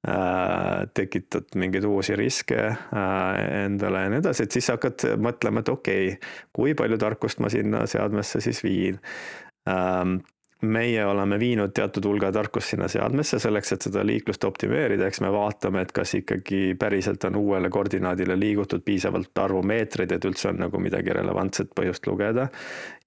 äh,, 0.08 0.86
tekitad 0.96 1.58
mingeid 1.60 1.84
uusi 1.90 2.16
riske 2.16 2.62
äh, 2.70 3.42
endale 3.66 4.06
ja 4.06 4.14
nii 4.14 4.22
edasi, 4.24 4.46
et 4.46 4.56
siis 4.56 4.70
hakkad 4.72 5.10
mõtlema, 5.20 5.66
et 5.66 5.74
okei 5.74 6.14
okay,, 6.14 6.36
kui 6.56 6.78
palju 6.80 7.02
tarkust 7.02 7.44
ma 7.44 7.52
sinna 7.52 7.84
seadmesse 7.90 8.40
siis 8.46 8.64
viin. 8.64 9.02
Ähm, 9.68 10.22
meie 10.64 11.06
oleme 11.06 11.38
viinud 11.40 11.74
teatud 11.76 12.06
hulga 12.08 12.32
tarkust 12.32 12.74
sinna 12.74 12.88
seadmesse 12.92 13.40
selleks, 13.40 13.74
et 13.76 13.88
seda 13.88 14.04
liiklust 14.06 14.44
optimeerida, 14.48 15.08
eks 15.08 15.22
me 15.24 15.32
vaatame, 15.34 15.84
et 15.84 15.92
kas 15.96 16.16
ikkagi 16.20 16.62
päriselt 16.80 17.24
on 17.30 17.38
uuele 17.40 17.70
koordinaadile 17.74 18.38
liigutud 18.40 18.84
piisavalt 18.86 19.44
arvu 19.44 19.64
meetreid, 19.68 20.12
et 20.16 20.26
üldse 20.30 20.50
on 20.52 20.62
nagu 20.64 20.82
midagi 20.82 21.16
relevantset 21.16 21.74
põhjust 21.76 22.08
lugeda. 22.08 22.48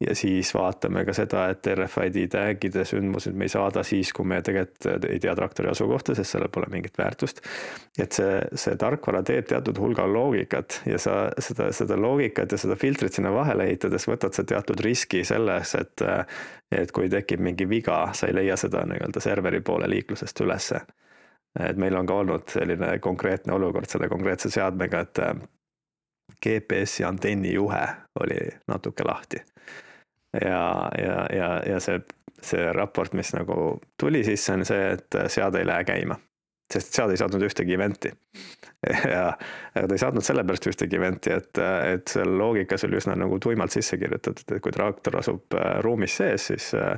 ja 0.00 0.14
siis 0.14 0.50
vaatame 0.54 1.06
ka 1.08 1.12
seda, 1.16 1.46
et 1.48 1.66
RFID 1.72 2.26
tag'ide 2.34 2.84
sündmused 2.84 3.32
me 3.32 3.46
ei 3.48 3.52
saada 3.52 3.82
siis, 3.82 4.12
kui 4.12 4.26
me 4.28 4.42
tegelikult 4.44 5.08
ei 5.08 5.20
tea 5.20 5.34
traktori 5.34 5.70
asukohta, 5.72 6.14
sest 6.14 6.36
sellel 6.36 6.52
pole 6.52 6.68
mingit 6.70 6.98
väärtust. 6.98 7.40
et 7.98 8.12
see, 8.12 8.42
see 8.54 8.76
tarkvara 8.76 9.22
teeb 9.22 9.48
teatud 9.48 9.78
hulga 9.80 10.04
loogikat 10.06 10.82
ja 10.86 10.98
sa 10.98 11.30
seda, 11.38 11.70
seda 11.72 11.96
loogikat 11.96 12.52
ja 12.52 12.58
seda 12.60 12.76
filtrit 12.76 13.16
sinna 13.16 13.32
vahele 13.32 13.64
ehitades 13.70 14.04
võtad 14.08 14.36
sa 14.36 14.44
teatud 14.44 14.80
riski 14.84 15.24
selles, 15.24 15.74
et 15.74 16.04
et 16.74 16.90
kui 16.90 17.06
tekib 17.10 17.42
mingi 17.46 17.68
viga, 17.68 18.00
sa 18.12 18.28
ei 18.28 18.34
leia 18.34 18.56
seda 18.60 18.84
nii-öelda 18.88 19.22
serveri 19.22 19.60
poole 19.60 19.88
liiklusest 19.90 20.40
ülesse. 20.44 20.80
et 21.60 21.76
meil 21.80 21.94
on 21.96 22.06
ka 22.06 22.14
olnud 22.14 22.48
selline 22.52 22.98
konkreetne 23.00 23.52
olukord 23.52 23.88
selle 23.88 24.08
konkreetse 24.08 24.50
seadmega, 24.50 25.00
et 25.00 25.18
äh, 25.24 25.34
GPS-i 26.42 27.04
antenni 27.04 27.54
juhe 27.54 27.86
oli 28.20 28.38
natuke 28.68 29.04
lahti. 29.04 29.42
ja, 30.44 30.90
ja, 30.98 31.26
ja, 31.36 31.50
ja 31.66 31.80
see, 31.80 32.00
see 32.42 32.72
raport, 32.72 33.12
mis 33.12 33.32
nagu 33.34 33.80
tuli 34.00 34.24
sisse, 34.24 34.52
on 34.52 34.64
see, 34.64 34.92
et 34.98 35.20
seade 35.32 35.62
ei 35.62 35.66
lähe 35.66 35.84
käima 35.84 36.18
sest 36.72 36.94
sead 36.96 37.12
ei 37.12 37.20
saatnud 37.20 37.44
ühtegi 37.46 37.76
event'i. 37.76 38.12
ja, 39.14 39.32
aga 39.74 39.88
ta 39.88 39.94
ei 39.94 40.00
saatnud 40.00 40.24
sellepärast 40.26 40.68
ühtegi 40.70 40.98
event'i, 40.98 41.32
et, 41.36 41.60
et 41.60 42.12
seal 42.12 42.36
loogikas 42.38 42.84
oli 42.86 42.98
üsna 43.00 43.16
nagu 43.18 43.38
tuimalt 43.42 43.74
sisse 43.74 43.98
kirjutatud, 44.00 44.56
et 44.56 44.62
kui 44.62 44.74
traktor 44.74 45.20
asub 45.22 45.56
äh, 45.56 45.78
ruumis 45.84 46.16
sees, 46.20 46.50
siis, 46.52 46.72
äh, 46.76 46.96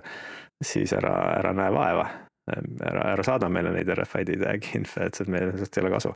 siis 0.64 0.95
ära, 0.97 1.14
ära 1.38 1.55
näe 1.57 1.75
vaeva. 1.75 2.09
ära, 2.49 3.03
ära 3.12 3.23
saada 3.23 3.51
meile 3.53 3.75
neid 3.75 3.91
RFID 3.93 4.38
tag'i 4.41 4.79
info, 4.79 5.05
et 5.05 5.19
meil 5.29 5.51
sellest 5.53 5.77
ei 5.77 5.83
ole 5.85 5.93
kasu. 5.93 6.14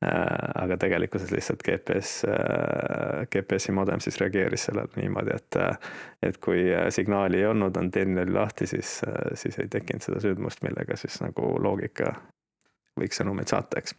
Äh, 0.00 0.48
aga 0.62 0.76
tegelikkuses 0.80 1.30
lihtsalt 1.30 1.62
GPS, 1.62 2.24
GPS-i 3.30 3.74
modem 3.76 4.00
siis 4.00 4.18
reageeris 4.20 4.66
sellele 4.68 4.90
niimoodi, 4.96 5.36
et, 5.36 5.60
et 6.26 6.40
kui 6.42 6.64
signaali 6.90 7.42
ei 7.42 7.48
olnud, 7.52 7.76
antenn 7.76 8.24
oli 8.24 8.34
lahti, 8.34 8.66
siis, 8.66 8.98
siis 9.34 9.60
ei 9.60 9.68
tekkinud 9.70 10.04
seda 10.04 10.22
sündmust, 10.24 10.64
millega 10.66 10.96
siis 10.98 11.20
nagu 11.22 11.54
loogika 11.62 12.14
võiks 13.00 13.20
sõnumeid 13.20 13.52
saata, 13.52 13.80
eks. 13.80 13.94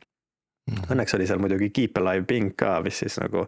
Õnneks 0.91 1.15
oli 1.15 1.27
seal 1.27 1.39
muidugi 1.41 1.69
keep 1.73 1.97
alive 1.97 2.25
ping 2.27 2.53
ka, 2.57 2.79
mis 2.85 3.01
siis 3.03 3.17
nagu 3.21 3.45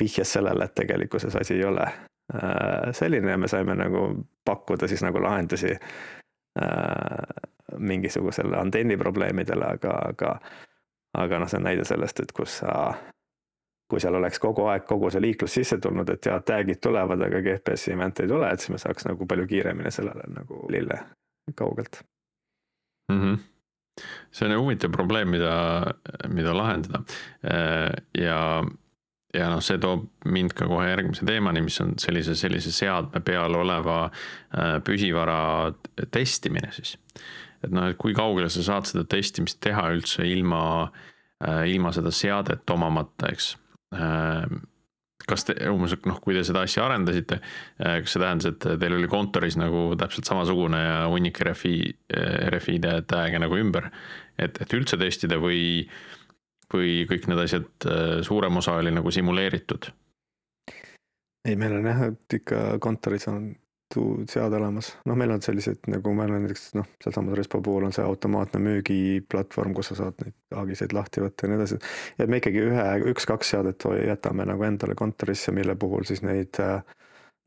vihjas 0.00 0.32
sellele, 0.36 0.64
et 0.64 0.74
tegelikkuses 0.74 1.36
asi 1.36 1.56
ei 1.56 1.64
ole. 1.64 1.86
Äh, 2.34 2.90
selline 2.92 3.30
ja 3.30 3.38
me 3.40 3.48
saime 3.48 3.74
nagu 3.78 4.08
pakkuda 4.44 4.88
siis 4.88 5.02
nagu 5.02 5.22
lahendusi 5.22 5.70
äh, 5.72 7.42
mingisugusele 7.78 8.56
antenni 8.56 8.96
probleemidele, 8.96 9.64
aga, 9.64 9.94
aga, 10.08 10.34
aga 11.16 11.38
noh, 11.38 11.48
see 11.48 11.60
on 11.60 11.68
näide 11.70 11.86
sellest, 11.88 12.20
et 12.20 12.32
kus 12.36 12.58
sa, 12.62 12.74
kui 13.88 14.00
seal 14.00 14.18
oleks 14.20 14.40
kogu 14.42 14.68
aeg 14.68 14.84
kogu 14.88 15.10
see 15.12 15.24
liiklus 15.24 15.56
sisse 15.60 15.80
tulnud, 15.80 16.08
et 16.12 16.28
ja 16.28 16.40
tag'id 16.40 16.82
tulevad, 16.84 17.22
aga 17.24 17.40
GPS-i 17.44 17.96
event 17.96 18.20
ei 18.20 18.28
tule, 18.28 18.52
et 18.52 18.60
siis 18.60 18.76
me 18.76 18.82
saaks 18.82 19.08
nagu 19.08 19.26
palju 19.28 19.46
kiiremini 19.48 19.92
sellele 19.94 20.28
nagu 20.34 20.66
lille 20.72 21.04
kaugelt. 21.56 22.02
Mm. 23.12 23.22
-hmm 23.22 23.57
see 24.32 24.48
on 24.48 24.58
huvitav 24.60 24.92
probleem, 24.94 25.32
mida, 25.34 25.54
mida 26.32 26.54
lahendada 26.56 27.02
ja, 28.18 28.38
ja 29.34 29.48
noh, 29.52 29.60
see 29.64 29.80
toob 29.82 30.06
mind 30.28 30.54
ka 30.56 30.68
kohe 30.70 30.86
järgmise 30.88 31.26
teemani, 31.28 31.62
mis 31.64 31.78
on 31.84 31.94
sellise, 32.00 32.36
sellise 32.38 32.72
seadme 32.74 33.20
peal 33.24 33.56
oleva 33.58 34.06
äh, 34.08 34.78
püsivara 34.84 35.40
testimine 36.14 36.72
siis. 36.76 36.96
et 37.64 37.74
noh, 37.74 37.90
et 37.90 37.98
kui 38.00 38.16
kaugele 38.16 38.48
sa 38.52 38.64
saad 38.64 38.88
seda 38.88 39.04
testimist 39.08 39.60
teha 39.64 39.88
üldse 39.94 40.26
ilma, 40.28 40.62
äh, 41.44 41.64
ilma 41.74 41.92
seda 41.96 42.12
seadet 42.14 42.70
omamata, 42.72 43.32
eks 43.34 43.52
äh, 43.96 44.46
kas 45.28 45.46
te 45.48 45.56
umbes 45.70 45.94
noh, 46.08 46.18
kui 46.24 46.36
te 46.36 46.42
seda 46.46 46.64
asja 46.66 46.86
arendasite, 46.86 47.40
äh, 47.82 47.98
kas 48.02 48.16
see 48.16 48.22
tähendas, 48.22 48.50
et 48.52 48.68
teil 48.80 48.96
oli 48.96 49.10
kontoris 49.10 49.58
nagu 49.60 49.90
täpselt 50.00 50.28
samasugune 50.28 50.80
ja 50.82 50.98
hunnik 51.12 51.40
RFI, 51.44 51.76
RFI-de 52.54 52.98
tag'e 53.10 53.42
nagu 53.42 53.58
ümber, 53.60 53.90
et, 54.38 54.60
et 54.62 54.76
üldse 54.78 54.98
testida 55.00 55.40
või, 55.42 55.86
või 56.72 57.02
kõik 57.10 57.30
need 57.30 57.44
asjad, 57.44 57.70
äh, 57.86 58.18
suurem 58.26 58.60
osa 58.62 58.78
oli 58.82 58.94
nagu 58.94 59.14
simuleeritud? 59.14 59.92
ei, 61.48 61.56
meil 61.56 61.78
on 61.78 61.86
jah, 61.88 62.04
et 62.10 62.40
ikka 62.40 62.62
kontoris 62.82 63.24
on 63.30 63.52
seade 64.28 64.56
olemas, 64.58 64.90
noh, 65.08 65.16
meil 65.16 65.32
on 65.32 65.42
sellised 65.44 65.88
nagu 65.88 66.12
meil 66.16 66.34
on 66.34 66.44
näiteks 66.44 66.74
noh, 66.76 66.88
sealsamas 67.02 67.38
Respo 67.38 67.60
puhul 67.64 67.86
on 67.88 67.94
see 67.96 68.04
automaatne 68.04 68.60
müügiplatvorm, 68.60 69.72
kus 69.76 69.92
sa 69.92 69.98
saad 70.02 70.20
neid 70.22 70.36
haagiseid 70.54 70.92
lahti 70.96 71.24
võtta 71.24 71.46
ja 71.46 71.52
nii 71.52 71.58
edasi. 71.60 71.80
ja 72.18 72.28
me 72.28 72.42
ikkagi 72.42 72.66
ühe, 72.68 72.86
üks-kaks 73.14 73.54
seadet 73.54 73.88
jätame 74.04 74.46
nagu 74.48 74.68
endale 74.68 74.96
kontorisse, 74.98 75.54
mille 75.56 75.76
puhul 75.80 76.04
siis 76.08 76.20
neid 76.26 76.60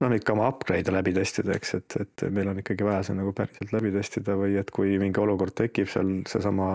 noh, 0.01 0.17
ikka 0.17 0.33
oma 0.33 0.49
upgrade'e 0.49 0.93
läbi 0.93 1.13
testida, 1.13 1.53
eks, 1.57 1.75
et, 1.77 1.99
et 2.01 2.25
meil 2.33 2.49
on 2.49 2.59
ikkagi 2.63 2.85
vaja 2.87 3.05
see 3.05 3.19
nagu 3.19 3.35
päriselt 3.37 3.73
läbi 3.75 3.93
testida 3.93 4.35
või 4.39 4.57
et 4.61 4.73
kui 4.73 4.97
mingi 5.01 5.21
olukord 5.21 5.55
tekib 5.61 5.89
seal, 5.93 6.19
seesama 6.29 6.71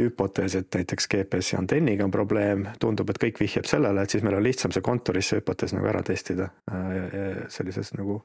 hüpotees, 0.00 0.56
et 0.56 0.74
näiteks 0.74 1.08
GPS-i 1.12 1.58
antenniga 1.58 2.04
on 2.04 2.14
probleem, 2.14 2.66
tundub, 2.80 3.10
et 3.12 3.20
kõik 3.20 3.40
vihjab 3.42 3.68
sellele, 3.68 4.02
et 4.02 4.12
siis 4.12 4.24
meil 4.24 4.38
on 4.38 4.44
lihtsam 4.44 4.74
see 4.74 4.84
kontoris 4.84 5.30
see 5.30 5.40
hüpotees 5.40 5.74
nagu 5.76 5.90
ära 5.92 6.02
testida 6.06 6.50
äh, 6.72 7.44
sellises 7.52 7.92
nagu 7.98 8.22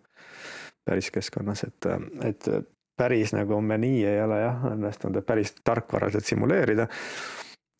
päris 0.85 1.11
keskkonnas, 1.11 1.65
et, 1.67 1.87
et 2.23 2.49
päris 2.97 3.33
nagu 3.35 3.59
me 3.61 3.77
nii 3.81 4.05
ei 4.07 4.21
ole 4.23 4.39
jah 4.41 4.69
õnnestunud, 4.71 5.19
et 5.19 5.27
päris 5.27 5.55
tarkvaraselt 5.63 6.25
simuleerida. 6.25 6.87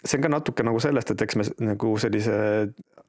see 0.06 0.20
on 0.20 0.26
ka 0.28 0.30
natuke 0.30 0.64
nagu 0.64 0.80
sellest, 0.80 1.12
et 1.12 1.22
eks 1.22 1.36
me 1.39 1.45
nagu 1.66 1.95
sellise 1.97 2.36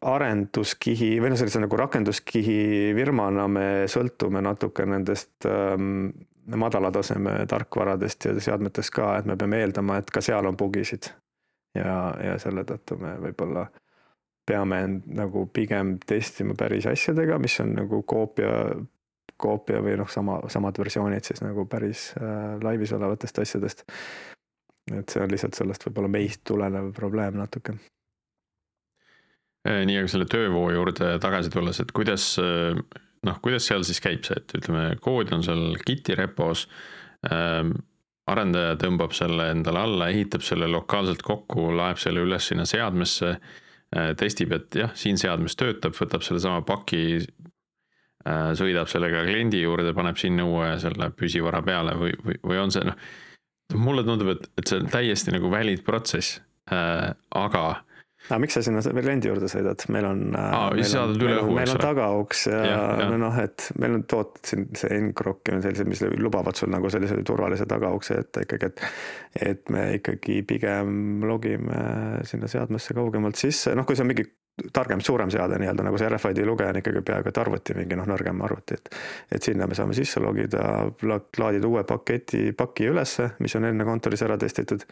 arenduskihi 0.06 1.16
või 1.20 1.32
noh, 1.32 1.40
sellise 1.40 1.60
nagu 1.60 1.76
rakenduskihi 1.76 2.92
firmana 2.96 3.48
me 3.48 3.68
sõltume 3.90 4.42
natuke 4.44 4.86
nendest 4.86 5.48
ähm, 5.48 6.10
madala 6.54 6.92
taseme 6.94 7.38
tarkvaradest 7.48 8.28
ja 8.28 8.34
seadmetest 8.40 8.94
ka, 8.94 9.16
et 9.18 9.26
me 9.26 9.36
peame 9.36 9.60
eeldama, 9.64 9.98
et 9.98 10.10
ka 10.12 10.22
seal 10.22 10.46
on 10.46 10.56
bugisid. 10.56 11.10
ja, 11.74 12.14
ja 12.22 12.38
selle 12.40 12.64
tõttu 12.64 12.96
me 13.00 13.16
võib-olla 13.20 13.66
peame 14.46 14.78
nagu 15.06 15.46
pigem 15.52 15.96
testima 16.06 16.54
päris 16.54 16.86
asjadega, 16.86 17.38
mis 17.42 17.58
on 17.60 17.74
nagu 17.74 18.02
koopia, 18.06 18.52
koopia 19.40 19.82
või 19.84 19.96
noh, 20.00 20.08
sama, 20.10 20.40
samad 20.52 20.78
versioonid 20.78 21.26
siis 21.26 21.42
nagu 21.44 21.66
päris 21.70 22.08
äh, 22.20 22.56
laivis 22.62 22.94
olevatest 22.96 23.42
asjadest. 23.44 23.84
et 24.94 25.08
see 25.08 25.22
on 25.22 25.30
lihtsalt 25.32 25.58
sellest 25.58 25.88
võib-olla 25.88 26.12
meist 26.12 26.44
tulenev 26.46 26.92
probleem 26.96 27.38
natuke 27.40 27.74
äh, 29.66 29.82
nii, 29.86 29.98
aga 30.02 30.12
selle 30.12 30.28
töövoo 30.30 30.70
juurde 30.74 31.16
tagasi 31.22 31.50
tulles, 31.52 31.80
et 31.82 31.92
kuidas 31.96 32.34
äh, 32.42 32.78
noh, 33.26 33.42
kuidas 33.42 33.66
seal 33.68 33.84
siis 33.86 34.00
käib 34.02 34.24
see, 34.26 34.38
et 34.40 34.56
ütleme, 34.58 34.88
kood 35.02 35.32
on 35.34 35.44
seal 35.46 35.76
Giti 35.86 36.16
repos 36.18 36.66
ähm,. 37.30 37.76
arendaja 38.26 38.74
tõmbab 38.82 39.12
selle 39.14 39.52
endale 39.52 39.84
alla, 39.86 40.08
ehitab 40.10 40.42
selle 40.42 40.66
lokaalselt 40.66 41.20
kokku, 41.22 41.68
laeb 41.78 42.00
selle 42.02 42.24
üles 42.26 42.48
sinna 42.50 42.66
seadmesse 42.68 43.36
äh,. 43.36 44.12
testib, 44.18 44.54
et 44.56 44.80
jah, 44.82 44.94
siin 44.98 45.18
seadmes 45.20 45.56
töötab, 45.58 45.94
võtab 45.98 46.24
sellesama 46.26 46.64
paki. 46.66 47.20
Sõidab 48.58 48.90
sellega 48.90 49.24
kliendi 49.26 49.62
juurde, 49.62 49.94
paneb 49.96 50.18
sinna 50.20 50.46
uue 50.48 50.72
selle 50.82 51.10
püsivara 51.16 51.62
peale 51.66 51.96
või, 52.00 52.14
või, 52.24 52.38
või 52.42 52.62
on 52.64 52.74
see 52.74 52.86
noh. 52.86 52.96
mulle 53.78 54.06
tundub, 54.06 54.34
et, 54.34 54.48
et 54.58 54.66
see 54.66 54.80
on 54.82 54.90
täiesti 54.92 55.34
nagu 55.34 55.50
valid 55.52 55.84
protsess 55.86 56.40
äh,, 56.72 57.12
aga 57.38 57.66
aga 58.26 58.38
miks 58.42 58.56
sa 58.56 58.62
sinna 58.64 58.82
kliendi 58.82 59.28
juurde 59.30 59.48
sõidad, 59.50 59.82
meil 59.94 60.06
on 60.08 60.22
Aa, 60.34 60.70
meil, 60.74 60.94
on, 60.98 61.12
meil, 61.20 61.40
on, 61.40 61.50
meil 61.60 61.72
on 61.74 61.80
tagauks 61.82 62.46
ja, 62.50 62.62
ja, 62.66 62.80
ja. 63.02 63.10
noh, 63.20 63.38
et 63.42 63.68
meil 63.80 63.98
on 63.98 64.06
tooted 64.10 64.50
siin, 64.50 64.64
see 64.78 64.98
Nkrok 65.08 65.52
ja 65.52 65.60
sellised, 65.64 65.90
mis 65.90 66.02
lubavad 66.18 66.58
sul 66.58 66.72
nagu 66.74 66.90
sellise 66.92 67.18
turvalise 67.26 67.68
tagaukse 67.70 68.18
ette 68.24 68.46
ikkagi, 68.46 68.72
et 68.72 69.52
et 69.52 69.70
me 69.72 69.86
ikkagi 69.98 70.40
pigem 70.48 71.22
logime 71.26 71.84
sinna 72.26 72.50
seadmesse 72.50 72.96
kaugemalt 72.96 73.38
sisse, 73.38 73.76
noh, 73.78 73.86
kui 73.86 73.98
see 73.98 74.06
on 74.06 74.10
mingi 74.10 74.26
targem, 74.72 75.00
suurem 75.00 75.30
seade 75.30 75.58
nii-öelda 75.60 75.84
nagu 75.84 75.98
see 76.00 76.08
RFID 76.08 76.40
lugeja 76.48 76.72
on 76.72 76.78
ikkagi 76.80 77.02
peaaegu 77.04 77.28
et 77.28 77.38
arvuti, 77.40 77.74
mingi 77.76 77.96
noh, 77.98 78.06
nõrgem 78.08 78.38
arvuti, 78.46 78.78
et. 78.78 78.88
et 79.36 79.48
sinna 79.48 79.66
me 79.68 79.76
saame 79.76 79.96
sisse 79.96 80.20
logida, 80.22 80.62
laadida 81.02 81.68
uue 81.68 81.82
paketi, 81.88 82.40
paki 82.56 82.88
ülesse, 82.88 83.28
mis 83.44 83.56
on 83.58 83.68
enne 83.68 83.84
kontoris 83.84 84.24
ära 84.24 84.38
testitud. 84.40 84.86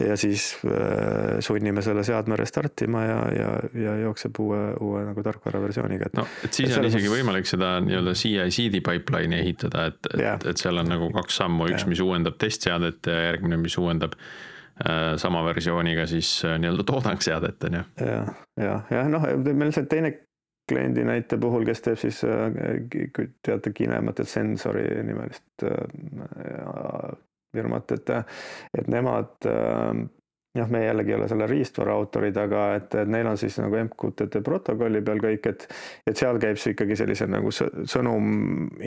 ja 0.00 0.16
siis 0.16 0.54
äh, 0.64 1.40
sunnime 1.44 1.84
selle 1.84 2.04
seadme 2.08 2.38
restartima 2.40 3.04
ja, 3.04 3.18
ja, 3.36 3.50
ja 3.82 3.96
jookseb 4.06 4.40
uue, 4.40 4.62
uue 4.80 5.04
nagu 5.10 5.24
tarkvara 5.26 5.60
versiooniga, 5.60 6.08
et. 6.08 6.16
no, 6.16 6.24
et 6.46 6.62
siis 6.62 6.72
et 6.72 6.78
on 6.80 6.88
isegi 6.88 7.12
võimalik 7.12 7.50
seda 7.50 7.74
nii-öelda 7.84 8.16
CI-CD 8.16 8.80
pipeline'i 8.80 9.42
ehitada, 9.44 9.90
et, 9.92 10.12
et, 10.16 10.48
et 10.54 10.64
seal 10.64 10.80
on 10.80 10.88
nagu 10.88 11.12
kaks 11.20 11.42
sammu, 11.42 11.68
üks, 11.74 11.84
mis 11.90 12.00
uuendab 12.00 12.40
testseadet 12.40 13.12
ja 13.12 13.20
järgmine, 13.28 13.60
mis 13.60 13.76
uuendab 13.80 14.16
Äh, 14.16 14.50
sama 15.16 15.44
versiooniga 15.46 16.06
siis 16.06 16.44
äh, 16.44 16.58
nii-öelda 16.58 16.84
toodangseadet, 16.88 17.64
on 17.64 17.78
ju. 17.78 17.82
ja, 18.06 18.20
ja, 18.60 18.76
jah, 18.90 19.08
noh, 19.10 19.26
meil 19.52 19.72
see 19.74 19.86
teine 19.90 20.14
kliendi 20.70 21.04
näite 21.04 21.38
puhul, 21.42 21.66
kes 21.68 21.84
teeb 21.84 22.00
siis, 22.00 22.22
äh, 22.24 23.28
teate, 23.46 23.72
Kinemat, 23.74 24.22
et 24.22 24.30
Sensori 24.30 24.86
nimelist 25.06 25.66
firmat, 27.52 27.92
et, 27.92 28.10
et 28.78 28.88
nemad 28.88 29.50
jah, 30.54 30.68
me 30.68 30.84
jällegi 30.84 31.12
ei 31.12 31.16
ole 31.16 31.28
selle 31.30 31.46
riistvara 31.48 31.94
autorid, 31.96 32.36
aga 32.36 32.64
et, 32.76 32.94
et 33.00 33.08
neil 33.08 33.28
on 33.30 33.38
siis 33.40 33.56
nagu 33.60 33.78
MQTT 33.80 34.42
protokolli 34.44 35.00
peal 35.04 35.22
kõik, 35.22 35.48
et 35.48 35.64
et 36.10 36.18
seal 36.18 36.40
käib 36.42 36.60
see 36.60 36.74
ikkagi 36.74 36.96
sellise 36.98 37.28
nagu 37.30 37.52
sõnum 37.52 38.28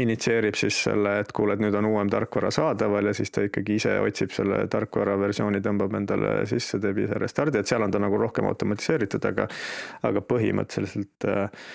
initsieerib 0.05 0.57
siis 0.59 0.78
selle, 0.88 1.18
et 1.24 1.34
kuule, 1.36 1.55
et 1.55 1.63
nüüd 1.63 1.78
on 1.80 1.89
uuem 1.89 2.11
tarkvara 2.13 2.51
saadaval 2.53 3.09
ja 3.09 3.16
siis 3.18 3.34
ta 3.34 3.47
ikkagi 3.47 3.80
ise 3.82 3.97
otsib 4.03 4.36
selle 4.36 4.66
tarkvara 4.72 5.18
versiooni, 5.22 5.63
tõmbab 5.66 5.97
endale 5.97 6.38
sisse, 6.49 6.80
teeb 6.84 7.01
ise 7.05 7.18
restardi, 7.22 7.61
et 7.61 7.72
seal 7.72 7.86
on 7.86 7.93
ta 7.93 8.01
nagu 8.03 8.22
rohkem 8.22 8.45
automatiseeritud, 8.51 9.26
aga 9.34 9.49
aga 10.05 10.22
põhimõtteliselt 10.30 11.30
äh, 11.30 11.66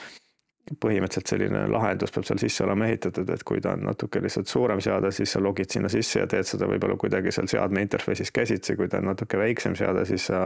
põhimõtteliselt 0.81 1.33
selline 1.33 1.63
lahendus 1.71 2.13
peab 2.15 2.27
seal 2.29 2.41
sisse 2.43 2.65
olema 2.65 2.87
ehitatud, 2.87 3.31
et 3.33 3.43
kui 3.47 3.61
ta 3.63 3.75
on 3.77 3.85
natuke 3.89 4.23
lihtsalt 4.23 4.51
suurem 4.51 4.81
seade, 4.85 5.11
siis 5.15 5.33
sa 5.35 5.43
logid 5.43 5.73
sinna 5.73 5.91
sisse 5.93 6.23
ja 6.23 6.29
teed 6.31 6.47
seda 6.47 6.69
võib-olla 6.71 6.97
kuidagi 7.01 7.33
seal 7.35 7.49
seadme 7.51 7.83
interface'is 7.85 8.33
käsitsi, 8.35 8.77
kui 8.79 8.89
ta 8.89 9.01
on 9.01 9.11
natuke 9.11 9.41
väiksem 9.41 9.75
seade, 9.79 10.05
siis 10.09 10.29
sa, 10.31 10.43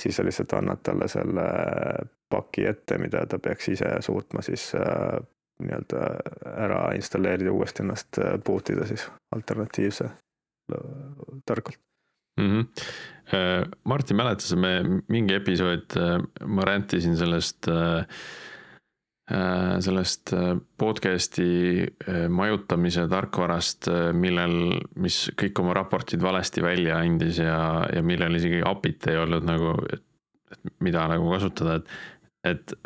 siis 0.00 0.18
sa 0.18 0.26
lihtsalt 0.26 0.52
annad 0.58 0.82
talle 0.84 1.08
selle 1.08 1.46
paki 2.32 2.66
ette, 2.68 2.98
mida 3.00 3.24
ta 3.30 3.38
peaks 3.38 3.70
ise 3.76 3.94
suutma 4.04 4.44
siis 4.44 4.70
äh, 4.78 5.16
nii-öelda 5.64 6.04
ära 6.66 6.84
installeerida, 6.98 7.52
uuesti 7.54 7.84
ennast 7.86 8.20
äh, 8.20 8.36
boot 8.44 8.74
ida 8.74 8.86
siis 8.90 9.06
alternatiivse 9.36 10.10
tarkvalt 11.44 11.78
mm. 12.40 12.50
-hmm. 12.50 13.70
Martin, 13.84 14.16
mäletad, 14.16 14.56
me 14.56 15.02
mingi 15.08 15.34
episood, 15.34 15.92
ma 16.46 16.64
räntisin 16.64 17.16
sellest 17.16 17.68
äh, 17.68 18.06
Äh, 18.08 18.53
sellest 19.24 20.34
äh, 20.36 20.50
podcast'i 20.76 21.46
äh, 21.80 22.26
majutamise 22.28 23.06
tarkvarast, 23.08 23.88
millel, 24.12 24.74
mis 25.00 25.22
kõik 25.40 25.62
oma 25.62 25.76
raportid 25.78 26.20
valesti 26.24 26.64
välja 26.64 26.98
andis 27.00 27.40
ja, 27.40 27.86
ja 27.88 28.02
millel 28.04 28.36
isegi 28.36 28.60
API-t 28.68 29.08
ei 29.14 29.22
olnud 29.22 29.46
nagu, 29.48 29.78
et 29.94 30.04
mida 30.84 31.06
nagu 31.08 31.30
kasutada, 31.32 31.78
et, 31.80 31.94
et 32.52 32.76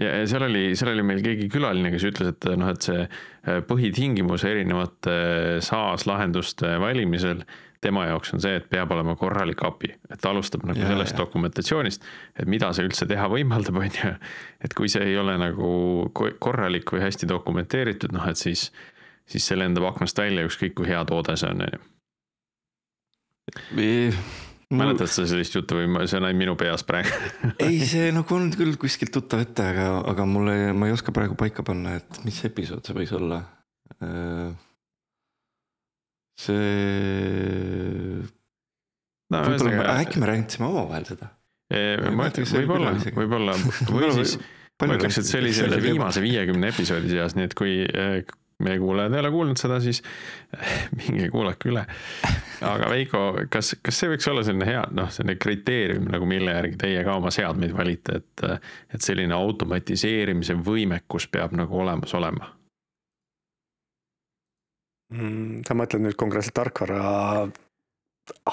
ja, 0.00 0.08
ja 0.08 0.24
seal 0.30 0.46
oli, 0.48 0.64
seal 0.78 0.94
oli 0.94 1.04
meil 1.04 1.20
keegi 1.24 1.50
külaline, 1.52 1.92
kes 1.92 2.08
ütles, 2.08 2.32
et 2.32 2.48
noh, 2.56 2.72
et 2.72 2.88
see 2.88 3.04
põhitingimus 3.68 4.46
erinevate 4.48 5.18
SaaS 5.64 6.08
lahenduste 6.08 6.78
valimisel 6.80 7.44
tema 7.82 8.04
jaoks 8.06 8.34
on 8.36 8.42
see, 8.42 8.54
et 8.60 8.68
peab 8.70 8.92
olema 8.94 9.14
korralik 9.18 9.62
API, 9.66 9.90
et 10.10 10.20
ta 10.22 10.30
alustab 10.30 10.64
nagu 10.68 10.78
ja, 10.78 10.88
sellest 10.92 11.16
ja. 11.16 11.22
dokumentatsioonist, 11.24 12.06
et 12.38 12.50
mida 12.50 12.70
see 12.76 12.86
üldse 12.86 13.08
teha 13.10 13.26
võimaldab, 13.32 13.80
on 13.82 13.98
ju. 13.98 14.12
et 14.62 14.76
kui 14.78 14.90
see 14.92 15.04
ei 15.10 15.18
ole 15.18 15.34
nagu 15.40 15.72
korralik 16.42 16.94
või 16.94 17.02
hästi 17.06 17.28
dokumenteeritud, 17.30 18.14
noh 18.14 18.28
et 18.30 18.40
siis, 18.40 18.68
siis 19.28 19.48
see 19.50 19.58
lendab 19.58 19.88
aknast 19.90 20.18
välja, 20.22 20.46
ükskõik 20.48 20.78
kui 20.78 20.88
hea 20.90 21.02
toode 21.08 21.36
see 21.40 21.50
on, 21.50 21.66
on 21.66 21.74
ju. 21.74 21.82
mäletad 24.72 25.10
sa 25.10 25.26
sellist 25.28 25.58
juttu 25.58 25.76
või 25.76 26.06
see 26.06 26.20
on 26.20 26.28
ainult 26.28 26.38
minu 26.38 26.54
peas 26.56 26.86
praegu 26.86 27.10
ei, 27.66 27.82
see 27.84 28.12
nagu 28.14 28.38
on 28.38 28.52
küll 28.54 28.78
kuskilt 28.80 29.12
tuttav 29.14 29.42
ette, 29.44 29.66
aga, 29.74 29.88
aga 30.14 30.28
mulle, 30.28 30.54
ma 30.76 30.88
ei 30.88 30.94
oska 30.94 31.14
praegu 31.14 31.34
paika 31.38 31.66
panna, 31.66 31.98
et 31.98 32.22
mis 32.24 32.38
episood 32.46 32.86
see 32.86 32.96
võis 32.96 33.12
olla 33.18 33.42
äh, 33.98 34.52
see 36.42 38.22
no,. 39.32 39.44
äkki 39.96 40.20
me 40.20 40.26
rääkisime 40.32 40.68
omavahel 40.68 41.06
seda. 41.08 41.32
ma 42.12 42.28
ütleks, 42.28 42.52
võib-olla, 42.58 42.96
võib-olla 43.16 43.56
või 43.94 44.12
siis 44.18 44.36
ma 44.82 44.96
ütleks, 44.98 45.22
et 45.22 45.28
see 45.28 45.40
oli 45.40 45.52
selle 45.56 45.80
viimase 45.82 46.22
viiekümne 46.24 46.72
episoodi 46.72 47.12
seas, 47.12 47.36
nii 47.38 47.48
et 47.48 47.56
kui 47.58 47.80
eh, 47.86 48.22
meie 48.62 48.78
kuulajad 48.78 49.14
ei 49.14 49.22
ole 49.22 49.30
kuulnud 49.34 49.60
seda, 49.60 49.78
siis 49.82 50.02
minge 50.98 51.28
kuulake 51.32 51.70
üle. 51.72 51.84
aga 52.66 52.90
Veiko, 52.92 53.22
kas, 53.52 53.74
kas 53.82 54.02
see 54.02 54.12
võiks 54.12 54.28
olla 54.30 54.44
selline 54.46 54.68
hea, 54.68 54.82
noh, 54.94 55.10
selline 55.14 55.38
kriteerium 55.42 56.08
nagu 56.12 56.28
mille 56.28 56.54
järgi 56.54 56.78
teie 56.84 57.04
ka 57.06 57.16
oma 57.18 57.32
seadmeid 57.34 57.74
valite, 57.76 58.20
et, 58.22 58.48
et 58.94 59.04
selline 59.04 59.34
automatiseerimise 59.36 60.58
võimekus 60.62 61.28
peab 61.32 61.56
nagu 61.58 61.80
olemas 61.84 62.14
olema 62.18 62.52
Mm, 65.12 65.60
sa 65.68 65.76
mõtled 65.76 66.06
nüüd 66.06 66.16
konkreetselt 66.20 66.56
tarkvara 66.56 67.00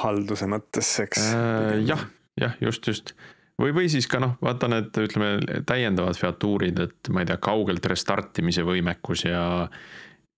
halduse 0.01 0.47
mõttes, 0.49 0.89
eks 1.05 1.29
äh,? 1.31 1.75
jah, 1.87 2.01
jah, 2.39 2.55
just, 2.63 2.87
just. 2.89 3.13
või, 3.61 3.71
või 3.77 3.91
siis 3.91 4.09
ka 4.11 4.19
noh, 4.23 4.35
vaata 4.43 4.67
need, 4.71 4.89
ütleme, 5.05 5.61
täiendavad 5.69 6.19
featuurid, 6.19 6.81
et 6.83 7.11
ma 7.13 7.23
ei 7.23 7.29
tea, 7.29 7.37
kaugelt 7.43 7.85
restart 7.91 8.41
imise 8.43 8.65
võimekus 8.67 9.23
ja 9.29 9.43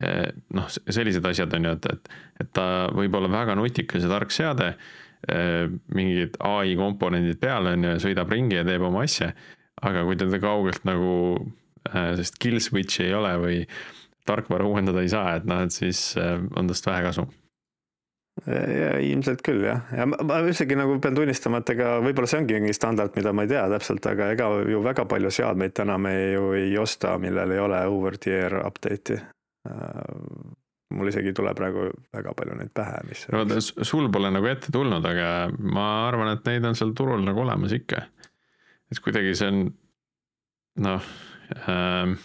eh, 0.03 0.27
noh, 0.53 0.67
sellised 0.69 1.25
asjad 1.25 1.55
on 1.57 1.69
ju, 1.69 1.77
et, 1.79 1.87
et, 1.95 2.11
et 2.43 2.51
ta 2.53 2.67
võib 2.93 3.17
olla 3.17 3.31
väga 3.31 3.55
nutikas 3.57 4.05
ja 4.05 4.11
tark 4.11 4.35
seade. 4.35 4.75
Eh, 5.31 5.69
mingid 5.93 6.37
ai 6.45 6.75
komponendid 6.77 7.39
peal 7.41 7.71
on 7.71 7.87
ju, 7.87 7.95
sõidab 8.05 8.29
ringi 8.33 8.59
ja 8.59 8.67
teeb 8.67 8.85
oma 8.85 9.05
asja. 9.07 9.31
aga 9.81 10.03
kui 10.05 10.17
teda 10.17 10.37
kaugelt 10.41 10.83
nagu 10.85 11.11
sest 12.17 12.37
kill 12.37 12.59
switch'i 12.61 13.07
ei 13.07 13.13
ole 13.17 13.31
või 13.41 13.59
tarkvara 14.31 14.65
uuendada 14.67 15.03
ei 15.03 15.11
saa, 15.11 15.35
et 15.37 15.45
noh, 15.49 15.61
et 15.67 15.75
siis 15.75 16.11
on 16.17 16.71
tast 16.71 16.87
vähe 16.87 17.05
kasu 17.09 17.27
ja 18.47 18.93
ilmselt 19.03 19.43
küll 19.45 19.65
jah, 19.65 19.83
ja 19.93 20.05
ma, 20.09 20.39
isegi 20.49 20.77
nagu 20.79 20.95
pean 21.03 21.17
tunnistama, 21.17 21.61
et 21.61 21.73
ega 21.73 21.97
võib-olla 22.03 22.29
see 22.29 22.39
ongi 22.41 22.57
mingi 22.57 22.75
standard, 22.75 23.13
mida 23.17 23.33
ma 23.35 23.45
ei 23.45 23.51
tea 23.51 23.65
täpselt, 23.73 24.07
aga 24.07 24.31
ega 24.35 24.47
ju 24.71 24.79
väga 24.85 25.05
palju 25.09 25.31
seadmeid 25.35 25.75
täna 25.77 25.97
me 26.01 26.13
ju 26.31 26.47
ei 26.57 26.71
osta, 26.79 27.17
millel 27.21 27.53
ei 27.53 27.61
ole 27.61 27.83
over 27.91 28.17
the 28.21 28.37
air 28.45 28.57
update'i. 28.63 29.19
mul 30.91 31.07
isegi 31.07 31.31
ei 31.31 31.35
tule 31.37 31.53
praegu 31.55 31.85
väga 32.11 32.33
palju 32.35 32.57
neid 32.59 32.71
pähe, 32.75 33.03
mis. 33.07 33.27
no 33.31 33.45
sul 33.61 34.09
pole 34.11 34.31
nagu 34.33 34.49
ette 34.49 34.73
tulnud, 34.73 35.05
aga 35.05 35.51
ma 35.59 35.87
arvan, 36.07 36.33
et 36.33 36.47
neid 36.49 36.65
on 36.71 36.79
seal 36.79 36.95
turul 36.97 37.23
nagu 37.27 37.43
olemas 37.43 37.75
ikka. 37.77 38.07
et 38.91 39.03
kuidagi 39.03 39.35
see 39.37 39.51
on 39.51 39.63
noh 40.81 41.13
ähm, 41.67 42.15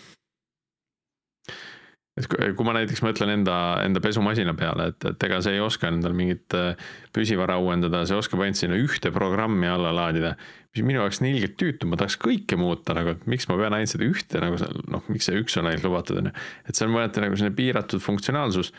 et 2.16 2.28
kui 2.56 2.64
ma 2.64 2.72
näiteks 2.78 3.02
mõtlen 3.04 3.34
enda, 3.34 3.56
enda 3.84 4.00
pesumasina 4.00 4.54
peale, 4.56 4.90
et, 4.92 5.08
et 5.10 5.24
ega 5.28 5.40
see 5.44 5.56
ei 5.58 5.62
oska 5.62 5.90
endal 5.90 6.14
mingit 6.16 6.54
äh, 6.56 6.86
püsivara 7.16 7.58
uuendada, 7.60 8.04
see 8.08 8.16
oskab 8.16 8.44
ainult 8.44 8.60
sinna 8.60 8.78
ühte 8.80 9.12
programmi 9.12 9.68
alla 9.68 9.92
laadida. 9.94 10.36
mis 10.76 10.84
minu 10.84 11.00
jaoks 11.00 11.22
nii 11.24 11.34
ilgelt 11.36 11.56
tüütu, 11.60 11.88
ma 11.88 11.96
tahaks 12.00 12.18
kõike 12.20 12.56
muuta 12.60 12.96
nagu, 12.96 13.14
et 13.16 13.26
miks 13.28 13.48
ma 13.48 13.56
pean 13.60 13.76
ainult 13.76 13.92
seda 13.92 14.08
ühte 14.08 14.40
nagu 14.40 14.60
seal, 14.60 14.80
noh, 14.92 15.04
miks 15.12 15.28
see 15.28 15.40
üks 15.40 15.56
on 15.60 15.68
ainult 15.68 15.84
lubatud, 15.88 16.20
on 16.20 16.30
ju. 16.30 16.32
et 16.68 16.78
see 16.78 16.88
on 16.88 16.94
mõneti 16.96 17.24
nagu 17.24 17.36
selline 17.36 17.56
piiratud 17.56 18.04
funktsionaalsus 18.04 18.72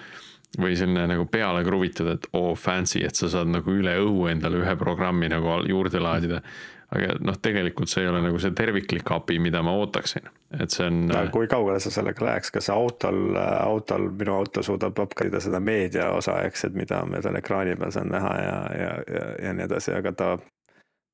või 0.58 0.78
selline 0.80 1.06
nagu 1.12 1.28
peale 1.30 1.62
kruvitud, 1.66 2.10
et 2.14 2.26
oo 2.32 2.54
oh, 2.54 2.58
fancy, 2.58 3.04
et 3.06 3.18
sa 3.20 3.30
saad 3.30 3.50
nagu 3.52 3.74
üle 3.74 3.98
õhu 4.02 4.30
endale 4.32 4.64
ühe 4.64 4.76
programmi 4.80 5.30
nagu 5.30 5.60
juurde 5.70 6.02
laadida 6.02 6.42
aga 6.96 7.16
noh, 7.20 7.36
tegelikult 7.44 7.92
see 7.92 8.06
ei 8.06 8.10
ole 8.12 8.22
nagu 8.24 8.40
see 8.40 8.54
terviklik 8.56 9.10
API, 9.12 9.40
mida 9.44 9.62
ma 9.66 9.74
ootaksin, 9.80 10.30
et 10.56 10.74
see 10.74 10.88
on. 10.88 11.02
kui 11.34 11.50
kaugele 11.52 11.82
sa 11.84 11.92
sellega 11.94 12.26
läheks, 12.26 12.52
kas 12.56 12.70
autol, 12.74 13.36
autol, 13.38 14.10
minu 14.20 14.38
auto 14.38 14.64
suudab 14.64 15.00
upgrade 15.04 15.34
ida 15.34 15.44
seda 15.44 15.60
meedia 15.64 16.10
osa, 16.16 16.40
eks, 16.48 16.68
et 16.70 16.78
mida 16.80 17.02
me 17.10 17.22
seal 17.24 17.40
ekraani 17.40 17.76
peal 17.80 17.92
saan 17.96 18.14
näha 18.14 18.36
ja, 18.44 18.56
ja, 18.80 18.94
ja, 19.18 19.26
ja 19.48 19.58
nii 19.58 19.68
edasi, 19.68 19.96
aga 19.98 20.16
ta. 20.16 20.38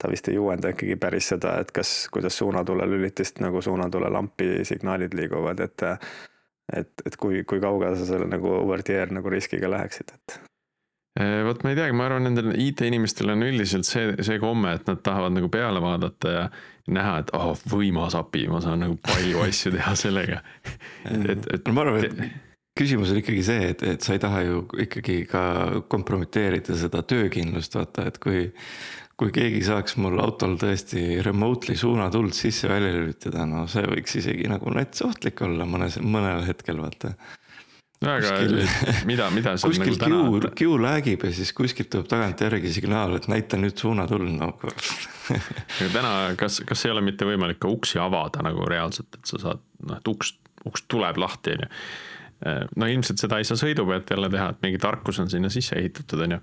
ta 0.03 0.09
vist 0.11 0.27
ei 0.27 0.37
uuenda 0.41 0.73
ikkagi 0.73 0.95
päris 0.99 1.29
seda, 1.31 1.57
et 1.63 1.69
kas, 1.71 1.89
kuidas 2.11 2.37
suunatule 2.37 2.85
lülitist 2.89 3.39
nagu 3.39 3.61
suunatule 3.61 4.09
lampi 4.11 4.65
signaalid 4.67 5.13
liiguvad, 5.15 5.59
et. 5.63 5.89
et, 6.73 7.05
et 7.05 7.15
kui, 7.17 7.43
kui 7.47 7.61
kaugele 7.61 7.95
sa 7.99 8.05
selle 8.07 8.27
nagu 8.27 8.49
over 8.61 8.83
the 8.83 8.99
air 8.99 9.13
nagu 9.13 9.29
riskiga 9.29 9.69
läheksid, 9.71 10.11
et 10.15 10.37
Äh, 10.37 10.52
vot 11.19 11.59
ma 11.61 11.69
ei 11.73 11.77
teagi, 11.77 11.93
ma 11.93 12.07
arvan, 12.07 12.25
nendel 12.25 12.53
IT-inimestel 12.57 13.29
on 13.35 13.45
üldiselt 13.45 13.85
see, 13.85 14.15
see 14.25 14.39
komme, 14.41 14.71
et 14.79 14.87
nad 14.89 15.01
tahavad 15.05 15.35
nagu 15.35 15.49
peale 15.53 15.81
vaadata 15.83 16.31
ja 16.33 16.47
näha, 16.93 17.19
et 17.21 17.29
oh, 17.37 17.53
võimas 17.69 18.17
API, 18.17 18.47
ma 18.51 18.63
saan 18.63 18.81
nagu 18.83 18.97
palju 19.03 19.43
asju 19.47 19.75
teha 19.75 19.93
sellega. 19.99 20.41
et, 21.11 21.45
et. 21.45 21.61
no 21.67 21.75
ma 21.77 21.85
arvan, 21.85 22.07
et 22.07 22.41
küsimus 22.79 23.13
on 23.13 23.21
ikkagi 23.21 23.45
see, 23.45 23.69
et, 23.75 23.85
et 23.93 24.01
sa 24.05 24.15
ei 24.15 24.23
taha 24.23 24.41
ju 24.47 24.65
ikkagi 24.87 25.19
ka 25.29 25.43
kompromiteerida 25.93 26.75
seda 26.81 27.03
töökindlust, 27.05 27.77
vaata, 27.79 28.09
et 28.09 28.19
kui. 28.23 28.49
kui 29.13 29.29
keegi 29.29 29.59
saaks 29.61 29.93
mul 30.01 30.17
autol 30.19 30.55
tõesti 30.57 31.19
remotely 31.23 31.75
suunatuld 31.77 32.33
sisse-välja 32.33 32.95
lülitada, 32.95 33.45
no 33.45 33.67
see 33.69 33.85
võiks 33.85 34.17
isegi 34.17 34.49
nagu 34.49 34.73
nets 34.73 35.05
ohtlik 35.05 35.37
olla 35.45 35.67
mõnes, 35.69 35.99
mõnel 36.01 36.41
hetkel, 36.47 36.81
vaata 36.81 37.13
no 38.03 38.13
aga 38.17 38.35
kuskil, 38.35 39.03
mida, 39.09 39.29
mida 39.33 39.55
seal 39.57 39.73
kuskil 39.73 39.95
nagu 39.95 40.39
täna. 40.41 40.53
Q 40.59 40.77
lagib 40.83 41.25
ja 41.27 41.33
siis 41.35 41.53
kuskilt 41.57 41.91
tuleb 41.93 42.09
tagantjärgi 42.11 42.73
signaal, 42.75 43.17
et 43.19 43.27
näita 43.31 43.59
nüüd 43.59 43.79
suunatuld 43.79 44.29
nagu 44.35 44.73
aga 45.79 45.89
täna, 45.93 46.13
kas, 46.39 46.61
kas 46.67 46.85
ei 46.85 46.93
ole 46.93 47.03
mitte 47.05 47.27
võimalik 47.27 47.61
ka 47.63 47.71
uksi 47.71 48.01
avada 48.03 48.43
nagu 48.45 48.67
reaalselt, 48.69 49.19
et 49.19 49.29
sa 49.29 49.41
saad, 49.41 49.63
noh, 49.87 49.99
et 49.99 50.11
uks, 50.11 50.35
uks 50.67 50.87
tuleb 50.91 51.19
lahti, 51.21 51.55
on 51.57 51.65
ju 51.65 51.71
no 52.75 52.87
ilmselt 52.89 53.21
seda 53.21 53.37
ei 53.39 53.47
saa 53.47 53.57
sõidu 53.59 53.85
pealt 53.87 54.09
jälle 54.11 54.29
teha, 54.31 54.49
et 54.51 54.63
mingi 54.65 54.79
tarkus 54.81 55.19
on 55.23 55.29
sinna 55.31 55.49
sisse 55.53 55.77
ehitatud, 55.79 56.23
on 56.25 56.35
ju. 56.35 56.39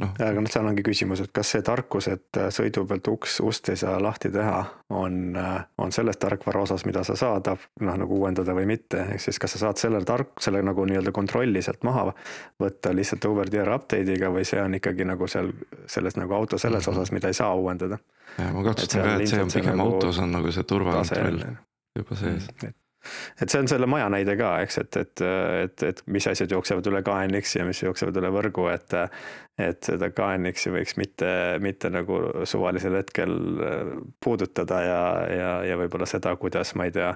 noh, 0.00 0.12
aga 0.16 0.32
noh, 0.40 0.50
seal 0.50 0.68
ongi 0.70 0.84
küsimus, 0.86 1.20
et 1.24 1.32
kas 1.36 1.52
see 1.54 1.64
tarkus, 1.66 2.08
et 2.12 2.40
äh, 2.40 2.48
sõidu 2.54 2.86
pealt 2.88 3.10
uks, 3.12 3.38
ust 3.44 3.68
ei 3.72 3.80
saa 3.80 3.98
lahti 4.02 4.30
teha, 4.32 4.62
on, 4.96 5.18
äh, 5.36 5.58
on 5.82 5.92
selles 5.92 6.20
tarkvara 6.22 6.64
osas, 6.64 6.86
mida 6.88 7.04
sa 7.06 7.18
saad, 7.20 7.50
noh 7.84 8.00
nagu 8.00 8.20
uuendada 8.20 8.54
või 8.56 8.68
mitte, 8.70 9.04
ehk 9.16 9.24
siis 9.26 9.40
kas 9.42 9.56
sa 9.56 9.64
saad 9.66 9.82
selle 9.82 10.02
tark, 10.08 10.36
selle 10.40 10.62
nagu 10.66 10.86
nii-öelda 10.88 11.12
kontrolli 11.16 11.62
sealt 11.64 11.84
maha 11.86 12.08
võtta 12.60 12.94
lihtsalt 12.96 13.28
over 13.28 13.50
the 13.52 13.60
air 13.60 13.74
update'iga 13.76 14.32
või 14.32 14.46
see 14.48 14.62
on 14.62 14.78
ikkagi 14.80 15.06
nagu 15.08 15.28
seal 15.30 15.52
selles 15.90 16.16
nagu 16.16 16.34
auto 16.36 16.58
selles 16.58 16.86
-hmm. 16.86 16.96
osas, 16.96 17.12
mida 17.12 17.28
ei 17.28 17.36
saa 17.36 17.54
uuendada. 17.54 17.98
ja 18.38 18.52
ma 18.52 18.64
kahtlustan 18.64 19.02
ka, 19.02 19.16
et 19.20 19.28
see 19.28 19.42
on 19.42 19.52
pigem 19.52 19.76
nagu 19.76 19.96
autos 19.96 20.18
on 20.18 20.32
nagu 20.32 20.52
see 20.52 20.64
turvakontroll 20.64 21.44
juba 21.98 22.16
sees 22.16 22.46
mm 22.46 22.68
et 22.68 22.79
see 23.46 23.60
on 23.60 23.68
selle 23.70 23.86
maja 23.90 24.08
näide 24.12 24.36
ka, 24.40 24.54
eks, 24.64 24.78
et, 24.82 24.96
et, 24.96 25.22
et, 25.64 25.84
et 25.90 26.02
mis 26.06 26.26
asjad 26.30 26.52
jooksevad 26.52 26.86
üle 26.90 27.02
KNX-i 27.06 27.60
ja 27.60 27.68
mis 27.68 27.82
jooksevad 27.82 28.18
üle 28.20 28.32
võrgu, 28.34 28.68
et. 28.74 28.96
et 29.60 29.84
seda 29.84 30.08
KNX-i 30.16 30.72
võiks 30.72 30.96
mitte, 30.96 31.30
mitte 31.60 31.90
nagu 31.92 32.20
suvalisel 32.48 32.94
hetkel 32.96 33.34
äh, 33.60 33.90
puudutada 34.24 34.78
ja, 34.84 35.00
ja, 35.28 35.50
ja 35.68 35.76
võib-olla 35.80 36.08
seda, 36.08 36.32
kuidas, 36.40 36.72
ma 36.78 36.86
ei 36.88 36.94
tea 36.94 37.10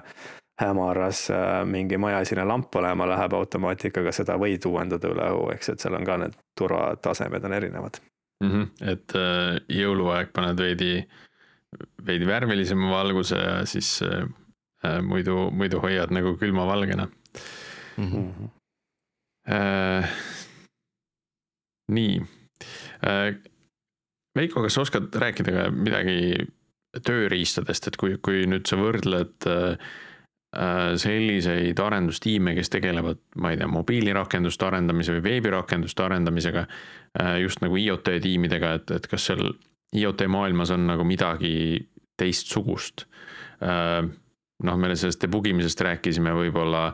hämaras 0.61 1.23
äh, 1.33 1.65
mingi 1.65 1.97
majaesine 1.97 2.45
lamp 2.45 2.75
olema 2.75 3.07
läheb 3.09 3.33
automaatikaga, 3.33 4.13
seda 4.15 4.37
võid 4.41 4.67
uuendada 4.69 5.09
üle 5.11 5.25
õhu, 5.33 5.49
eks, 5.55 5.73
et 5.73 5.83
seal 5.83 5.97
on 5.97 6.05
ka 6.07 6.19
need 6.21 6.37
turvatasemed 6.59 7.49
on 7.49 7.57
erinevad 7.57 7.99
mm. 8.43 8.51
-hmm. 8.51 8.91
et 8.93 9.17
äh, 9.19 9.59
jõuluaeg 9.81 10.31
paned 10.35 10.61
veidi, 10.61 10.93
veidi 12.05 12.27
värvilisema 12.29 12.91
valguse 12.91 13.41
ja 13.41 13.59
siis 13.65 13.97
muidu, 15.05 15.49
muidu 15.51 15.79
hoiad 15.83 16.13
nagu 16.15 16.35
külmavalgena 16.41 17.07
mm. 17.97 18.11
-hmm. 18.11 18.49
Äh, 19.45 20.09
nii 21.91 22.21
äh,. 23.05 23.35
Veiko, 24.35 24.61
kas 24.61 24.73
sa 24.73 24.81
oskad 24.81 25.15
rääkida 25.15 25.51
ka 25.51 25.69
midagi 25.71 26.47
tööriistadest, 27.05 27.87
et 27.87 27.97
kui, 27.99 28.17
kui 28.23 28.41
nüüd 28.51 28.67
sa 28.67 28.75
võrdled 28.75 29.47
äh, 29.47 29.93
selliseid 30.99 31.79
arendustiime, 31.79 32.55
kes 32.55 32.69
tegelevad, 32.73 33.21
ma 33.39 33.53
ei 33.53 33.59
tea, 33.61 33.69
mobiilirakenduste 33.71 34.67
arendamise 34.67 35.15
või 35.15 35.23
veebirakenduste 35.29 36.03
arendamisega. 36.03 36.65
Äh, 37.21 37.37
just 37.45 37.63
nagu 37.63 37.79
IoT 37.79 38.11
tiimidega, 38.25 38.73
et, 38.79 38.91
et 38.91 39.07
kas 39.07 39.29
seal 39.29 39.53
IoT 39.95 40.27
maailmas 40.27 40.73
on 40.75 40.87
nagu 40.89 41.07
midagi 41.07 41.55
teistsugust 42.19 43.05
noh, 44.63 44.77
me 44.79 44.95
sellest 44.95 45.23
debug 45.23 45.47
imisest 45.49 45.81
rääkisime, 45.83 46.31
võib-olla 46.35 46.87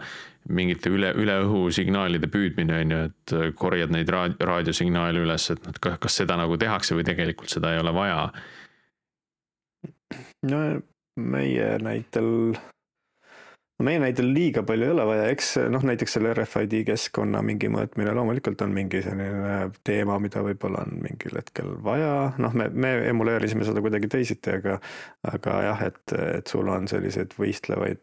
mingite 0.50 0.90
üle, 0.90 1.12
üle 1.22 1.36
õhu 1.44 1.68
signaalide 1.74 2.30
püüdmine 2.32 2.80
on 2.82 2.94
ju, 2.96 3.02
et 3.12 3.36
korjad 3.60 3.94
neid 3.94 4.10
raad-, 4.10 4.40
raadiosignaale 4.42 5.22
üles, 5.22 5.50
et 5.54 5.68
noh, 5.68 5.98
kas 6.02 6.18
seda 6.24 6.40
nagu 6.40 6.58
tehakse 6.58 6.98
või 6.98 7.06
tegelikult 7.08 7.54
seda 7.54 7.76
ei 7.76 7.84
ole 7.84 7.94
vaja? 7.96 8.26
no 10.50 10.60
meie 11.22 11.68
näitel 11.84 12.58
meie 13.86 14.02
näitel 14.02 14.30
liiga 14.34 14.64
palju 14.68 14.88
ei 14.88 14.94
ole 14.94 15.06
vaja, 15.08 15.26
eks 15.34 15.54
noh, 15.72 15.84
näiteks 15.88 16.18
selle 16.18 16.34
RFID 16.36 16.82
keskkonna 16.88 17.42
mingi 17.46 17.70
mõõtmine 17.72 18.14
loomulikult 18.18 18.62
on 18.66 18.76
mingi 18.76 19.02
selline 19.06 19.58
teema, 19.88 20.20
mida 20.24 20.44
võib-olla 20.46 20.86
on 20.86 21.02
mingil 21.04 21.38
hetkel 21.40 21.74
vaja, 21.86 22.14
noh, 22.42 22.56
me, 22.58 22.70
me 22.74 22.94
emuleerisime 23.12 23.68
seda 23.68 23.84
kuidagi 23.84 24.12
teisiti, 24.12 24.58
aga 24.60 24.80
aga 25.32 25.58
jah, 25.68 25.84
et, 25.90 26.16
et 26.40 26.52
sul 26.52 26.70
on 26.72 26.90
selliseid 26.92 27.36
võistlevaid 27.40 28.02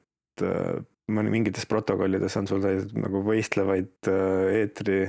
mõni 1.08 1.32
mingites 1.32 1.66
protokollides 1.66 2.36
on 2.38 2.50
sul 2.50 2.60
selliseid 2.62 2.98
nagu 3.02 3.22
võistlevaid 3.26 4.10
eetri, 4.54 5.00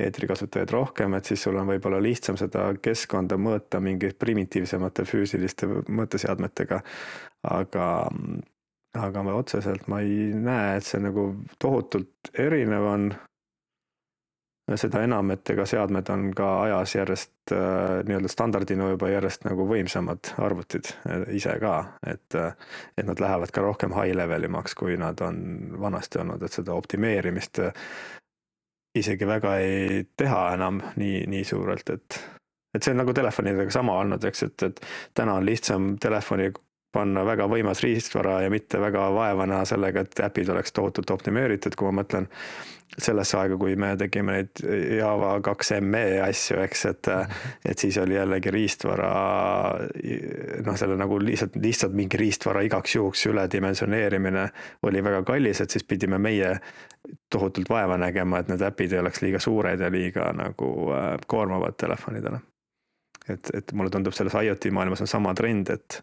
eetrikasutajaid 0.00 0.72
rohkem, 0.74 1.14
et 1.18 1.28
siis 1.28 1.42
sul 1.44 1.58
on 1.60 1.68
võib-olla 1.68 2.00
lihtsam 2.02 2.38
seda 2.40 2.70
keskkonda 2.82 3.38
mõõta 3.40 3.82
mingi 3.84 4.12
primitiivsemate 4.16 5.04
füüsiliste 5.08 5.68
mõõteseadmetega. 5.68 6.80
aga 7.50 7.84
aga 8.98 9.22
ma 9.22 9.34
otseselt 9.38 9.86
ma 9.90 10.00
ei 10.02 10.30
näe, 10.34 10.76
et 10.78 10.86
see 10.86 11.00
nagu 11.02 11.32
tohutult 11.62 12.32
erinev 12.38 12.86
on. 12.90 13.10
seda 14.78 15.00
enam, 15.02 15.32
et 15.34 15.50
ega 15.50 15.64
seadmed 15.66 16.06
on 16.14 16.28
ka 16.38 16.48
ajas 16.62 16.92
järjest 16.94 17.52
äh, 17.52 18.04
nii-öelda 18.06 18.28
standardina 18.30 18.86
juba 18.92 19.08
järjest 19.10 19.42
nagu 19.48 19.66
võimsamad 19.66 20.30
arvutid 20.38 20.92
äh, 21.10 21.24
ise 21.34 21.56
ka, 21.58 21.74
et. 22.06 22.34
Äh, 22.38 22.54
et 22.94 23.06
nad 23.06 23.18
lähevad 23.18 23.50
ka 23.50 23.64
rohkem 23.66 23.90
high 23.96 24.14
level 24.14 24.46
imaks, 24.46 24.76
kui 24.78 24.94
nad 25.00 25.18
on 25.26 25.40
vanasti 25.80 26.22
olnud, 26.22 26.42
et 26.42 26.54
seda 26.54 26.76
optimeerimist 26.78 27.58
isegi 28.94 29.26
väga 29.26 29.56
ei 29.58 30.04
teha 30.16 30.52
enam 30.54 30.78
nii, 30.96 31.24
nii 31.30 31.44
suurelt, 31.44 31.90
et 31.90 32.20
et 32.74 32.82
see 32.82 32.94
on 32.94 33.00
nagu 33.02 33.14
telefonidega 33.14 33.72
sama 33.74 33.96
olnud, 33.98 34.24
eks, 34.24 34.42
et, 34.46 34.62
et 34.62 34.80
täna 35.18 35.34
on 35.40 35.46
lihtsam 35.46 35.96
telefoni 36.02 36.52
panna 36.92 37.24
väga 37.26 37.46
võimas 37.50 37.82
riistvara 37.84 38.40
ja 38.44 38.50
mitte 38.50 38.80
väga 38.82 39.06
vaeva 39.14 39.46
näha 39.46 39.64
sellega, 39.68 40.04
et 40.04 40.20
äpid 40.26 40.50
oleks 40.50 40.72
tohutult 40.74 41.10
optimeeritud, 41.14 41.76
kui 41.78 41.90
ma 41.90 42.02
mõtlen 42.02 42.28
sellesse 42.98 43.38
aega, 43.38 43.56
kui 43.58 43.76
me 43.78 43.92
tegime 43.98 44.34
neid 44.34 44.62
Java 44.98 45.36
kaks 45.44 45.72
ME 45.84 46.20
asju, 46.24 46.58
eks, 46.64 46.84
et 46.90 47.10
et 47.70 47.78
siis 47.78 47.98
oli 48.02 48.16
jällegi 48.16 48.50
riistvara 48.50 49.10
noh, 50.66 50.76
selle 50.76 50.98
nagu 50.98 51.20
lihtsalt, 51.22 51.56
lihtsalt 51.62 51.94
mingi 51.96 52.18
riistvara 52.20 52.64
igaks 52.66 52.96
juhuks 52.98 53.26
üledimensioneerimine 53.30 54.48
oli 54.88 55.04
väga 55.06 55.22
kallis, 55.28 55.62
et 55.62 55.70
siis 55.70 55.86
pidime 55.86 56.18
meie 56.18 56.56
tohutult 57.30 57.70
vaeva 57.70 57.98
nägema, 58.00 58.42
et 58.42 58.50
need 58.50 58.66
äpid 58.66 58.92
ei 58.92 59.04
oleks 59.04 59.22
liiga 59.22 59.40
suured 59.40 59.80
ja 59.80 59.90
liiga 59.92 60.32
nagu 60.36 60.72
äh, 60.90 61.12
koormavad 61.30 61.78
telefonidele 61.80 62.42
et, 63.28 63.50
et 63.54 63.72
mulle 63.76 63.90
tundub, 63.92 64.14
selles 64.16 64.34
IoT 64.34 64.70
maailmas 64.74 65.02
on 65.04 65.10
sama 65.10 65.32
trend, 65.36 65.70
et, 65.74 65.98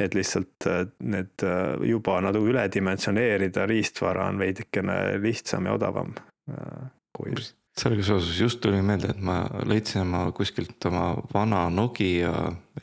et 0.00 0.16
lihtsalt 0.16 0.68
äh, 0.68 0.82
need 1.00 1.44
äh, 1.46 1.76
juba 1.88 2.18
nagu 2.24 2.42
üledimensioneerida 2.50 3.66
riistvara 3.68 4.28
on 4.28 4.40
veidikene 4.42 4.98
lihtsam 5.22 5.68
ja 5.68 5.76
odavam 5.78 6.12
äh, 6.50 6.90
kui. 7.16 7.34
sellega 7.78 8.04
seoses 8.06 8.40
just 8.40 8.60
tuli 8.64 8.82
meelde, 8.82 9.12
et 9.14 9.22
ma 9.22 9.40
leidsin 9.68 10.04
oma 10.04 10.28
kuskilt 10.36 10.88
oma 10.90 11.10
vana 11.34 11.68
Nokia 11.70 12.32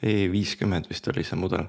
E50 0.01 0.89
vist 0.89 1.07
oli 1.11 1.25
see 1.27 1.39
mudel. 1.39 1.67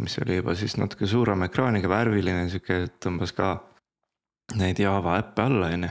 mis 0.00 0.16
oli 0.24 0.38
juba 0.38 0.54
siis 0.56 0.78
natuke 0.80 1.06
suurema 1.06 1.50
ekraaniga, 1.50 1.88
värviline 1.88 2.48
sihuke, 2.48 2.86
tõmbas 3.04 3.34
ka 3.36 3.58
neid 4.56 4.80
Java 4.80 5.18
äppe 5.20 5.44
alla, 5.44 5.68
on 5.76 5.84
ju. 5.84 5.90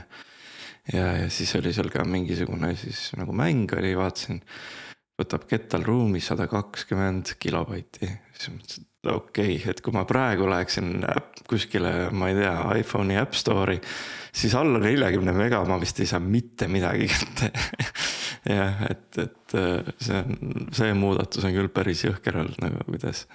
ja, 0.92 1.06
ja 1.22 1.30
siis 1.30 1.54
oli 1.56 1.72
seal 1.72 1.90
ka 1.94 2.04
mingisugune 2.04 2.74
siis 2.76 3.12
nagu 3.16 3.32
mäng 3.32 3.70
oli, 3.78 3.94
vaatasin 3.96 4.42
võtab 5.20 5.46
kettal 5.50 5.84
ruumi 5.86 6.22
sada 6.24 6.46
kakskümmend 6.50 7.34
kilobaiti. 7.40 8.08
siis 8.36 8.52
mõtlesin, 8.54 8.86
et 8.86 9.12
okei 9.12 9.56
okay,, 9.56 9.70
et 9.72 9.82
kui 9.84 9.94
ma 9.96 10.04
praegu 10.08 10.48
läheksin 10.50 11.04
kuskile, 11.50 12.10
ma 12.12 12.30
ei 12.30 12.38
tea, 12.38 12.54
iPhone'i 12.82 13.18
App 13.20 13.36
Store'i. 13.38 13.80
siis 14.32 14.54
alla 14.58 14.80
neljakümne 14.82 15.34
mega 15.36 15.62
ma 15.68 15.80
vist 15.80 16.00
ei 16.00 16.10
saa 16.10 16.20
mitte 16.20 16.68
midagi 16.68 17.08
kätte 17.10 17.50
jah, 18.58 18.86
et, 18.90 19.10
et 19.18 19.58
äh, 19.58 19.92
see 19.98 20.22
on, 20.22 20.70
see 20.72 20.94
muudatus 20.94 21.44
on 21.44 21.56
küll 21.56 21.72
päris 21.74 22.06
jõhker 22.06 22.42
olnud 22.44 22.64
nagu 22.64 22.88
kuidas 22.88 23.26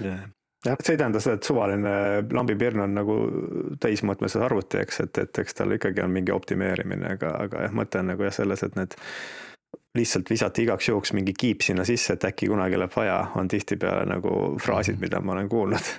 yeah 0.00 0.26
jah, 0.66 0.76
see 0.82 0.94
ei 0.94 1.00
tähenda 1.00 1.20
seda, 1.22 1.38
et 1.38 1.46
suvaline 1.46 1.94
lambipirn 2.32 2.82
on 2.86 2.94
nagu 2.96 3.16
täismõõtmes 3.82 4.36
arvuti, 4.40 4.80
eks, 4.82 5.00
et, 5.04 5.20
et 5.22 5.42
eks 5.42 5.58
tal 5.58 5.74
ikkagi 5.76 6.02
on 6.04 6.14
mingi 6.14 6.34
optimeerimine, 6.34 7.16
aga, 7.16 7.34
aga 7.46 7.66
jah, 7.66 7.76
mõte 7.76 8.00
on 8.02 8.10
nagu 8.12 8.26
jah 8.26 8.34
selles, 8.34 8.64
et 8.66 8.78
need 8.78 8.96
lihtsalt 9.96 10.30
visati 10.30 10.62
igaks 10.66 10.88
juhuks 10.88 11.12
mingi 11.16 11.34
kiip 11.38 11.64
sinna 11.64 11.84
sisse, 11.88 12.16
et 12.16 12.24
äkki 12.28 12.50
kunagi 12.50 12.78
läheb 12.78 12.92
vaja, 12.96 13.20
on 13.40 13.48
tihtipeale 13.48 14.04
nagu 14.10 14.32
fraasid, 14.62 15.00
mida 15.00 15.20
ma 15.20 15.36
olen 15.36 15.48
kuulnud. 15.48 15.86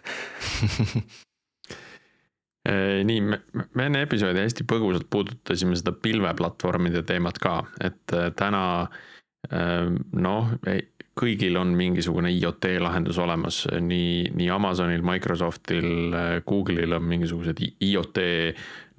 Nii, 3.08 3.22
me, 3.24 3.38
enne 3.80 4.02
episoodi 4.04 4.42
hästi 4.44 4.66
põgusalt 4.68 5.08
puudutasime 5.10 5.78
seda 5.80 5.94
pilveplatvormide 6.04 7.06
teemat 7.08 7.38
ka, 7.40 7.62
et 7.80 8.12
äh, 8.12 8.28
täna 8.36 8.64
äh, 8.84 9.86
noh, 10.20 10.50
kõigil 11.18 11.56
on 11.62 11.72
mingisugune 11.80 12.34
IoT 12.36 12.68
lahendus 12.84 13.22
olemas, 13.24 13.62
nii, 13.72 14.34
nii 14.36 14.50
Amazonil, 14.52 15.06
Microsoftil, 15.08 15.88
äh, 16.12 16.34
Google'il 16.44 16.98
on 16.98 17.08
mingisugused 17.08 17.64
IoT 17.64 18.22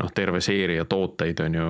noh, 0.01 0.17
terve 0.17 0.41
seeria 0.41 0.89
tooteid 0.89 1.45
on 1.45 1.61
ju 1.61 1.69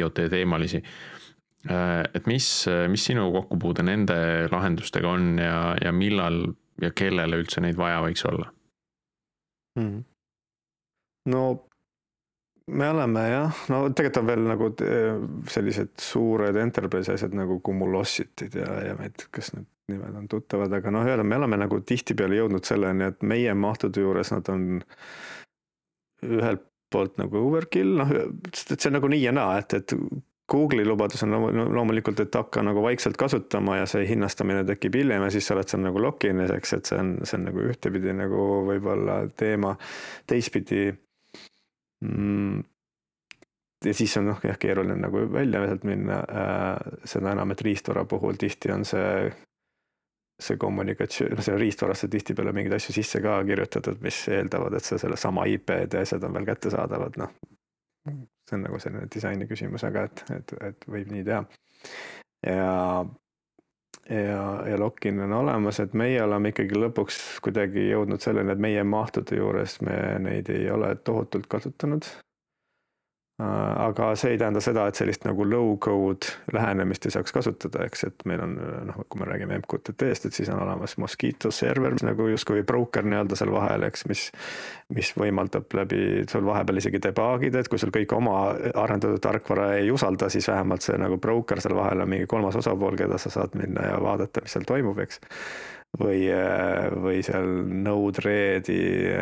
IoT 0.00 0.24
teemalisi. 0.34 0.82
Äh, 0.82 1.19
et 1.68 2.28
mis, 2.30 2.46
mis 2.88 3.02
sinu 3.04 3.26
kokkupuude 3.34 3.84
nende 3.84 4.14
lahendustega 4.52 5.10
on 5.12 5.34
ja, 5.42 5.74
ja 5.76 5.92
millal 5.92 6.46
ja 6.80 6.88
kellele 6.96 7.42
üldse 7.42 7.60
neid 7.60 7.76
vaja 7.76 7.98
võiks 8.00 8.24
olla 8.28 8.46
mm.? 9.76 9.98
no 11.34 11.42
me 12.70 12.88
oleme 12.90 13.26
jah, 13.28 13.60
no 13.72 13.82
tegelikult 13.90 14.22
on 14.22 14.30
veel 14.30 14.46
nagu 14.46 14.70
äh, 14.86 15.20
sellised 15.50 15.92
suured 16.00 16.56
enterprise 16.60 17.12
asjad 17.16 17.34
nagu 17.36 17.58
Cumulocityd 17.66 18.56
ja, 18.62 18.70
ja 18.88 18.96
ma 18.96 19.08
ei 19.08 19.14
tea, 19.16 19.28
kas 19.34 19.52
need 19.56 19.68
nimed 19.90 20.16
on 20.16 20.28
tuttavad, 20.30 20.72
aga 20.76 20.92
noh, 20.94 21.08
me 21.26 21.38
oleme 21.40 21.58
nagu 21.58 21.80
tihtipeale 21.82 22.36
jõudnud 22.38 22.66
selleni, 22.66 23.08
et 23.10 23.24
meie 23.26 23.54
mahtude 23.58 24.04
juures 24.04 24.30
nad 24.30 24.46
on 24.52 24.66
ühelt 26.22 26.62
poolt 26.90 27.18
nagu 27.18 27.40
overkill, 27.48 27.96
noh, 27.98 28.12
see 28.54 28.86
on 28.90 28.96
nagu 28.98 29.10
nii 29.10 29.24
ja 29.24 29.32
naa, 29.34 29.58
et, 29.62 29.74
et 29.78 29.94
Google'i 30.50 30.86
lubadus 30.86 31.22
on 31.22 31.36
loomulikult, 31.74 32.20
et 32.20 32.34
hakka 32.34 32.62
nagu 32.66 32.82
vaikselt 32.82 33.18
kasutama 33.20 33.76
ja 33.78 33.86
see 33.90 34.06
hinnastamine 34.08 34.64
tekib 34.66 34.96
hiljem 34.98 35.22
ja 35.26 35.30
siis 35.30 35.46
sa 35.46 35.54
oled 35.54 35.70
seal 35.70 35.84
nagu 35.84 36.02
lock-in'is, 36.02 36.50
eks, 36.56 36.72
et 36.78 36.90
see 36.90 36.98
on, 36.98 37.12
see 37.22 37.38
on 37.38 37.46
nagu 37.50 37.66
ühtepidi 37.70 38.14
nagu 38.18 38.46
võib-olla 38.66 39.20
teema, 39.38 39.76
teistpidi. 40.30 40.88
Mm, 42.06 42.64
ja 43.84 43.94
siis 43.94 44.16
on 44.18 44.26
noh, 44.32 44.40
jah, 44.44 44.58
keeruline 44.58 44.98
nagu 44.98 45.22
välja 45.32 45.62
sealt 45.68 45.86
minna 45.86 46.18
äh,, 46.24 46.98
seda 47.12 47.36
enam, 47.36 47.54
et 47.54 47.62
riistvara 47.64 48.04
puhul 48.08 48.40
tihti 48.40 48.72
on 48.74 48.84
see, 48.88 49.30
see 50.40 50.58
kommunikatsioon, 50.58 51.36
noh, 51.36 51.46
seal 51.46 51.62
riistvarasse 51.62 52.10
tihtipeale 52.10 52.56
mingeid 52.56 52.74
asju 52.80 52.96
sisse 52.96 53.22
ka 53.22 53.38
kirjutatud, 53.46 54.02
mis 54.02 54.18
eeldavad, 54.34 54.80
et 54.80 54.88
see 54.88 54.98
sellesama 54.98 55.46
IP-d 55.54 56.00
ja 56.00 56.04
asjad 56.08 56.26
on 56.26 56.36
veel 56.40 56.50
kättesaadavad, 56.50 57.22
noh 57.22 57.38
see 58.50 58.58
on 58.58 58.66
nagu 58.66 58.78
selline 58.82 59.08
disaini 59.14 59.48
küsimus, 59.50 59.86
aga 59.86 60.06
et, 60.10 60.24
et, 60.34 60.54
et 60.70 60.86
võib 60.90 61.10
nii 61.14 61.26
teha. 61.26 61.44
ja, 62.46 62.72
ja, 64.10 64.40
ja 64.70 64.80
lock-in 64.80 65.22
on 65.26 65.36
olemas, 65.42 65.78
et 65.80 65.94
meie 65.94 66.22
oleme 66.24 66.50
ikkagi 66.54 66.78
lõpuks 66.78 67.20
kuidagi 67.44 67.88
jõudnud 67.92 68.22
selleni, 68.24 68.52
et 68.54 68.66
meie 68.66 68.82
mahtude 68.84 69.38
juures 69.38 69.78
me 69.86 70.00
neid 70.26 70.50
ei 70.52 70.66
ole 70.70 70.94
tohutult 71.06 71.46
kasutanud 71.50 72.08
aga 73.40 74.10
see 74.18 74.34
ei 74.34 74.38
tähenda 74.38 74.60
seda, 74.60 74.84
et 74.90 74.98
sellist 74.98 75.24
nagu 75.24 75.44
low-code 75.48 76.32
lähenemist 76.52 77.06
ei 77.06 77.14
saaks 77.14 77.32
kasutada, 77.32 77.84
eks, 77.86 78.04
et 78.08 78.24
meil 78.28 78.42
on 78.44 78.56
noh, 78.88 78.98
kui 79.08 79.20
me 79.20 79.28
räägime 79.28 79.56
MQTT-st, 79.60 80.28
et 80.28 80.36
siis 80.36 80.50
on 80.52 80.60
olemas 80.60 80.96
Mosquito 81.00 81.52
server 81.54 81.96
nagu 82.04 82.26
justkui 82.32 82.64
broker 82.66 83.06
nii-öelda 83.06 83.38
seal 83.38 83.52
vahel, 83.54 83.86
eks, 83.88 84.04
mis, 84.10 84.26
mis 84.96 85.12
võimaldab 85.16 85.72
läbi 85.78 86.26
sul 86.30 86.44
vahepeal 86.48 86.82
isegi 86.82 87.00
debug'ida, 87.06 87.62
et 87.62 87.72
kui 87.72 87.80
sul 87.80 87.94
kõik 87.94 88.12
oma 88.18 88.38
arendatud 88.74 89.22
tarkvara 89.24 89.72
ei 89.78 89.90
usalda, 89.94 90.28
siis 90.32 90.50
vähemalt 90.50 90.84
see 90.84 90.98
nagu 91.00 91.20
broker 91.22 91.62
seal 91.64 91.78
vahel 91.78 92.04
on 92.04 92.12
mingi 92.12 92.28
kolmas 92.30 92.58
osapool, 92.60 92.98
keda 93.00 93.18
sa 93.20 93.32
saad 93.32 93.56
minna 93.56 93.92
ja 93.92 94.00
vaadata, 94.02 94.44
mis 94.44 94.58
seal 94.58 94.68
toimub, 94.68 95.00
eks 95.06 95.22
või, 95.98 96.28
või 97.02 97.22
seal 97.26 97.48
Node-RED-i 97.86 98.78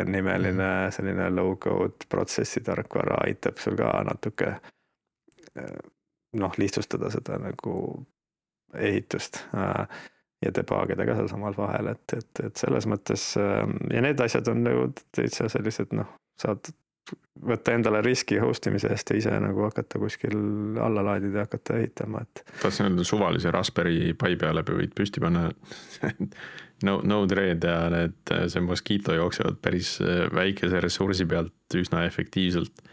nimeline 0.09 0.53
mhm. 0.53 0.93
selline 0.95 1.29
low-code 1.33 2.09
protsessi 2.09 2.61
tarkvara 2.65 3.23
aitab 3.25 3.57
sul 3.61 3.77
ka 3.79 3.91
natuke 4.07 4.53
noh, 6.39 6.53
lihtsustada 6.61 7.09
seda 7.11 7.39
nagu 7.41 7.73
ehitust 8.77 9.41
ja 10.39 10.51
debug 10.55 10.93
ida 10.93 11.07
ka 11.09 11.15
sealsamas 11.17 11.57
vahel, 11.57 11.89
et, 11.95 12.13
et, 12.15 12.43
et 12.45 12.61
selles 12.61 12.85
mõttes 12.87 13.23
ja 13.35 14.03
need 14.05 14.21
asjad 14.23 14.47
on 14.53 14.61
nagu 14.67 14.85
täitsa 15.15 15.49
sellised 15.51 15.95
noh, 15.97 16.13
saad 16.39 16.69
võtta 17.49 17.73
endale 17.75 18.01
riski 18.05 18.39
host 18.41 18.67
imise 18.69 18.91
eest 18.93 19.13
ja 19.13 19.17
ise 19.19 19.35
nagu 19.41 19.63
hakata 19.67 19.99
kuskil 20.01 20.35
alla 20.83 21.03
laadida 21.05 21.41
ja 21.41 21.47
hakata 21.47 21.77
ehitama, 21.79 22.23
et. 22.25 22.43
tahtsin 22.61 22.89
öelda 22.89 23.05
suvalise 23.07 23.51
Raspberry 23.55 24.13
Pi 24.13 24.37
peale 24.39 24.63
võid 24.67 24.95
püsti 24.97 25.23
panna 25.23 25.47
no, 26.87 26.99
Node-RED 27.03 27.67
ja 27.67 27.77
need, 27.93 28.33
see 28.51 28.63
Mosquito 28.63 29.15
jooksevad 29.15 29.59
päris 29.63 29.97
äh, 30.03 30.25
väikese 30.35 30.81
ressursi 30.83 31.27
pealt 31.29 31.77
üsna 31.79 32.05
efektiivselt. 32.07 32.83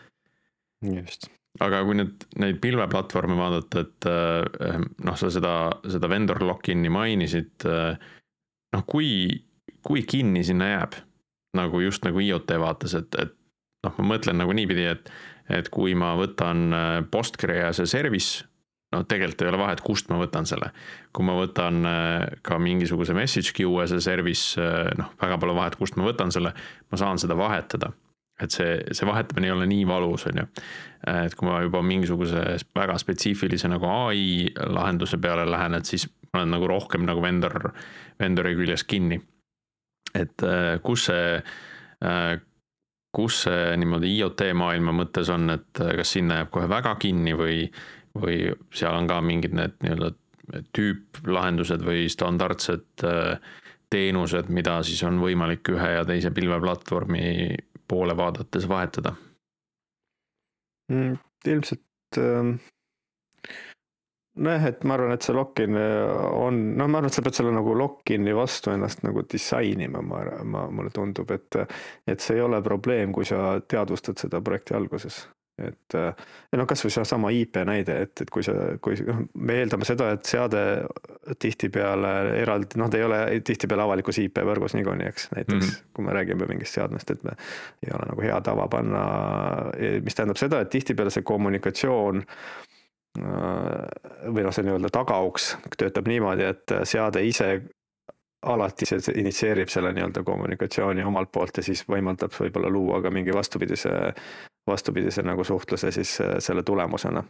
just. 0.86 1.30
aga 1.60 1.82
kui 1.88 1.96
nüüd 1.98 2.28
neid 2.42 2.60
pilveplatvorme 2.62 3.38
vaadata, 3.38 3.86
et 3.86 4.10
äh, 4.10 4.78
noh, 5.04 5.18
sa 5.18 5.32
seda, 5.32 5.56
seda 5.88 6.10
vendor 6.12 6.42
lock-in'i 6.44 6.92
mainisid. 6.92 7.66
Äh, 7.66 7.98
noh, 8.76 8.86
kui, 8.86 9.08
kui 9.86 10.04
kinni 10.06 10.44
sinna 10.44 10.70
jääb 10.74 11.00
nagu 11.56 11.80
just 11.80 12.04
nagu 12.04 12.20
IoT 12.20 12.58
vaates, 12.60 12.94
et, 12.98 13.14
et 13.16 13.34
noh, 13.86 13.96
ma 14.00 14.10
mõtlen 14.16 14.38
nagu 14.42 14.54
niipidi, 14.56 14.90
et, 14.90 15.10
et 15.48 15.70
kui 15.72 15.94
ma 15.98 16.12
võtan 16.18 16.68
Postgre'e 17.10 17.72
service 17.78 18.44
no 18.94 19.02
tegelikult 19.08 19.42
ei 19.42 19.50
ole 19.50 19.60
vahet, 19.60 19.82
kust 19.84 20.10
ma 20.12 20.18
võtan 20.20 20.46
selle. 20.48 20.70
kui 21.16 21.26
ma 21.26 21.36
võtan 21.38 21.86
äh, 21.88 22.24
ka 22.46 22.58
mingisuguse 22.62 23.14
message 23.16 23.54
queue 23.56 23.82
as 23.82 23.94
a 23.94 24.00
service, 24.04 24.58
äh, 24.60 24.90
noh, 24.98 25.12
väga 25.20 25.38
pole 25.42 25.54
vahet, 25.56 25.78
kust 25.80 25.96
ma 25.98 26.06
võtan 26.06 26.32
selle, 26.34 26.52
ma 26.90 27.00
saan 27.00 27.20
seda 27.22 27.38
vahetada. 27.38 27.92
et 28.40 28.52
see, 28.52 28.72
see 28.92 29.06
vahetamine 29.08 29.48
ei 29.48 29.52
ole 29.54 29.66
nii 29.66 29.86
valus, 29.88 30.26
on 30.28 30.42
ju. 30.42 30.46
et 31.08 31.34
kui 31.34 31.48
ma 31.48 31.62
juba 31.64 31.80
mingisuguse 31.82 32.42
väga 32.76 32.98
spetsiifilise 33.00 33.70
nagu 33.72 33.88
ai 33.88 34.50
lahenduse 34.54 35.18
peale 35.18 35.46
lähen, 35.48 35.74
et 35.74 35.88
siis 35.88 36.04
ma 36.32 36.42
olen 36.42 36.52
nagu 36.52 36.68
rohkem 36.68 37.06
nagu 37.08 37.22
vendor, 37.24 37.72
vendori 38.20 38.54
küljes 38.58 38.84
kinni. 38.84 39.20
et 40.14 40.44
äh, 40.44 40.76
kus 40.82 41.08
see 41.10 41.40
kus 43.16 43.42
see 43.46 43.76
niimoodi 43.80 44.12
IoT 44.18 44.50
maailma 44.58 44.92
mõttes 44.92 45.30
on, 45.32 45.48
et 45.54 45.80
kas 45.80 46.16
sinna 46.18 46.42
jääb 46.42 46.52
kohe 46.52 46.68
väga 46.68 46.94
kinni 47.00 47.32
või, 47.38 47.62
või 48.16 48.40
seal 48.74 48.96
on 48.98 49.08
ka 49.08 49.20
mingid 49.24 49.56
need 49.56 49.76
nii-öelda 49.84 50.12
tüüplahendused 50.76 51.82
või 51.86 52.06
standardsed 52.12 53.06
äh, 53.06 53.38
teenused, 53.90 54.50
mida 54.52 54.78
siis 54.86 55.02
on 55.06 55.18
võimalik 55.22 55.68
ühe 55.74 55.92
ja 55.96 56.04
teise 56.06 56.30
pilveplatvormi 56.34 57.24
poole 57.88 58.16
vaadates 58.18 58.68
vahetada 58.68 59.14
mm,? 60.92 61.18
ilmselt 61.46 62.18
ähm, 62.18 62.56
nojah, 64.36 64.66
et 64.70 64.84
ma 64.84 64.96
arvan, 64.96 65.14
et 65.16 65.26
see 65.26 65.36
lock-in 65.36 65.76
on, 65.76 66.60
noh, 66.76 66.88
ma 66.88 67.00
arvan, 67.00 67.10
et 67.10 67.16
sa 67.16 67.24
pead 67.24 67.38
selle 67.38 67.54
nagu 67.54 67.76
lock-in'i 67.78 68.34
vastu 68.36 68.74
ennast 68.74 69.04
nagu 69.06 69.24
disainima, 69.28 70.02
ma, 70.04 70.24
ma, 70.44 70.66
mulle 70.72 70.92
tundub, 70.94 71.30
et 71.36 71.62
et 72.06 72.20
see 72.20 72.36
ei 72.36 72.44
ole 72.44 72.60
probleem, 72.64 73.14
kui 73.16 73.24
sa 73.28 73.56
teadvustad 73.68 74.20
seda 74.20 74.42
projekti 74.44 74.76
alguses 74.76 75.24
et 75.56 75.96
ja 75.96 76.58
noh, 76.60 76.66
kasvõi 76.68 76.92
seesama 76.92 77.30
IP 77.32 77.56
näide, 77.64 77.94
et, 78.04 78.12
et 78.20 78.30
kui 78.32 78.44
sa, 78.44 78.52
kui 78.82 78.98
noh, 79.06 79.22
me 79.40 79.56
eeldame 79.62 79.88
seda, 79.88 80.10
et 80.16 80.28
seade 80.28 80.60
tihtipeale 81.40 82.12
eraldi, 82.42 82.76
noh, 82.80 82.90
ta 82.92 83.00
ei 83.00 83.06
ole 83.06 83.20
tihtipeale 83.46 83.86
avalikus 83.86 84.20
IP 84.20 84.42
võrgus 84.44 84.76
niikuinii, 84.76 85.08
eks, 85.08 85.30
näiteks 85.32 85.56
mm 85.56 85.70
-hmm. 85.70 85.90
kui 85.96 86.04
me 86.04 86.16
räägime 86.18 86.48
mingist 86.50 86.76
seadmest, 86.76 87.10
et 87.10 87.24
me 87.24 87.32
ei 87.86 87.94
ole 87.96 88.10
nagu 88.10 88.26
hea 88.28 88.40
tava 88.40 88.68
panna, 88.68 89.02
mis 90.04 90.14
tähendab 90.14 90.36
seda, 90.36 90.60
et 90.60 90.70
tihtipeale 90.70 91.10
see 91.10 91.24
kommunikatsioon 91.24 92.24
või 93.16 94.44
noh, 94.44 94.52
see 94.52 94.66
nii-öelda 94.66 94.90
tagauks 94.92 95.54
töötab 95.78 96.08
niimoodi, 96.10 96.46
et 96.52 96.74
seade 96.84 97.22
ise 97.24 97.50
alati 98.46 98.86
see 98.86 99.14
initsieerib 99.20 99.70
selle 99.72 99.92
nii-öelda 99.96 100.22
kommunikatsiooni 100.26 101.04
omalt 101.04 101.32
poolt 101.32 101.60
ja 101.60 101.64
siis 101.66 101.82
võimaldab 101.88 102.34
võib-olla 102.36 102.70
luua 102.70 103.00
ka 103.02 103.10
mingi 103.10 103.34
vastupidise, 103.34 103.92
vastupidise 104.70 105.24
nagu 105.26 105.44
suhtluse 105.44 105.92
siis 105.92 106.18
äh, 106.20 106.36
selle 106.38 106.62
tulemusena. 106.62 107.24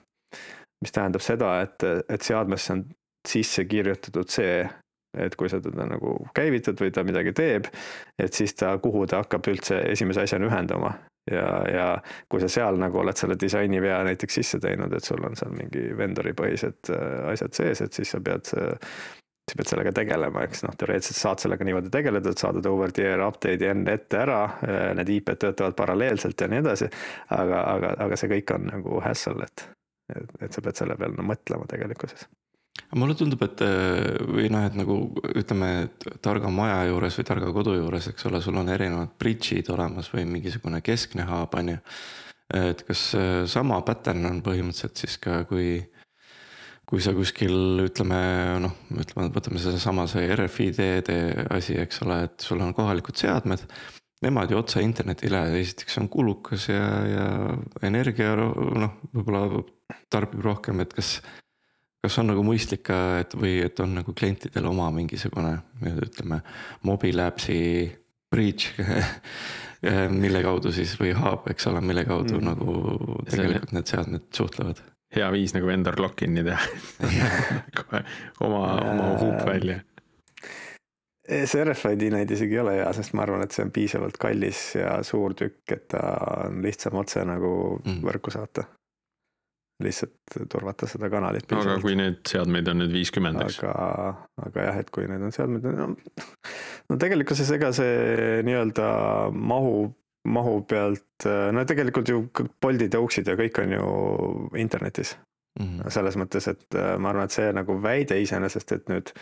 mis 0.85 0.93
tähendab 0.93 1.23
seda, 1.25 1.61
et, 1.63 1.85
et 2.09 2.23
seadmesse 2.23 2.73
on 2.73 2.83
sisse 3.29 3.65
kirjutatud 3.65 4.29
see, 4.29 4.59
et 5.17 5.37
kui 5.37 5.49
sa 5.49 5.61
teda 5.61 5.87
nagu 5.89 6.19
käivitad 6.37 6.77
või 6.81 6.93
ta 6.93 7.05
midagi 7.05 7.33
teeb, 7.33 7.71
et 8.19 8.33
siis 8.35 8.55
ta, 8.55 8.75
kuhu 8.79 9.07
ta 9.07 9.23
hakkab 9.23 9.49
üldse 9.49 9.79
esimese 9.93 10.27
asjana 10.27 10.51
ühendama. 10.51 10.93
Ja, 11.31 11.51
ja 11.71 11.87
kui 12.29 12.41
sa 12.43 12.49
seal 12.53 12.81
nagu 12.81 13.03
oled 13.03 13.19
selle 13.19 13.37
disaini 13.41 13.83
vea 13.83 13.99
näiteks 14.07 14.41
sisse 14.41 14.61
teinud, 14.63 14.93
et 14.97 15.05
sul 15.05 15.23
on 15.27 15.37
seal 15.39 15.55
mingi 15.57 15.89
vendori 15.99 16.35
põhised 16.37 16.93
äh, 16.95 17.29
asjad 17.33 17.57
sees, 17.59 17.85
et 17.85 18.01
siis 18.01 18.15
sa 18.15 18.23
pead 18.25 18.51
sa 19.47 19.55
pead 19.55 19.69
sellega 19.71 19.93
tegelema, 19.95 20.43
eks 20.43 20.65
noh, 20.67 20.73
teoreetiliselt 20.79 21.21
saad 21.21 21.43
sellega 21.43 21.67
niimoodi 21.67 21.93
tegeleda, 21.95 22.33
et 22.33 22.43
saadad 22.43 22.67
over 22.67 22.91
the 22.91 23.05
air 23.13 23.23
update'i 23.23 23.69
enne 23.71 23.95
ette 23.95 24.19
ära, 24.19 24.41
need 24.99 25.13
IP-d 25.21 25.39
töötavad 25.45 25.77
paralleelselt 25.79 26.43
ja 26.43 26.49
nii 26.51 26.65
edasi. 26.65 26.89
aga, 27.37 27.61
aga, 27.77 27.93
aga 28.09 28.19
see 28.19 28.33
kõik 28.33 28.57
on 28.57 28.67
nagu 28.73 28.99
hassle, 29.07 29.47
et, 29.47 29.69
et, 30.17 30.35
et 30.49 30.59
sa 30.59 30.67
pead 30.67 30.83
selle 30.83 30.99
peale 30.99 31.15
no, 31.15 31.29
mõtlema 31.31 31.71
tegelikkuses 31.71 32.27
mulle 32.97 33.17
tundub, 33.19 33.43
et 33.47 33.63
või 34.27 34.51
noh, 34.53 34.67
et 34.69 34.77
nagu 34.79 34.99
ütleme, 35.33 35.71
targa 36.25 36.51
maja 36.53 36.85
juures 36.91 37.19
või 37.19 37.27
targa 37.29 37.51
kodu 37.55 37.75
juures, 37.79 38.11
eks 38.13 38.29
ole, 38.31 38.41
sul 38.45 38.61
on 38.61 38.71
erinevad 38.73 39.17
bridge'id 39.21 39.69
olemas 39.75 40.13
või 40.13 40.27
mingisugune 40.31 40.81
keskne 40.85 41.27
hub 41.29 41.59
on 41.59 41.75
ju. 41.75 41.83
et 42.55 42.83
kas 42.87 43.09
sama 43.51 43.81
pattern 43.83 44.29
on 44.29 44.43
põhimõtteliselt 44.45 45.03
siis 45.03 45.19
ka, 45.19 45.43
kui 45.51 45.81
kui 46.87 47.03
sa 47.03 47.13
kuskil 47.17 47.83
ütleme 47.83 48.19
noh, 48.63 48.75
ütleme, 48.95 49.31
võtame 49.35 49.61
sedasama 49.63 50.07
see 50.11 50.29
RFID-de 50.37 51.17
asi, 51.57 51.75
eks 51.83 52.03
ole, 52.07 52.21
et 52.29 52.47
sul 52.47 52.63
on 52.63 52.75
kohalikud 52.77 53.19
seadmed. 53.19 53.65
Nemad 54.25 54.51
ju 54.51 54.59
otse 54.61 54.81
internetile, 54.81 55.43
esiteks 55.61 55.99
on 56.01 56.07
kulukas 56.09 56.71
ja, 56.71 56.85
ja 57.11 57.27
energia 57.85 58.33
noh, 58.39 58.95
võib-olla 59.13 59.43
tarbib 60.13 60.47
rohkem, 60.47 60.81
et 60.85 60.95
kas. 60.97 61.19
Kas 62.07 62.19
on 62.23 62.31
nagu 62.33 62.47
mõistlik 62.47 62.87
ka, 62.89 62.99
et 63.25 63.37
või 63.37 63.59
et 63.67 63.85
on 63.85 63.99
nagu 63.99 64.15
klientidel 64.17 64.71
oma 64.71 64.89
mingisugune 64.95 65.59
ütleme, 66.07 66.41
mobilaps'i 66.87 67.61
breach 68.33 68.73
mille 70.23 70.43
kaudu 70.43 70.73
siis 70.75 70.97
või 70.99 71.13
hub, 71.19 71.47
eks 71.53 71.69
ole, 71.71 71.85
mille 71.85 72.07
kaudu 72.09 72.41
mm. 72.41 72.47
nagu 72.53 73.23
tegelikult 73.29 73.75
need 73.77 73.91
seadmed 73.91 74.31
suhtlevad 74.35 74.83
hea 75.15 75.27
viis 75.33 75.55
nagu 75.55 75.69
vendor 75.69 75.99
lock-in'i 76.01 76.45
teha 76.47 77.11
kohe 77.79 78.03
oma, 78.45 78.63
oma 78.81 79.11
huup 79.21 79.43
välja. 79.47 79.79
see 81.27 81.65
RFID 81.65 82.09
näide 82.15 82.37
isegi 82.37 82.59
ei 82.59 82.63
ole 82.63 82.77
hea, 82.81 82.89
sest 82.97 83.15
ma 83.17 83.25
arvan, 83.27 83.45
et 83.47 83.55
see 83.55 83.65
on 83.67 83.73
piisavalt 83.75 84.19
kallis 84.23 84.63
ja 84.79 84.99
suur 85.07 85.35
tükk, 85.39 85.65
et 85.75 85.87
ta 85.95 86.03
on 86.47 86.61
lihtsam 86.65 86.99
otse 87.03 87.25
nagu 87.27 87.53
mm. 87.83 88.03
võrku 88.07 88.35
saata. 88.35 88.67
Lihtsalt 89.83 90.39
turvata 90.53 90.89
seda 90.89 91.11
kanalit. 91.13 91.51
aga 91.53 91.77
kui 91.83 91.97
neid 91.99 92.23
seadmeid 92.29 92.69
on 92.73 92.81
nüüd 92.81 92.95
viiskümmend, 92.97 93.43
eks? 93.45 93.61
aga, 93.67 94.15
aga 94.47 94.67
jah, 94.71 94.81
et 94.81 94.91
kui 94.95 95.09
need 95.11 95.23
on 95.27 95.35
seadmed, 95.35 95.69
no, 95.77 95.93
no 96.89 96.99
tegelikkuses 97.03 97.53
ega 97.59 97.73
see 97.77 98.43
nii-öelda 98.47 98.89
mahu 99.37 99.93
mahu 100.27 100.57
pealt, 100.67 101.27
no 101.55 101.63
tegelikult 101.69 102.09
ju 102.11 102.25
Boltid 102.63 102.95
ja 102.97 103.01
Uxid 103.03 103.29
ja 103.31 103.37
kõik 103.39 103.61
on 103.63 103.77
ju 103.77 103.91
internetis 104.59 105.15
mm. 105.61 105.67
-hmm. 105.67 105.91
selles 105.91 106.17
mõttes, 106.17 106.49
et 106.51 106.75
äh, 106.75 106.97
ma 106.99 107.13
arvan, 107.13 107.25
et 107.25 107.37
see 107.37 107.53
nagu 107.53 107.79
väide 107.83 108.19
iseenesest, 108.21 108.73
et 108.73 108.89
nüüd 108.93 109.13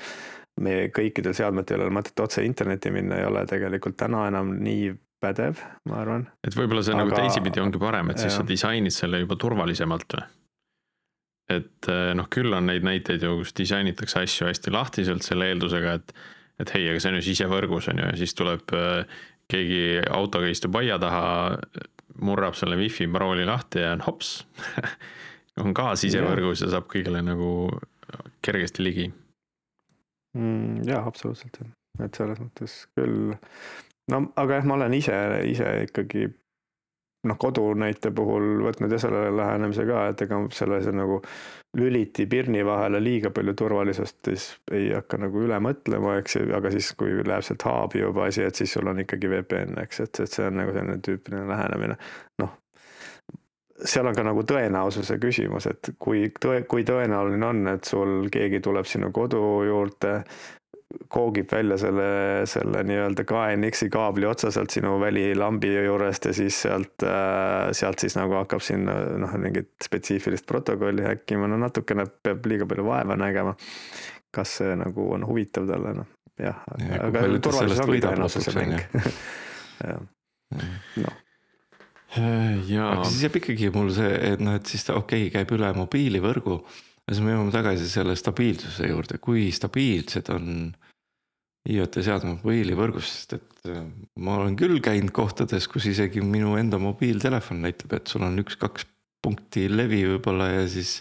meie 0.61 0.89
kõikidel 0.95 1.35
seadmetel 1.35 1.81
ei 1.81 1.89
ole 1.89 1.97
mõtet 1.99 2.21
otse 2.23 2.45
internetti 2.47 2.91
minna, 2.95 3.19
ei 3.19 3.27
ole 3.27 3.45
tegelikult 3.51 3.97
täna 3.97 4.29
enam 4.31 4.55
nii 4.63 4.95
pädev, 5.21 5.61
ma 5.89 6.01
arvan. 6.03 6.29
et 6.47 6.57
võib-olla 6.57 6.83
see 6.83 6.95
nagu 6.95 7.11
Aga... 7.11 7.17
nagu 7.17 7.29
teisipidi 7.29 7.61
ongi 7.61 7.81
parem, 7.83 8.11
et 8.11 8.23
siis 8.23 8.33
jah. 8.33 8.41
sa 8.43 8.49
disainid 8.49 8.95
selle 8.95 9.21
juba 9.25 9.37
turvalisemalt 9.41 10.17
või? 10.17 10.27
Et 11.53 11.89
äh, 11.93 12.13
noh, 12.17 12.29
küll 12.33 12.55
on 12.57 12.71
neid 12.71 12.87
näiteid 12.87 13.25
ju, 13.25 13.37
kus 13.43 13.53
disainitakse 13.57 14.23
asju 14.25 14.49
hästi 14.49 14.73
lahtiselt 14.75 15.27
selle 15.27 15.51
eeldusega, 15.53 15.99
et 16.01 16.17
et 16.63 16.71
hei, 16.77 16.85
aga 16.87 17.01
see 17.03 17.11
on 17.11 17.19
ju 17.19 17.25
sisevõrgus 17.27 17.89
on 17.91 17.99
ju 17.99 18.07
ja 18.07 18.17
siis 18.19 18.37
tuleb 18.39 18.75
äh, 18.79 19.21
keegi 19.51 20.05
autoga 20.15 20.49
istub 20.49 20.77
aia 20.79 21.01
taha, 21.03 21.25
murrab 22.25 22.55
selle 22.55 22.79
wifi 22.79 23.09
parooli 23.11 23.47
lahti 23.49 23.83
ja 23.83 23.93
on 23.97 24.05
hops 24.07 24.37
on 25.65 25.75
ka 25.77 25.93
sisevõrgus 25.99 26.63
ja 26.65 26.71
saab 26.73 26.87
kõigile 26.93 27.25
nagu 27.27 27.51
kergesti 28.45 28.87
ligi 28.87 29.09
mm,. 30.39 30.85
jah, 30.89 31.07
absoluutselt, 31.07 31.59
et 31.99 32.21
selles 32.21 32.41
mõttes 32.43 32.79
küll. 32.95 33.35
no 34.13 34.23
aga 34.41 34.61
jah, 34.61 34.71
ma 34.71 34.79
olen 34.79 34.97
ise, 34.97 35.19
ise 35.51 35.71
ikkagi 35.89 36.29
noh, 37.29 37.39
kodu 37.41 37.67
näite 37.79 38.11
puhul 38.15 38.65
võtnud 38.67 38.93
jah 38.93 39.03
selle 39.03 39.29
lähenemise 39.37 39.87
ka, 39.89 40.09
et 40.13 40.25
ega 40.27 40.41
selle 40.55 40.81
see 40.85 40.97
nagu 40.97 41.21
lüliti 41.77 42.27
pirni 42.31 42.63
vahele 42.67 43.01
liiga 43.03 43.31
palju 43.35 43.55
turvalisust, 43.59 44.19
siis 44.29 44.49
ei 44.73 44.93
hakka 44.95 45.19
nagu 45.25 45.43
üle 45.43 45.59
mõtlema, 45.63 46.19
eks 46.21 46.39
ju, 46.39 46.49
aga 46.55 46.71
siis, 46.75 46.93
kui 46.99 47.17
läheb 47.27 47.47
sealt 47.47 47.65
haabi 47.67 48.05
juba 48.05 48.29
asi, 48.31 48.45
et 48.47 48.55
siis 48.55 48.77
sul 48.77 48.91
on 48.91 49.03
ikkagi 49.03 49.31
VPN, 49.33 49.79
eks, 49.83 50.05
et, 50.07 50.21
et 50.23 50.37
see 50.39 50.47
on 50.47 50.61
nagu 50.61 50.75
selline 50.77 51.01
tüüpiline 51.05 51.49
lähenemine. 51.51 51.99
noh, 52.43 52.53
seal 53.85 54.07
on 54.07 54.15
ka 54.17 54.25
nagu 54.27 54.45
tõenäosuse 54.47 55.19
küsimus, 55.23 55.67
et 55.71 55.95
kui 55.99 56.29
tõe, 56.41 56.63
kui 56.71 56.87
tõenäoline 56.87 57.49
on, 57.49 57.65
et 57.75 57.89
sul 57.89 58.29
keegi 58.33 58.63
tuleb 58.65 58.87
sinu 58.89 59.11
kodu 59.15 59.43
juurde, 59.67 60.21
koogib 61.09 61.53
välja 61.53 61.79
selle, 61.81 62.07
selle 62.51 62.83
nii-öelda 62.87 63.25
KNX-i 63.27 63.89
kaabli 63.93 64.27
otsa 64.29 64.51
sealt 64.55 64.71
sinu 64.75 64.97
välilambi 65.01 65.73
juurest 65.75 66.29
ja 66.29 66.35
siis 66.37 66.61
sealt, 66.67 67.03
äh, 67.03 67.71
sealt 67.77 68.05
siis 68.05 68.17
nagu 68.19 68.37
hakkab 68.39 68.63
sinna 68.63 68.97
noh, 69.21 69.35
mingit 69.41 69.73
spetsiifilist 69.85 70.47
protokolli 70.47 71.07
häkkima, 71.07 71.49
no 71.51 71.59
natukene 71.61 72.07
peab 72.23 72.47
liiga 72.51 72.69
palju 72.71 72.87
vaeva 72.87 73.19
nägema. 73.19 73.57
kas 74.35 74.57
see 74.59 74.73
nagu 74.77 75.13
on 75.15 75.27
huvitav 75.27 75.67
talle, 75.69 75.93
noh 75.95 76.09
jah, 76.43 76.65
aga 77.01 77.27
turvalisus 77.39 77.85
ongi 77.85 78.01
tõenäosuse 78.03 78.55
mäng. 78.59 78.81
noh 81.05 81.21
ja. 82.69 82.89
aga 82.91 83.05
siis 83.09 83.23
jääb 83.27 83.39
ikkagi 83.41 83.71
mul 83.75 83.93
see, 83.95 84.11
et 84.33 84.43
noh, 84.43 84.57
et 84.59 84.71
siis 84.71 84.85
ta 84.87 84.97
okei 84.99 85.29
okay,, 85.29 85.33
käib 85.39 85.55
üle 85.57 85.71
mobiilivõrgu 85.77 86.59
siis 87.11 87.21
me 87.25 87.35
jõuame 87.35 87.53
tagasi 87.55 87.89
selle 87.91 88.17
stabiilsuse 88.19 88.89
juurde, 88.89 89.21
kui 89.23 89.49
stabiilsed 89.55 90.31
on 90.35 90.49
IoT 91.65 92.01
seadmed 92.05 92.43
mobiilivõrgus, 92.43 93.09
sest 93.09 93.39
et 93.39 93.71
äh, 93.73 93.85
ma 94.21 94.39
olen 94.41 94.57
küll 94.61 94.81
käinud 94.85 95.15
kohtades, 95.17 95.69
kus 95.73 95.89
isegi 95.89 96.21
minu 96.25 96.59
enda 96.61 96.81
mobiiltelefon 96.81 97.63
näitab, 97.65 97.97
et 97.97 98.11
sul 98.13 98.27
on 98.27 98.37
üks-kaks 98.43 98.85
punkti 99.25 99.71
levi 99.73 100.03
võib-olla 100.11 100.51
ja 100.51 100.67
siis 100.69 100.99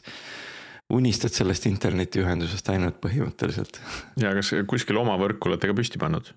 unistad 0.93 1.35
sellest 1.35 1.67
internetiühendusest 1.67 2.71
ainult 2.71 3.01
põhimõtteliselt. 3.03 3.81
ja 4.21 4.31
kas 4.37 4.53
kuskil 4.69 4.99
oma 5.01 5.17
võrku 5.19 5.51
olete 5.51 5.67
ka 5.67 5.75
püsti 5.75 5.99
pannud? 5.99 6.31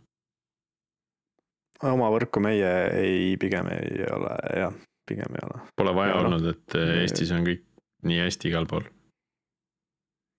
oma 1.86 2.10
võrku 2.10 2.42
meie 2.42 2.74
ei, 2.98 3.36
pigem 3.38 3.70
ei 3.70 4.06
ole 4.10 4.34
jah, 4.58 4.74
pigem 5.06 5.38
ei 5.38 5.46
ole. 5.46 5.62
Pole 5.76 5.94
vaja 5.94 6.16
ja 6.16 6.20
olnud, 6.24 6.50
et 6.50 6.78
Eestis 7.02 7.30
on 7.36 7.46
kõik 7.46 7.66
nii 8.06 8.22
hästi 8.24 8.50
igal 8.50 8.66
pool 8.70 8.88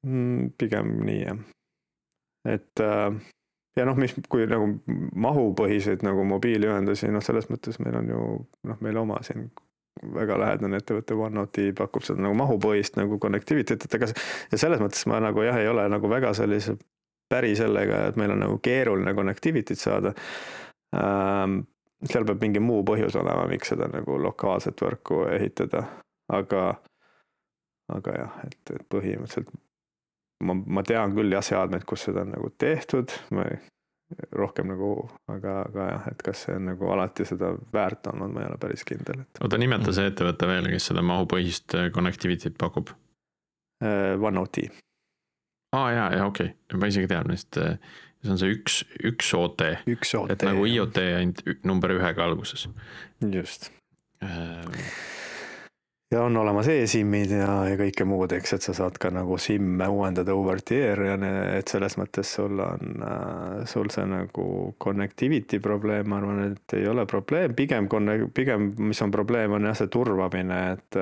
Mm, 0.05 0.51
pigem 0.57 0.91
nii 1.07 1.21
jah, 1.23 1.39
et 2.45 2.81
äh, 2.85 3.15
ja 3.77 3.85
noh, 3.85 3.97
mis, 3.97 4.13
kui 4.29 4.45
nagu 4.49 4.67
mahupõhiseid 5.25 6.03
nagu 6.05 6.25
mobiiliühendusi, 6.27 7.09
noh, 7.13 7.23
selles 7.25 7.49
mõttes 7.51 7.79
meil 7.81 7.97
on 7.99 8.11
ju 8.11 8.19
noh, 8.69 8.83
meil 8.85 8.99
oma 9.01 9.17
siin 9.25 9.47
väga 10.13 10.37
lähedane 10.37 10.77
ettevõte 10.77 11.17
OneNote'i 11.17 11.73
pakub 11.77 12.05
seda 12.05 12.21
nagu 12.21 12.37
mahupõhist 12.37 12.99
nagu 12.99 13.17
connectivity't, 13.21 13.87
et 13.87 13.97
ega 13.97 14.11
ja 14.51 14.61
selles 14.61 14.81
mõttes 14.83 15.01
ma 15.09 15.21
nagu 15.23 15.41
jah, 15.45 15.57
ei 15.57 15.69
ole 15.71 15.87
nagu 15.89 16.09
väga 16.11 16.33
sellise 16.37 16.77
päri 17.29 17.55
sellega, 17.59 18.05
et 18.11 18.19
meil 18.21 18.35
on 18.35 18.45
nagu 18.45 18.59
keeruline 18.63 19.13
connectivity't 19.17 19.81
saada 19.81 20.13
ähm,. 20.95 21.63
seal 22.05 22.25
peab 22.29 22.43
mingi 22.45 22.61
muu 22.61 22.83
põhjus 22.85 23.15
olema, 23.17 23.47
miks 23.49 23.73
seda 23.73 23.87
nagu 23.89 24.19
lokaalset 24.21 24.81
võrku 24.85 25.23
ehitada, 25.33 25.87
aga 26.29 26.67
aga 27.89 28.19
jah, 28.19 28.35
et, 28.45 28.75
et 28.75 28.85
põhimõtteliselt 28.91 29.49
ma, 30.43 30.53
ma 30.53 30.83
tean 30.87 31.15
küll 31.15 31.33
jah 31.33 31.45
seadmeid, 31.45 31.85
kus 31.87 32.07
seda 32.07 32.23
on 32.25 32.33
nagu 32.35 32.51
tehtud, 32.59 33.13
ma 33.35 33.45
ei, 33.49 33.59
rohkem 34.37 34.71
nagu, 34.71 34.91
aga, 35.31 35.59
aga 35.67 35.87
jah, 35.91 36.07
et 36.13 36.23
kas 36.25 36.45
see 36.45 36.55
on 36.55 36.69
nagu 36.69 36.89
alati 36.93 37.25
seda 37.27 37.51
väärt 37.73 38.07
olnud, 38.13 38.33
ma 38.33 38.43
ei 38.43 38.49
ole 38.51 38.59
päris 38.61 38.85
kindel, 38.87 39.23
et. 39.25 39.41
oota, 39.43 39.59
nimeta 39.59 39.93
see 39.95 40.07
ettevõte 40.11 40.49
veel, 40.49 40.69
kes 40.71 40.91
seda 40.91 41.03
mahupõhist 41.05 41.77
äh, 41.77 41.89
connectivity't 41.95 42.57
pakub. 42.61 42.93
OneOT. 43.83 44.57
aa 45.75 45.83
ah, 45.83 45.89
jaa, 45.93 46.07
jaa 46.17 46.29
okei 46.31 46.49
okay., 46.49 46.79
ma 46.81 46.89
isegi 46.89 47.09
tean 47.11 47.29
vist, 47.29 47.59
see 48.23 48.31
on 48.33 48.39
see 48.41 48.55
üks, 48.55 48.79
üks 49.05 49.29
OT. 49.37 49.67
üks 49.93 50.15
OT. 50.17 50.33
et 50.33 50.47
nagu 50.47 50.65
IoT 50.65 51.03
ainult 51.19 51.67
number 51.67 51.93
ühega 51.99 52.25
alguses. 52.25 52.65
just 53.21 53.69
ja 56.11 56.21
on 56.23 56.37
olemas 56.37 56.67
e-SIM-id 56.71 57.33
ja, 57.35 57.49
ja 57.67 57.75
kõike 57.79 58.05
muud, 58.07 58.31
eks, 58.37 58.53
et 58.55 58.63
sa 58.63 58.73
saad 58.77 58.95
ka 59.01 59.09
nagu 59.11 59.35
SIM-e 59.41 59.89
uuendada 59.91 60.35
over 60.35 60.61
the 60.63 60.79
air 60.87 61.01
ja 61.03 61.17
ne, 61.19 61.31
et 61.57 61.67
selles 61.67 61.97
mõttes 61.99 62.31
sul 62.37 62.61
on 62.63 63.03
äh,, 63.03 63.65
sul 63.67 63.91
see 63.93 64.05
nagu 64.07 64.47
connectivity 64.83 65.59
probleem, 65.63 66.07
ma 66.07 66.21
arvan, 66.21 66.41
et 66.53 66.77
ei 66.79 66.87
ole 66.87 67.03
probleem, 67.09 67.55
pigem 67.57 67.89
conne-, 67.91 68.29
pigem 68.33 68.71
mis 68.87 69.03
on 69.03 69.11
probleem, 69.11 69.57
on 69.57 69.67
jah, 69.67 69.75
see 69.81 69.91
turvamine, 69.91 70.61
et, 70.77 70.99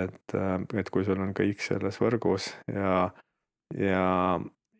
et, 0.00 0.36
et 0.80 0.92
kui 0.92 1.04
sul 1.04 1.20
on 1.20 1.36
kõik 1.36 1.60
selles 1.64 2.00
võrgus 2.00 2.52
ja, 2.72 3.10
ja 3.76 4.06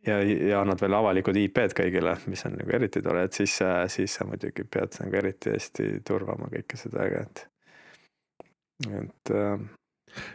ja, 0.07 0.21
ja 0.23 0.61
annad 0.63 0.81
veel 0.81 0.95
avalikud 0.95 1.37
IP-d 1.41 1.75
kõigile, 1.77 2.15
mis 2.31 2.45
on 2.47 2.55
nagu 2.57 2.73
eriti 2.79 3.03
tore, 3.03 3.27
et 3.27 3.37
siis, 3.37 3.59
siis 3.93 4.15
sa 4.15 4.25
muidugi 4.29 4.65
pead 4.71 4.97
nagu 5.03 5.19
eriti 5.19 5.53
hästi 5.53 5.89
turvama 6.07 6.49
kõike 6.53 6.79
seda, 6.79 7.09
et 7.21 7.43
et 8.85 9.31
äh.... 9.33 9.59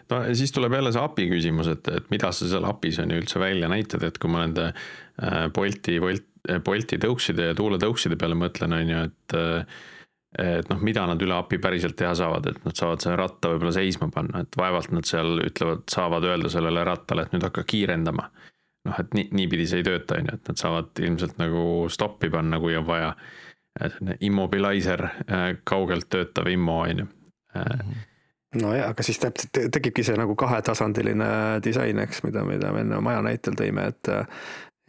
no 0.09 0.19
siis 0.37 0.51
tuleb 0.55 0.73
jälle 0.77 0.91
see 0.93 1.03
API 1.03 1.29
küsimus, 1.31 1.69
et, 1.71 1.87
et 1.93 2.11
mida 2.13 2.31
sa 2.33 2.49
seal 2.49 2.65
API-s 2.69 3.01
on 3.03 3.13
ju 3.13 3.21
üldse 3.21 3.41
välja 3.41 3.69
näitad, 3.71 4.03
et 4.07 4.19
kui 4.21 4.31
ma 4.31 4.45
nende 4.45 4.71
äh, 4.71 5.47
Bolti, 5.53 5.99
Bolt, 6.01 6.27
Bolti 6.65 6.97
tõukside 7.01 7.51
ja 7.51 7.57
tuuletõukside 7.57 8.17
peale 8.19 8.37
mõtlen, 8.37 8.77
on 8.77 8.93
ju, 8.93 9.07
et 9.09 9.37
äh, 9.37 9.81
et 10.39 10.69
noh, 10.71 10.79
mida 10.79 11.03
nad 11.09 11.19
üle 11.19 11.35
API 11.35 11.57
päriselt 11.59 11.97
teha 11.99 12.13
saavad, 12.15 12.45
et 12.47 12.61
nad 12.63 12.77
saavad 12.77 13.03
selle 13.03 13.17
ratta 13.19 13.49
võib-olla 13.51 13.73
seisma 13.75 14.07
panna, 14.13 14.45
et 14.45 14.55
vaevalt 14.55 14.93
nad 14.95 15.03
seal 15.03 15.41
ütlevad, 15.43 15.83
saavad 15.91 16.23
öelda 16.23 16.51
sellele 16.53 16.85
rattale, 16.87 17.25
et 17.25 17.33
nüüd 17.35 17.43
hakka 17.43 17.65
kiirendama. 17.67 18.29
noh, 18.87 18.97
et 18.97 19.11
nii, 19.13 19.27
niipidi 19.37 19.65
see 19.67 19.81
ei 19.81 19.85
tööta, 19.85 20.15
on 20.17 20.29
ju, 20.29 20.37
et 20.39 20.47
nad 20.49 20.61
saavad 20.61 21.01
ilmselt 21.03 21.35
nagu 21.37 21.63
stoppi 21.91 22.31
panna, 22.33 22.57
kui 22.63 22.77
on 22.79 22.87
vaja. 22.87 23.11
Immobilizer, 24.23 25.03
kaugelt 25.67 26.09
töötav 26.11 26.47
immo, 26.51 26.79
on 26.87 27.03
ju 27.03 27.05
mhm 27.55 27.99
nojah, 28.59 28.89
aga 28.91 29.05
siis 29.05 29.19
täpselt 29.21 29.59
tekibki 29.73 30.03
see 30.03 30.17
nagu 30.19 30.35
kahetasandiline 30.39 31.31
disain, 31.63 31.99
eks, 32.03 32.23
mida, 32.27 32.43
mida 32.47 32.73
me 32.75 32.85
enne 32.85 33.01
maja 33.03 33.23
näitel 33.25 33.57
tõime, 33.59 33.91
et. 33.93 34.15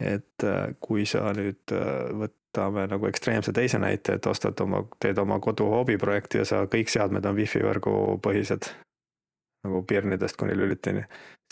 et 0.03 0.43
kui 0.83 1.05
sa 1.07 1.29
nüüd 1.37 1.71
võtame 2.19 2.87
nagu 2.91 3.07
ekstreemse 3.07 3.53
teise 3.55 3.79
näite, 3.79 4.17
et 4.17 4.25
ostad 4.27 4.59
oma, 4.65 4.81
teed 4.99 5.21
oma 5.21 5.37
kodu 5.39 5.69
hobiprojekti 5.71 6.41
ja 6.41 6.47
sa 6.49 6.63
kõik 6.67 6.91
seadmed 6.91 7.23
on 7.29 7.37
wifi 7.37 7.61
võrgu 7.63 8.17
põhised 8.25 8.67
nagu 9.63 9.83
pirnidest 9.87 10.37
kuni 10.39 10.55
lülitini, 10.57 11.03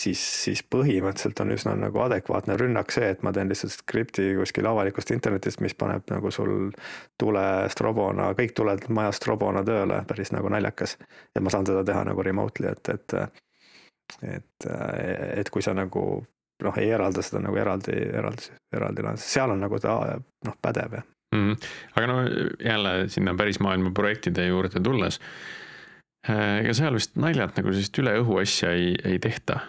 siis, 0.01 0.21
siis 0.43 0.63
põhimõtteliselt 0.63 1.39
on 1.43 1.53
üsna 1.55 1.75
nagu 1.79 2.01
adekvaatne 2.03 2.57
rünnak 2.59 2.91
see, 2.91 3.11
et 3.13 3.23
ma 3.23 3.31
teen 3.35 3.51
lihtsalt 3.51 3.75
skripti 3.77 4.31
kuskil 4.39 4.67
avalikust 4.67 5.13
internetist, 5.15 5.61
mis 5.63 5.75
paneb 5.77 6.03
nagu 6.11 6.31
sul 6.33 6.71
tule 7.21 7.45
strobona, 7.71 8.31
kõik 8.37 8.55
tuled 8.57 8.89
majas 8.93 9.21
strobona 9.21 9.63
tööle, 9.67 10.01
päris 10.07 10.33
nagu 10.35 10.51
naljakas. 10.51 10.97
ja 11.35 11.41
ma 11.41 11.53
saan 11.53 11.69
seda 11.69 11.85
teha 11.87 12.03
nagu 12.11 12.23
remotely, 12.27 12.73
et, 12.73 12.93
et, 12.95 13.17
et, 14.35 14.69
et 15.37 15.49
kui 15.49 15.63
sa 15.63 15.75
nagu 15.77 16.05
noh, 16.61 16.77
ei 16.77 16.91
eralda 16.93 17.23
seda 17.25 17.41
nagu 17.45 17.57
eraldi, 17.57 17.95
eraldi, 17.95 18.51
eraldi 18.75 19.05
lahendust, 19.05 19.31
seal 19.31 19.53
on 19.53 19.63
nagu 19.63 19.79
ta 19.81 19.97
noh, 20.19 20.59
pädev 20.61 20.99
ja 20.99 21.01
mm. 21.35 21.47
-hmm. 21.47 21.57
aga 21.95 22.07
no 22.07 22.21
jälle 22.59 23.09
sinna 23.09 23.35
päris 23.35 23.59
maailma 23.59 23.91
projektide 23.91 24.45
juurde 24.47 24.79
tulles 24.79 25.19
ega 26.29 26.73
seal 26.77 26.93
vist 26.97 27.15
naljalt 27.19 27.57
nagu 27.57 27.71
sellist 27.73 27.97
üle 28.01 28.13
õhu 28.21 28.37
asja 28.41 28.73
ei, 28.77 28.93
ei 29.07 29.17
tehta. 29.21 29.61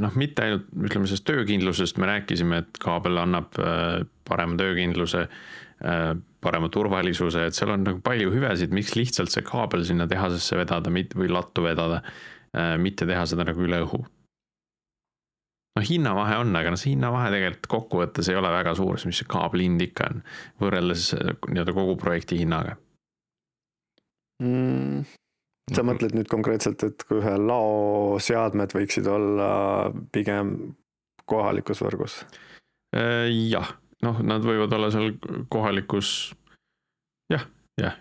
noh, 0.00 0.14
mitte 0.18 0.44
ainult 0.46 0.68
ütleme 0.74 1.06
sellest 1.06 1.26
töökindlusest 1.28 1.98
me 2.00 2.08
rääkisime, 2.10 2.62
et 2.64 2.78
kaabel 2.82 3.18
annab 3.20 3.58
äh, 3.58 4.02
parema 4.26 4.56
töökindluse, 4.58 5.26
äh, 5.82 6.12
parema 6.40 6.70
turvalisuse, 6.72 7.46
et 7.46 7.58
seal 7.58 7.74
on 7.74 7.84
nagu 7.86 8.00
palju 8.02 8.30
hüvesid, 8.34 8.74
miks 8.74 8.94
lihtsalt 8.96 9.34
see 9.34 9.44
kaabel 9.46 9.84
sinna 9.86 10.08
tehasesse 10.10 10.58
vedada 10.58 10.90
või 10.90 11.28
lattu 11.30 11.66
vedada, 11.66 12.00
mitte 12.82 13.06
teha 13.06 13.26
seda 13.30 13.44
nagu 13.46 13.62
üle 13.62 13.78
õhu. 13.84 14.00
noh, 15.78 15.84
hinnavahe 15.86 16.40
on, 16.42 16.50
aga 16.56 16.72
noh, 16.72 16.80
see 16.80 16.96
hinnavahe 16.96 17.28
tegelikult 17.30 17.68
kokkuvõttes 17.70 18.30
ei 18.32 18.38
ole 18.40 18.50
väga 18.50 18.74
suur, 18.74 18.98
mis 19.06 19.20
see 19.22 19.28
kaabli 19.30 19.68
hind 19.68 19.84
ikka 19.84 20.08
on, 20.10 20.24
võrreldes 20.64 21.12
nii-öelda 21.20 21.76
kogu 21.76 21.94
projekti 22.00 22.40
hinnaga 22.40 22.74
mm 24.42 25.20
sa 25.76 25.84
mõtled 25.86 26.14
nüüd 26.16 26.28
konkreetselt, 26.30 26.82
et 26.86 27.04
kui 27.08 27.20
ühe 27.20 27.34
lao 27.38 28.18
seadmed 28.22 28.74
võiksid 28.76 29.08
olla 29.10 29.50
pigem 30.14 30.54
kohalikus 31.30 31.82
võrgus? 31.84 32.20
Äh, 32.96 33.28
jah, 33.50 33.74
noh, 34.04 34.20
nad 34.26 34.44
võivad 34.46 34.72
olla 34.76 34.90
seal 34.94 35.14
kohalikus, 35.52 36.32
jah, 37.32 37.46
jah, 37.80 37.98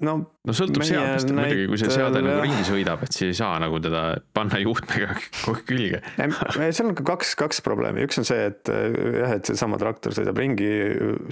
no, 0.00 0.14
no 0.48 0.54
sõltub 0.56 0.84
seadmest 0.86 1.30
muidugi, 1.34 1.66
kui 1.68 1.80
see 1.80 1.92
seade 1.92 2.22
nagu 2.24 2.40
ringi 2.44 2.64
sõidab, 2.66 3.02
et 3.04 3.12
siis 3.14 3.28
ei 3.28 3.36
saa 3.36 3.58
nagu 3.62 3.80
teda 3.82 4.02
panna 4.34 4.60
juhtmega 4.62 5.16
külge. 5.68 6.00
seal 6.16 6.88
on 6.88 6.96
ka 6.98 7.04
kaks, 7.12 7.34
kaks 7.40 7.62
probleemi, 7.66 8.06
üks 8.06 8.22
on 8.22 8.28
see, 8.28 8.48
et 8.48 8.72
jah, 8.72 9.36
et 9.36 9.52
seesama 9.52 9.78
traktor 9.82 10.16
sõidab 10.16 10.40
ringi 10.40 10.72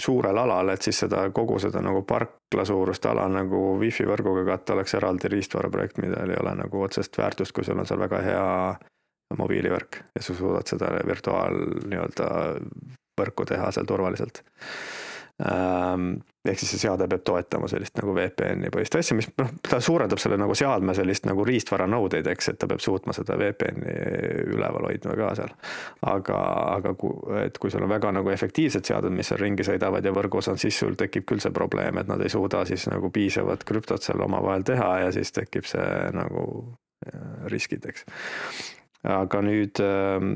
suurel 0.02 0.42
alal, 0.44 0.74
et 0.74 0.86
siis 0.86 1.00
seda 1.06 1.24
kogu 1.36 1.58
seda 1.62 1.82
nagu 1.84 2.04
parkla 2.08 2.66
suurust 2.68 3.08
ala 3.10 3.26
nagu 3.32 3.64
wifi 3.80 4.06
võrguga 4.08 4.44
katta 4.52 4.76
oleks 4.76 4.96
eraldi 5.00 5.32
riistvaraprojekt, 5.32 6.00
millel 6.04 6.36
ei 6.36 6.40
ole 6.42 6.56
nagu 6.60 6.86
otsest 6.86 7.16
väärtust, 7.20 7.56
kui 7.56 7.66
sul 7.66 7.80
on 7.80 7.88
seal 7.88 8.02
väga 8.02 8.24
hea 8.26 8.48
mobiilivõrk 9.38 10.02
ja 10.16 10.24
sa 10.24 10.34
suudad 10.34 10.66
seda 10.66 10.90
virtuaal 11.06 11.54
nii-öelda 11.86 12.30
võrku 13.20 13.46
teha 13.46 13.70
seal 13.74 13.86
turvaliselt 13.88 14.42
ehk 15.40 16.58
siis 16.60 16.72
see 16.74 16.80
seade 16.82 17.06
peab 17.08 17.22
toetama 17.24 17.68
sellist 17.68 17.96
nagu 18.00 18.12
VPN-i 18.16 18.70
põhist 18.72 18.96
asja, 18.98 19.16
mis 19.16 19.28
noh, 19.40 19.50
ta 19.64 19.80
suurendab 19.84 20.20
selle 20.20 20.38
nagu 20.40 20.56
seadme 20.56 20.94
sellist 20.96 21.26
nagu 21.28 21.44
riistvara 21.46 21.86
nõudeid, 21.90 22.28
eks, 22.32 22.52
et 22.52 22.58
ta 22.60 22.68
peab 22.70 22.82
suutma 22.84 23.14
seda 23.16 23.36
VPN-i 23.40 23.94
üleval 24.54 24.88
hoidma 24.90 25.16
ka 25.20 25.30
seal. 25.38 25.54
aga, 26.12 26.40
aga 26.78 26.94
kui, 27.00 27.14
et 27.44 27.60
kui 27.60 27.72
sul 27.72 27.84
on 27.84 27.92
väga 27.92 28.12
nagu 28.16 28.32
efektiivsed 28.32 28.88
seadmed, 28.88 29.16
mis 29.16 29.32
seal 29.32 29.40
ringi 29.40 29.66
sõidavad 29.66 30.04
ja 30.04 30.12
võrgus 30.16 30.50
on, 30.52 30.60
siis 30.60 30.80
sul 30.80 30.98
tekib 31.00 31.28
küll 31.28 31.44
see 31.44 31.54
probleem, 31.56 32.00
et 32.00 32.10
nad 32.10 32.20
ei 32.24 32.32
suuda 32.32 32.64
siis 32.68 32.88
nagu 32.92 33.12
piisavat 33.12 33.64
krüptot 33.68 34.04
seal 34.04 34.20
omavahel 34.24 34.66
teha 34.66 34.92
ja 35.06 35.14
siis 35.16 35.32
tekib 35.36 35.68
see 35.68 35.88
nagu 36.16 36.44
riskid, 37.48 37.86
eks 37.88 38.04
aga 39.08 39.40
nüüd 39.40 39.80
ähm, 39.80 40.32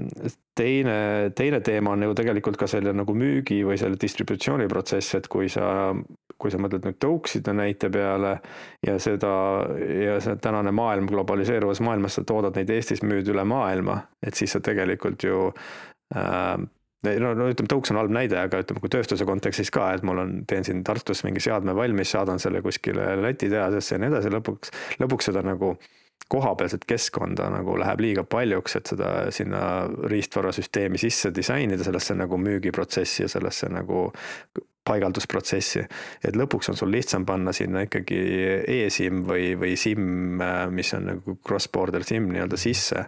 teine, 0.56 1.30
teine 1.36 1.60
teema 1.64 1.92
on 1.92 2.04
ju 2.06 2.14
tegelikult 2.16 2.56
ka 2.60 2.68
selle 2.70 2.94
nagu 2.96 3.14
müügi 3.16 3.60
või 3.66 3.76
selle 3.80 3.98
distributsiooniprotsess, 4.00 5.18
et 5.18 5.26
kui 5.32 5.50
sa, 5.52 5.66
kui 6.40 6.52
sa 6.52 6.60
mõtled 6.62 6.86
nüüd 6.88 7.00
tõukside 7.02 7.52
näite 7.56 7.90
peale 7.92 8.38
ja 8.86 8.94
seda 9.02 9.32
ja 9.84 10.20
see 10.24 10.38
tänane 10.40 10.72
maailm, 10.72 11.10
globaliseeruvas 11.10 11.82
maailmas, 11.84 12.16
sa 12.16 12.24
toodad 12.24 12.56
neid 12.56 12.72
Eestis, 12.72 13.04
müüd 13.04 13.28
üle 13.32 13.44
maailma, 13.48 14.00
et 14.24 14.38
siis 14.38 14.56
sa 14.56 14.62
tegelikult 14.64 15.26
ju 15.28 15.50
äh, 16.16 16.54
no, 16.56 17.34
no 17.36 17.50
ütleme, 17.52 17.68
tõuks 17.68 17.92
on 17.92 18.00
halb 18.00 18.16
näide, 18.16 18.38
aga 18.46 18.62
ütleme, 18.64 18.80
kui 18.80 18.94
tööstuse 18.94 19.28
kontekstis 19.28 19.68
ka, 19.74 19.90
et 19.92 20.06
mul 20.08 20.22
on, 20.24 20.32
teen 20.48 20.64
siin 20.64 20.80
Tartus 20.88 21.20
mingi 21.28 21.44
seadme 21.44 21.76
valmis, 21.76 22.16
saadan 22.16 22.40
selle 22.40 22.64
kuskile 22.64 23.12
Läti 23.20 23.52
tehasesse 23.52 23.98
ja 23.98 24.00
nii 24.00 24.12
edasi, 24.14 24.32
lõpuks, 24.32 24.72
lõpuks 25.04 25.28
seda 25.28 25.44
nagu 25.44 25.74
äh, 25.74 25.92
kohapealset 26.28 26.84
keskkonda 26.88 27.48
nagu 27.52 27.76
läheb 27.78 28.00
liiga 28.00 28.24
paljuks, 28.24 28.76
et 28.78 28.92
seda 28.94 29.10
sinna 29.34 29.60
riistvarasüsteemi 30.10 30.98
sisse 30.98 31.30
disainida, 31.34 31.84
sellesse 31.84 32.16
nagu 32.16 32.38
müügiprotsessi 32.40 33.24
ja 33.26 33.28
sellesse 33.28 33.68
nagu 33.72 34.06
paigaldusprotsessi. 34.88 35.84
et 36.24 36.36
lõpuks 36.36 36.70
on 36.72 36.76
sul 36.76 36.92
lihtsam 36.92 37.24
panna 37.26 37.52
sinna 37.52 37.84
ikkagi 37.86 38.20
e-SIM 38.68 39.24
või, 39.28 39.54
või 39.60 39.76
SIM, 39.80 40.40
mis 40.70 40.92
on 40.96 41.10
nagu 41.12 41.38
cross-border 41.46 42.04
SIM 42.04 42.28
nii-öelda 42.32 42.60
sisse. 42.60 43.06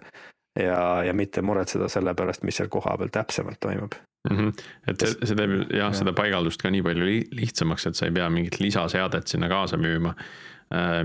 ja, 0.61 1.04
ja 1.04 1.12
mitte 1.12 1.42
muretseda 1.42 1.88
selle 1.92 2.14
pärast, 2.14 2.44
mis 2.44 2.57
seal 2.57 2.68
kohapeal 2.72 3.12
täpsemalt 3.12 3.61
toimub 3.61 3.94
mm. 4.30 4.36
-hmm. 4.36 4.52
et 4.88 5.00
see, 5.00 5.26
see 5.28 5.36
teeb 5.36 5.57
jah 5.70 5.90
ja., 5.90 5.92
seda 5.92 6.12
paigaldust 6.16 6.62
ka 6.62 6.70
nii 6.70 6.82
palju 6.82 7.09
lihtsamaks, 7.40 7.86
et 7.86 7.96
sa 7.96 8.07
ei 8.07 8.12
pea 8.12 8.28
mingit 8.30 8.61
lisaseadet 8.61 9.26
sinna 9.28 9.48
kaasa 9.52 9.76
müüma 9.76 10.14
Äh, 10.16 10.54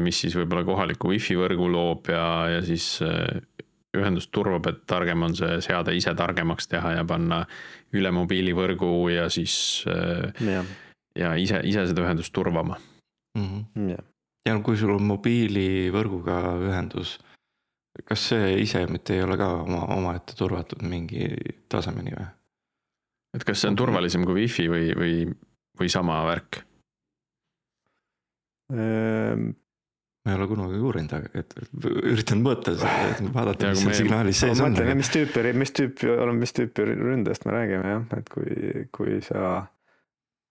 mis 0.02 0.22
siis 0.24 0.34
võib-olla 0.36 0.64
kohaliku 0.66 1.12
wifi 1.12 1.36
võrgu 1.38 1.68
loob 1.70 2.08
ja, 2.10 2.24
ja 2.50 2.62
siis 2.66 2.96
äh, 3.06 3.42
ühendust 3.98 4.32
turvab, 4.32 4.68
et 4.72 4.84
targem 4.88 5.26
on 5.28 5.36
see 5.36 5.60
seade 5.64 5.94
ise 5.96 6.14
targemaks 6.18 6.70
teha 6.72 6.96
ja 6.96 7.04
panna 7.08 7.42
üle 7.98 8.12
mobiilivõrgu 8.16 8.92
ja 9.12 9.28
siis 9.34 9.56
äh, 9.92 10.32
ja, 10.48 10.64
ja 11.18 11.34
ise, 11.40 11.60
ise 11.68 11.86
seda 11.90 12.06
ühendust 12.06 12.34
turvama 12.34 12.78
mm. 13.38 13.48
-hmm. 13.48 13.90
ja. 13.92 14.04
ja 14.48 14.58
kui 14.64 14.80
sul 14.80 14.96
on 14.96 15.04
mobiilivõrguga 15.12 16.40
ühendus, 16.70 17.20
kas 18.08 18.30
see 18.32 18.56
ise 18.64 18.86
mitte 18.88 19.18
ei 19.18 19.24
ole 19.24 19.38
ka 19.38 19.52
oma, 19.66 19.84
omaette 19.98 20.40
turvatud 20.40 20.84
mingi 20.88 21.28
tasemeni 21.70 22.16
või? 22.16 22.30
et 23.36 23.44
kas 23.44 23.62
see 23.62 23.72
on 23.72 23.80
turvalisem 23.80 24.26
kui 24.26 24.44
wifi 24.46 24.70
või, 24.72 24.92
või, 24.96 25.16
või 25.80 25.92
sama 25.92 26.24
värk? 26.32 26.64
Ehm, 28.72 29.52
ma 30.22 30.32
ei 30.32 30.38
ole 30.38 30.48
kunagi 30.52 30.80
uurinud, 30.80 31.14
aga 31.18 31.30
et 31.42 31.54
üritan 31.92 32.42
mõõta 32.46 32.76
seda, 32.78 32.96
et 33.12 33.22
vaadata, 33.38 33.74
mis 33.74 33.84
seal 33.84 34.00
signaalis 34.04 34.42
sees 34.46 34.64
on. 34.64 34.72
mõtlen, 34.72 34.98
mis 35.02 35.12
tüüpi, 35.14 35.54
mis 35.58 35.76
tüüpi, 35.78 36.18
mis 36.38 36.58
tüüpi 36.58 36.88
ründest 36.92 37.48
me 37.48 37.56
räägime 37.58 37.96
jah, 37.96 38.04
et 38.18 38.34
kui, 38.34 38.86
kui 38.96 39.22
sa, 39.26 39.56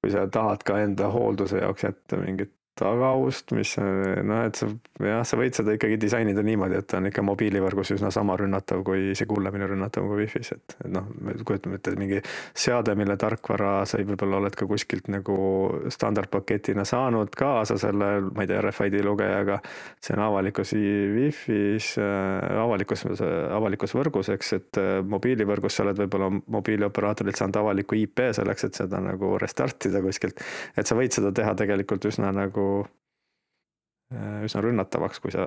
kui 0.03 0.12
sa 0.14 0.27
tahad 0.33 0.64
ka 0.66 0.81
enda 0.85 1.11
hoolduse 1.14 1.62
jaoks 1.62 1.87
jätta 1.87 2.21
mingit 2.21 2.55
tagaust, 2.81 3.53
mis 3.57 3.76
noh, 3.78 4.45
et 4.47 4.59
sa 4.59 4.68
jah, 5.05 5.22
sa 5.26 5.39
võid 5.41 5.57
seda 5.57 5.74
ikkagi 5.76 5.99
disainida 6.01 6.43
niimoodi, 6.45 6.81
et 6.81 6.89
ta 6.91 6.99
on 7.01 7.09
ikka 7.11 7.24
mobiilivõrgus 7.26 7.95
üsna 7.97 8.11
sama 8.14 8.37
rünnatav 8.41 8.83
kui 8.87 9.11
isegi 9.12 9.35
hullemini 9.35 9.68
rünnatav 9.70 10.07
kui 10.09 10.24
wifi's, 10.24 10.53
et, 10.57 10.76
et 10.85 10.91
noh, 10.93 11.07
kujutame 11.47 11.78
ette 11.78 11.95
mingi 12.01 12.20
seade, 12.57 12.95
mille 12.99 13.16
tarkvara 13.20 13.81
sa 13.89 14.01
võib-olla 14.01 14.41
oled 14.41 14.57
ka 14.57 14.68
kuskilt 14.70 15.11
nagu 15.12 15.37
standardpaketina 15.93 16.85
saanud 16.89 17.33
kaasa 17.37 17.78
selle, 17.81 18.11
ma 18.31 18.45
ei 18.45 18.51
tea, 18.51 18.61
RFID 18.64 19.01
lugejaga. 19.07 19.61
see 20.01 20.16
on 20.16 20.24
avalikus 20.24 20.72
wifi's 20.74 21.93
äh,, 22.01 22.62
avalikus, 22.62 23.05
avalikus 23.57 23.95
võrgus, 23.97 24.33
eks, 24.35 24.53
et 24.59 24.81
äh, 24.81 24.91
mobiilivõrgus 25.07 25.78
sa 25.78 25.85
oled 25.87 26.01
võib-olla 26.05 26.31
mobiilioperaatorit 26.31 27.41
saanud 27.41 27.61
avaliku 27.62 27.99
IP 28.01 28.24
selleks, 28.37 28.68
et 28.68 28.83
seda 28.83 29.01
nagu 29.05 29.35
restartida 29.41 30.03
kuskilt. 30.05 30.41
et 30.76 30.87
sa 30.87 30.97
võid 30.99 31.14
seda 31.16 31.33
teha 31.37 31.55
tegelikult 31.59 32.09
üsna 32.11 32.33
nagu, 32.35 32.70
üsna 34.11 34.62
rünnatavaks, 34.64 35.21
kui 35.23 35.31
sa, 35.31 35.45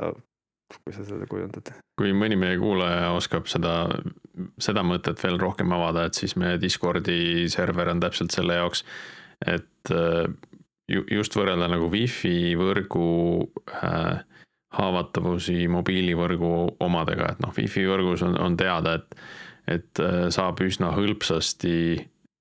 kui 0.83 0.93
sa 0.95 1.03
seda 1.03 1.27
kujundad. 1.27 1.73
kui 1.99 2.13
mõni 2.15 2.37
meie 2.39 2.55
kuulaja 2.61 3.11
oskab 3.17 3.49
seda, 3.51 3.73
seda 4.61 4.85
mõtet 4.87 5.19
veel 5.23 5.35
rohkem 5.41 5.73
avada, 5.75 6.07
et 6.07 6.17
siis 6.17 6.37
meie 6.39 6.61
Discordi 6.61 7.49
server 7.51 7.91
on 7.91 7.99
täpselt 8.03 8.31
selle 8.31 8.55
jaoks, 8.61 8.85
et 9.43 9.91
äh, 9.91 10.29
ju, 10.91 11.03
just 11.11 11.35
võrrelda 11.37 11.69
nagu 11.71 11.89
wifi 11.91 12.53
võrgu 12.59 13.07
äh, 13.75 14.23
haavatavusi 14.73 15.67
mobiilivõrgu 15.71 16.53
omadega, 16.83 17.33
et 17.33 17.43
noh, 17.43 17.53
wifi 17.57 17.85
võrgus 17.87 18.23
on, 18.25 18.37
on 18.41 18.57
teada, 18.59 18.97
et, 18.99 19.19
et 19.77 20.03
äh, 20.03 20.25
saab 20.33 20.61
üsna 20.65 20.93
hõlpsasti 20.95 21.75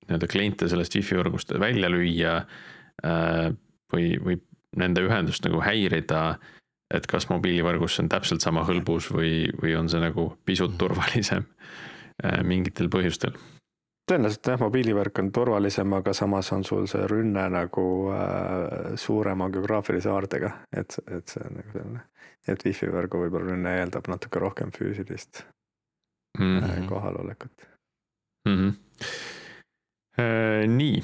nii-öelda 0.03 0.29
kliente 0.31 0.67
sellest 0.71 0.97
wifi 0.97 1.19
võrgust 1.19 1.53
välja 1.61 1.91
lüüa 1.91 2.39
äh, 2.41 3.53
või, 3.93 4.09
või 4.23 4.39
nende 4.75 5.01
ühendust 5.05 5.45
nagu 5.45 5.61
häirida 5.61 6.23
et 6.93 7.07
kas 7.09 7.27
mobiilivõrgus 7.31 7.97
on 8.03 8.11
täpselt 8.11 8.43
sama 8.43 8.63
hõlbus 8.67 9.09
või, 9.13 9.47
või 9.61 9.73
on 9.77 9.89
see 9.89 10.01
nagu 10.03 10.29
pisut 10.45 10.77
turvalisem 10.79 11.45
äh, 12.23 12.41
mingitel 12.45 12.89
põhjustel. 12.93 13.35
tõenäoliselt 14.09 14.51
jah, 14.51 14.61
mobiilivõrk 14.61 15.23
on 15.23 15.31
turvalisem, 15.31 15.93
aga 15.97 16.13
samas 16.13 16.51
on 16.55 16.63
sul 16.67 16.87
see 16.91 17.07
rünne 17.09 17.47
nagu 17.53 17.87
äh, 18.13 18.93
suurema 18.99 19.49
geograafilise 19.53 20.11
haardega, 20.13 20.53
et, 20.75 20.99
et 21.07 21.27
see 21.27 21.45
on 21.47 21.59
nagu 21.61 21.77
selline, 21.77 22.05
et 22.47 22.65
wifi 22.67 22.91
võrgu 22.93 23.25
võib-olla 23.25 23.53
rünne 23.53 23.77
eeldab 23.81 24.09
natuke 24.11 24.43
rohkem 24.43 24.73
füüsilist 24.75 25.45
Mm 26.39 26.59
-hmm. 26.59 26.87
kohalolekut. 26.89 27.67
Mm 28.49 28.55
-hmm. 28.57 28.73
Nii, 30.17 31.01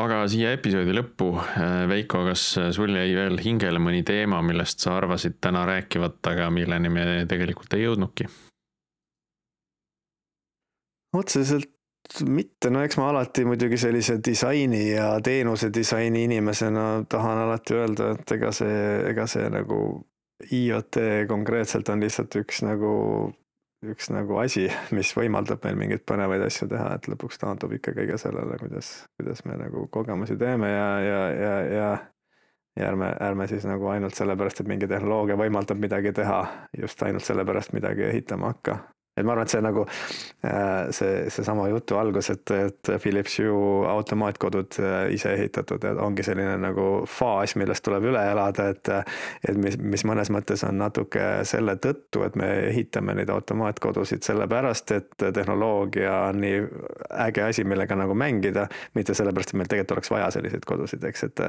aga 0.00 0.24
siia 0.30 0.50
episoodi 0.56 0.94
lõppu, 0.96 1.30
Veiko, 1.90 2.24
kas 2.26 2.44
sul 2.74 2.96
jäi 2.96 3.14
veel 3.14 3.38
hingele 3.44 3.78
mõni 3.82 4.02
teema, 4.06 4.42
millest 4.42 4.82
sa 4.82 4.96
arvasid 4.98 5.38
täna 5.40 5.62
rääkivat, 5.68 6.18
aga 6.32 6.50
milleni 6.50 6.90
me 6.92 7.08
tegelikult 7.30 7.78
ei 7.78 7.86
jõudnudki? 7.86 8.28
otseselt 11.18 11.72
mitte, 12.24 12.70
no 12.70 12.82
eks 12.84 12.98
ma 13.00 13.08
alati 13.12 13.44
muidugi 13.48 13.78
sellise 13.80 14.18
disaini 14.24 14.90
ja 14.90 15.08
teenuse 15.24 15.70
disaini 15.74 16.24
inimesena 16.24 17.04
tahan 17.08 17.42
alati 17.44 17.76
öelda, 17.76 18.12
et 18.16 18.32
ega 18.38 18.52
see, 18.54 18.78
ega 19.10 19.26
see 19.30 19.48
nagu 19.52 19.80
IoT 20.54 21.00
konkreetselt 21.28 21.88
on 21.92 22.04
lihtsalt 22.04 22.38
üks 22.40 22.62
nagu, 22.64 22.92
üks 23.86 24.10
nagu 24.10 24.38
asi, 24.42 24.66
mis 24.96 25.12
võimaldab 25.16 25.64
meil 25.64 25.78
mingeid 25.78 26.04
põnevaid 26.08 26.44
asju 26.46 26.68
teha, 26.70 26.92
et 26.98 27.08
lõpuks 27.10 27.40
taandub 27.42 27.74
ikka 27.78 27.94
kõige 27.96 28.18
sellele, 28.20 28.58
kuidas, 28.60 28.92
kuidas 29.18 29.44
me 29.46 29.58
nagu 29.60 29.86
kogemusi 29.94 30.38
teeme 30.40 30.70
ja, 30.72 30.88
ja, 31.04 31.24
ja, 31.32 31.56
ja 31.78 31.90
ja 32.78 32.86
ärme, 32.92 33.08
ärme 33.20 33.48
siis 33.50 33.64
nagu 33.66 33.88
ainult 33.90 34.14
sellepärast, 34.14 34.60
et 34.62 34.68
mingi 34.70 34.86
tehnoloogia 34.86 35.34
võimaldab 35.38 35.80
midagi 35.82 36.12
teha, 36.14 36.44
just 36.78 37.02
ainult 37.02 37.26
sellepärast 37.26 37.72
midagi 37.74 38.04
ehitama 38.06 38.52
hakka 38.52 38.76
et 39.18 39.26
ma 39.26 39.34
arvan, 39.34 39.48
et 39.48 39.54
see 39.54 39.62
nagu 39.64 39.84
see, 40.94 41.14
seesama 41.34 41.68
jutu 41.72 41.98
algus, 41.98 42.30
et, 42.34 42.50
et 42.54 42.90
Philips 43.02 43.38
Hue 43.42 43.86
automaatkodud 43.90 44.78
ise 45.14 45.34
ehitatud, 45.34 45.84
et 45.84 46.00
ongi 46.02 46.24
selline 46.26 46.56
nagu 46.62 46.86
faas, 47.10 47.56
millest 47.60 47.84
tuleb 47.86 48.08
üle 48.12 48.22
elada, 48.32 48.68
et 48.74 48.92
et 49.48 49.58
mis, 49.58 49.76
mis 49.78 50.04
mõnes 50.08 50.30
mõttes 50.34 50.64
on 50.66 50.78
natuke 50.80 51.24
selle 51.48 51.76
tõttu, 51.82 52.24
et 52.26 52.36
me 52.38 52.48
ehitame 52.70 53.16
neid 53.18 53.30
automaatkodusid 53.32 54.24
sellepärast, 54.26 54.94
et 54.96 55.26
tehnoloogia 55.34 56.14
on 56.30 56.42
nii 56.44 56.60
äge 57.28 57.44
asi, 57.48 57.64
millega 57.68 57.98
nagu 57.98 58.16
mängida, 58.18 58.68
mitte 58.98 59.16
sellepärast, 59.18 59.54
et 59.54 59.62
meil 59.62 59.70
tegelikult 59.70 59.98
oleks 59.98 60.12
vaja 60.14 60.30
selliseid 60.38 60.68
kodusid, 60.68 61.04
eks, 61.10 61.28
et 61.30 61.46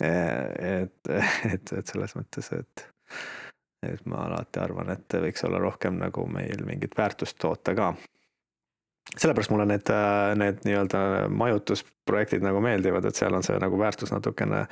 et, 0.00 1.12
et, 1.52 1.72
et 1.76 1.92
selles 1.92 2.14
mõttes, 2.16 2.46
et 2.56 2.86
et 3.82 4.06
ma 4.06 4.24
alati 4.26 4.60
arvan, 4.60 4.90
et 4.92 5.18
võiks 5.24 5.44
olla 5.48 5.60
rohkem 5.62 5.98
nagu 6.00 6.26
meil 6.28 6.64
mingit 6.66 6.96
väärtust 6.98 7.38
toota 7.40 7.74
ka. 7.74 7.94
sellepärast 9.16 9.50
mulle 9.50 9.66
need, 9.66 9.88
need 10.38 10.60
nii-öelda 10.64 11.00
majutusprojektid 11.32 12.44
nagu 12.44 12.60
meeldivad, 12.60 13.04
et 13.04 13.16
seal 13.16 13.34
on 13.34 13.42
see 13.42 13.56
nagu 13.58 13.78
väärtus 13.78 14.12
natukene 14.12 14.66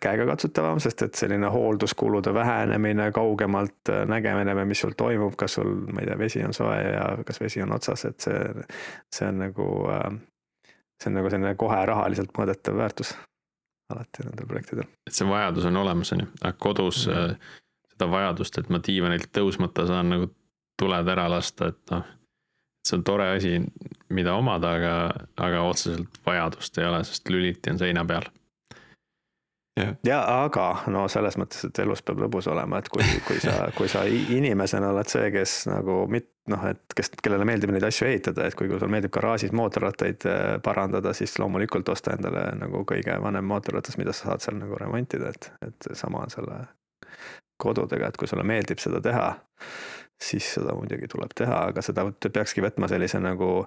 käegakatsutavam, 0.00 0.80
sest 0.80 1.02
et 1.02 1.14
selline 1.14 1.48
hoolduskulude 1.52 2.34
vähenemine, 2.34 3.10
kaugemalt 3.12 3.92
nägemine, 4.06 4.64
mis 4.64 4.80
sul 4.80 4.94
toimub, 4.96 5.36
kas 5.36 5.58
sul, 5.58 5.74
ma 5.92 6.02
ei 6.02 6.08
tea, 6.10 6.18
vesi 6.18 6.44
on 6.44 6.54
soe 6.56 6.76
ja 6.76 7.06
kas 7.26 7.40
vesi 7.40 7.62
on 7.64 7.72
otsas, 7.76 8.04
et 8.08 8.20
see, 8.20 8.66
see 9.12 9.28
on 9.28 9.40
nagu, 9.46 9.68
see 11.02 11.10
on 11.10 11.18
nagu 11.20 11.32
selline 11.32 11.54
kohe 11.60 11.80
rahaliselt 11.90 12.36
mõõdetav 12.38 12.78
väärtus 12.78 13.16
alati 13.92 14.24
nendel 14.24 14.46
projektidel. 14.46 14.90
et 15.08 15.16
see 15.16 15.28
vajadus 15.28 15.68
on 15.68 15.80
olemas, 15.80 16.12
on 16.12 16.24
ju, 16.24 16.28
aga 16.42 16.56
kodus 16.60 17.06
mm 17.08 17.14
-hmm 17.14 17.64
seda 17.98 18.10
vajadust, 18.12 18.58
et 18.58 18.70
ma 18.70 18.80
diivanilt 18.84 19.30
tõusmata 19.34 19.86
saan 19.88 20.14
nagu 20.14 20.30
tuled 20.78 21.10
ära 21.10 21.26
lasta, 21.30 21.72
et 21.72 21.94
noh. 21.94 22.06
see 22.86 22.96
on 22.96 23.04
tore 23.04 23.26
asi, 23.34 23.58
mida 24.14 24.36
omada, 24.38 24.72
aga, 24.78 24.92
aga 25.36 25.62
otseselt 25.66 26.20
vajadust 26.26 26.78
ei 26.78 26.86
ole, 26.88 27.04
sest 27.04 27.28
lüliti 27.28 27.72
on 27.74 27.80
seina 27.80 28.04
peal. 28.06 28.28
ja, 29.78 29.90
ja 30.06 30.20
aga 30.44 30.68
no 30.94 31.08
selles 31.10 31.36
mõttes, 31.38 31.66
et 31.66 31.82
elus 31.82 32.02
peab 32.06 32.22
lõbus 32.22 32.46
olema, 32.50 32.78
et 32.78 32.88
kui, 32.88 33.04
kui 33.26 33.42
sa, 33.42 33.68
kui 33.76 33.90
sa 33.90 34.04
inimesena 34.06 34.92
oled 34.94 35.10
see, 35.10 35.32
kes 35.34 35.58
nagu 35.72 36.04
mit-, 36.10 36.30
noh, 36.54 36.64
et 36.70 36.96
kes, 36.96 37.10
kellele 37.18 37.46
meeldib 37.50 37.74
neid 37.74 37.88
asju 37.90 38.06
ehitada, 38.06 38.46
et 38.46 38.56
kui 38.58 38.70
sul 38.70 38.94
meeldib 38.94 39.12
garaažis 39.18 39.52
mootorrattaid 39.52 40.28
parandada, 40.62 41.12
siis 41.18 41.34
loomulikult 41.42 41.90
osta 41.90 42.14
endale 42.14 42.46
nagu 42.62 42.86
kõige 42.88 43.18
vanem 43.26 43.50
mootorratas, 43.50 43.98
mida 43.98 44.14
sa 44.14 44.30
saad 44.30 44.46
seal 44.46 44.62
nagu 44.62 44.78
remontida, 44.78 45.34
et, 45.34 45.52
et 45.66 45.92
sama 45.98 46.22
on 46.24 46.34
selle 46.34 46.62
kodudega, 47.60 48.08
et 48.08 48.18
kui 48.18 48.30
sulle 48.30 48.46
meeldib 48.46 48.80
seda 48.82 49.00
teha, 49.04 49.28
siis 50.18 50.54
seda 50.56 50.74
muidugi 50.78 51.08
tuleb 51.10 51.34
teha, 51.38 51.62
aga 51.72 51.84
seda 51.84 52.06
peakski 52.26 52.64
võtma 52.64 52.90
sellise 52.90 53.20
nagu 53.22 53.66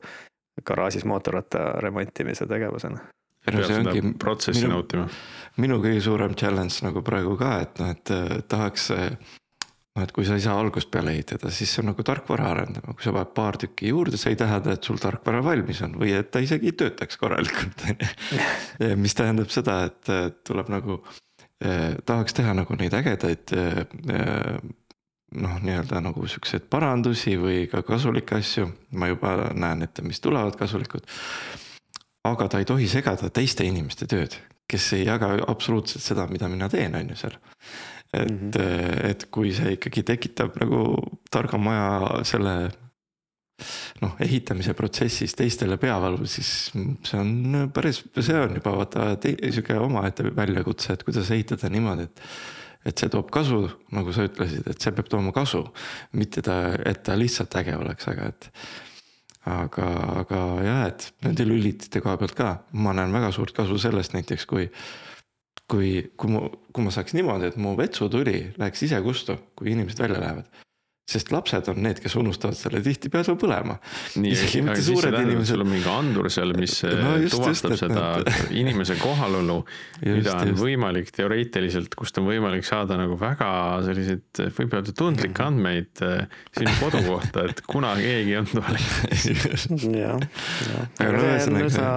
garaažis 0.67 1.05
mootorratta 1.07 1.65
remontimise 1.83 2.47
tegevusena. 2.49 3.03
peab 3.45 3.63
seda 3.65 3.93
protsessi 4.19 4.65
minu, 4.65 4.75
nautima. 4.75 5.05
minu 5.63 5.77
kõige 5.83 6.01
suurem 6.05 6.35
challenge 6.37 6.83
nagu 6.85 7.03
praegu 7.05 7.37
ka, 7.39 7.53
et 7.65 7.79
noh, 7.81 7.93
et 7.95 8.11
tahaks, 8.51 8.89
noh, 8.91 10.03
et 10.03 10.11
kui 10.13 10.27
sa 10.27 10.37
ei 10.37 10.43
saa 10.43 10.59
algusest 10.61 10.91
peale 10.93 11.15
ehitada, 11.15 11.49
siis 11.55 11.71
see 11.71 11.81
on 11.81 11.89
nagu 11.93 12.05
tarkvara 12.05 12.51
arendama, 12.51 12.93
kui 12.93 13.07
sa 13.07 13.15
paned 13.15 13.33
paar 13.37 13.57
tükki 13.63 13.89
juurde, 13.89 14.19
see 14.21 14.35
ei 14.35 14.39
tähenda, 14.43 14.75
et 14.75 14.85
sul 14.85 15.01
tarkvara 15.01 15.41
valmis 15.47 15.81
on 15.87 15.97
või 16.03 16.13
et 16.19 16.29
ta 16.35 16.43
isegi 16.43 16.69
ei 16.69 16.77
töötaks 16.83 17.17
korralikult, 17.21 17.87
on 17.87 17.97
ju. 17.97 18.93
mis 19.03 19.17
tähendab 19.17 19.49
seda, 19.53 19.81
et 19.89 20.13
tuleb 20.45 20.69
nagu 20.75 21.01
tahaks 22.05 22.33
teha 22.33 22.53
nagu 22.57 22.75
neid 22.79 22.93
ägedaid 22.97 23.53
eh, 23.53 23.81
noh, 25.35 25.57
nii-öelda 25.63 26.01
nagu 26.03 26.27
siukseid 26.27 26.67
parandusi 26.71 27.37
või 27.39 27.65
ka 27.71 27.83
kasulikke 27.87 28.39
asju, 28.41 28.67
ma 28.97 29.11
juba 29.11 29.51
näen 29.53 29.85
ette, 29.85 30.03
mis 30.05 30.19
tulevad 30.23 30.57
kasulikud. 30.59 31.07
aga 32.27 32.47
ta 32.47 32.59
ei 32.59 32.65
tohi 32.65 32.87
segada 32.87 33.29
teiste 33.29 33.65
inimeste 33.65 34.05
tööd, 34.07 34.35
kes 34.69 34.91
ei 34.93 35.05
jaga 35.05 35.33
absoluutselt 35.47 36.03
seda, 36.03 36.27
mida 36.27 36.49
mina 36.49 36.69
teen, 36.69 36.95
on 36.95 37.09
ju 37.09 37.15
seal. 37.15 37.37
et 38.13 38.29
mm, 38.29 38.51
-hmm. 38.51 39.09
et 39.09 39.27
kui 39.31 39.53
see 39.53 39.73
ikkagi 39.73 40.03
tekitab 40.03 40.57
nagu 40.59 40.95
targa 41.31 41.57
maja 41.57 42.23
selle 42.23 42.71
noh, 44.01 44.15
ehitamise 44.23 44.73
protsessis 44.77 45.35
teistele 45.37 45.77
peavalu, 45.81 46.25
siis 46.29 46.71
see 47.07 47.19
on 47.19 47.67
päris, 47.73 48.03
see 48.19 48.37
on 48.37 48.57
juba 48.57 48.75
vaata 48.79 49.11
sihuke 49.21 49.77
omaette 49.81 50.25
väljakutse, 50.35 50.95
et 50.95 51.05
kuidas 51.07 51.31
ehitada 51.33 51.69
niimoodi, 51.73 52.09
et 52.09 52.25
et 52.85 52.97
see 52.97 53.11
toob 53.13 53.27
kasu, 53.33 53.67
nagu 53.93 54.13
sa 54.15 54.25
ütlesid, 54.25 54.65
et 54.65 54.81
see 54.81 54.93
peab 54.97 55.09
tooma 55.11 55.33
kasu. 55.35 55.61
mitte 56.17 56.41
ta, 56.41 56.73
et 56.85 57.03
ta 57.05 57.13
lihtsalt 57.17 57.55
äge 57.61 57.75
oleks, 57.77 58.07
aga 58.09 58.31
et. 58.31 58.49
aga, 59.51 59.85
aga 60.21 60.39
jah, 60.65 60.81
et 60.87 61.07
nende 61.25 61.45
lülitite 61.45 62.01
koha 62.01 62.17
pealt 62.17 62.35
ka, 62.37 62.49
ma 62.73 62.93
näen 62.93 63.13
väga 63.13 63.31
suurt 63.33 63.55
kasu 63.57 63.77
sellest 63.81 64.17
näiteks, 64.17 64.45
kui. 64.49 64.69
kui, 65.71 66.11
kui 66.17 66.29
mu, 66.33 66.41
kui 66.73 66.83
ma 66.83 66.91
saaks 66.91 67.13
niimoodi, 67.15 67.47
et 67.47 67.57
mu 67.61 67.77
vetsutuli 67.77 68.51
läheks 68.57 68.81
ise 68.89 68.97
kustu, 69.05 69.37
kui 69.55 69.71
inimesed 69.71 70.01
välja 70.03 70.19
lähevad 70.19 70.49
sest 71.09 71.31
lapsed 71.33 71.67
on 71.71 71.81
need, 71.83 71.99
kes 72.01 72.15
unustavad 72.19 72.55
selle 72.55 72.81
tihtipeale 72.85 73.33
põlema. 73.39 73.77
siis 74.13 74.43
see 74.45 74.61
tähendab, 74.63 75.41
et 75.41 75.47
sul 75.49 75.63
on 75.63 75.69
mingi 75.71 75.89
andur 75.91 76.29
seal, 76.31 76.53
mis 76.57 76.77
no 76.85 77.15
just, 77.19 77.35
tuvastab 77.35 77.75
just, 77.75 77.85
seda 77.85 78.05
need... 78.21 78.31
inimese 78.61 78.95
kohalolu, 79.01 79.57
mida 80.05 80.35
on 80.37 80.53
just. 80.53 80.61
võimalik 80.61 81.11
teoreetiliselt, 81.15 81.95
kust 81.99 82.21
on 82.21 82.29
võimalik 82.29 82.67
saada 82.67 82.99
nagu 83.01 83.17
väga 83.19 83.51
selliseid, 83.87 84.43
võib 84.59 84.77
öelda 84.77 84.95
tundlikke 85.01 85.35
mhm. 85.35 85.47
andmeid 85.49 86.03
äh, 86.05 86.41
sinu 86.57 86.75
kodu 86.79 87.03
kohta, 87.09 87.47
et 87.49 87.63
kuna 87.67 87.95
keegi 87.99 88.37
on 88.39 88.51
tualetis. 88.51 89.67
jah, 90.01 90.21
jah, 90.21 90.91
aga 91.07 91.23
see 91.41 91.51
on 91.51 91.63
üsna 91.65 91.89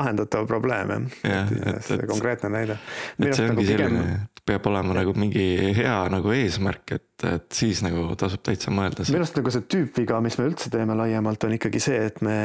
lahendatav 0.00 0.48
probleem 0.50 1.10
jah, 1.22 1.52
et 1.76 2.08
konkreetne 2.08 2.50
näide. 2.56 2.80
et 3.20 3.36
see 3.36 3.46
ongi 3.46 3.52
nagu 3.52 3.68
selline, 3.68 4.16
peab 4.46 4.66
olema 4.70 4.94
nagu 5.00 5.14
mingi 5.18 5.44
hea 5.76 5.96
nagu 6.12 6.32
eesmärk, 6.34 6.96
et, 6.98 7.05
et 7.24 7.46
siis 7.56 7.80
nagu 7.84 8.10
tasub 8.18 8.42
täitsa 8.44 8.66
täitsa 8.66 8.72
mõelda. 8.74 9.04
minu 9.08 9.22
arust 9.22 9.36
nagu 9.38 9.52
see 9.54 9.66
tüüpviga, 9.72 10.22
mis 10.24 10.38
me 10.40 10.48
üldse 10.50 10.72
teeme 10.72 10.96
laiemalt, 10.98 11.44
on 11.46 11.54
ikkagi 11.56 11.82
see, 11.82 12.00
et 12.10 12.18
me, 12.24 12.38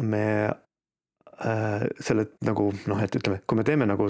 me 0.00 0.22
äh, 0.46 1.84
selle 2.00 2.28
nagu 2.46 2.70
noh, 2.90 3.02
et 3.02 3.18
ütleme, 3.18 3.42
kui 3.46 3.58
me 3.58 3.66
teeme 3.66 3.88
nagu 3.88 4.08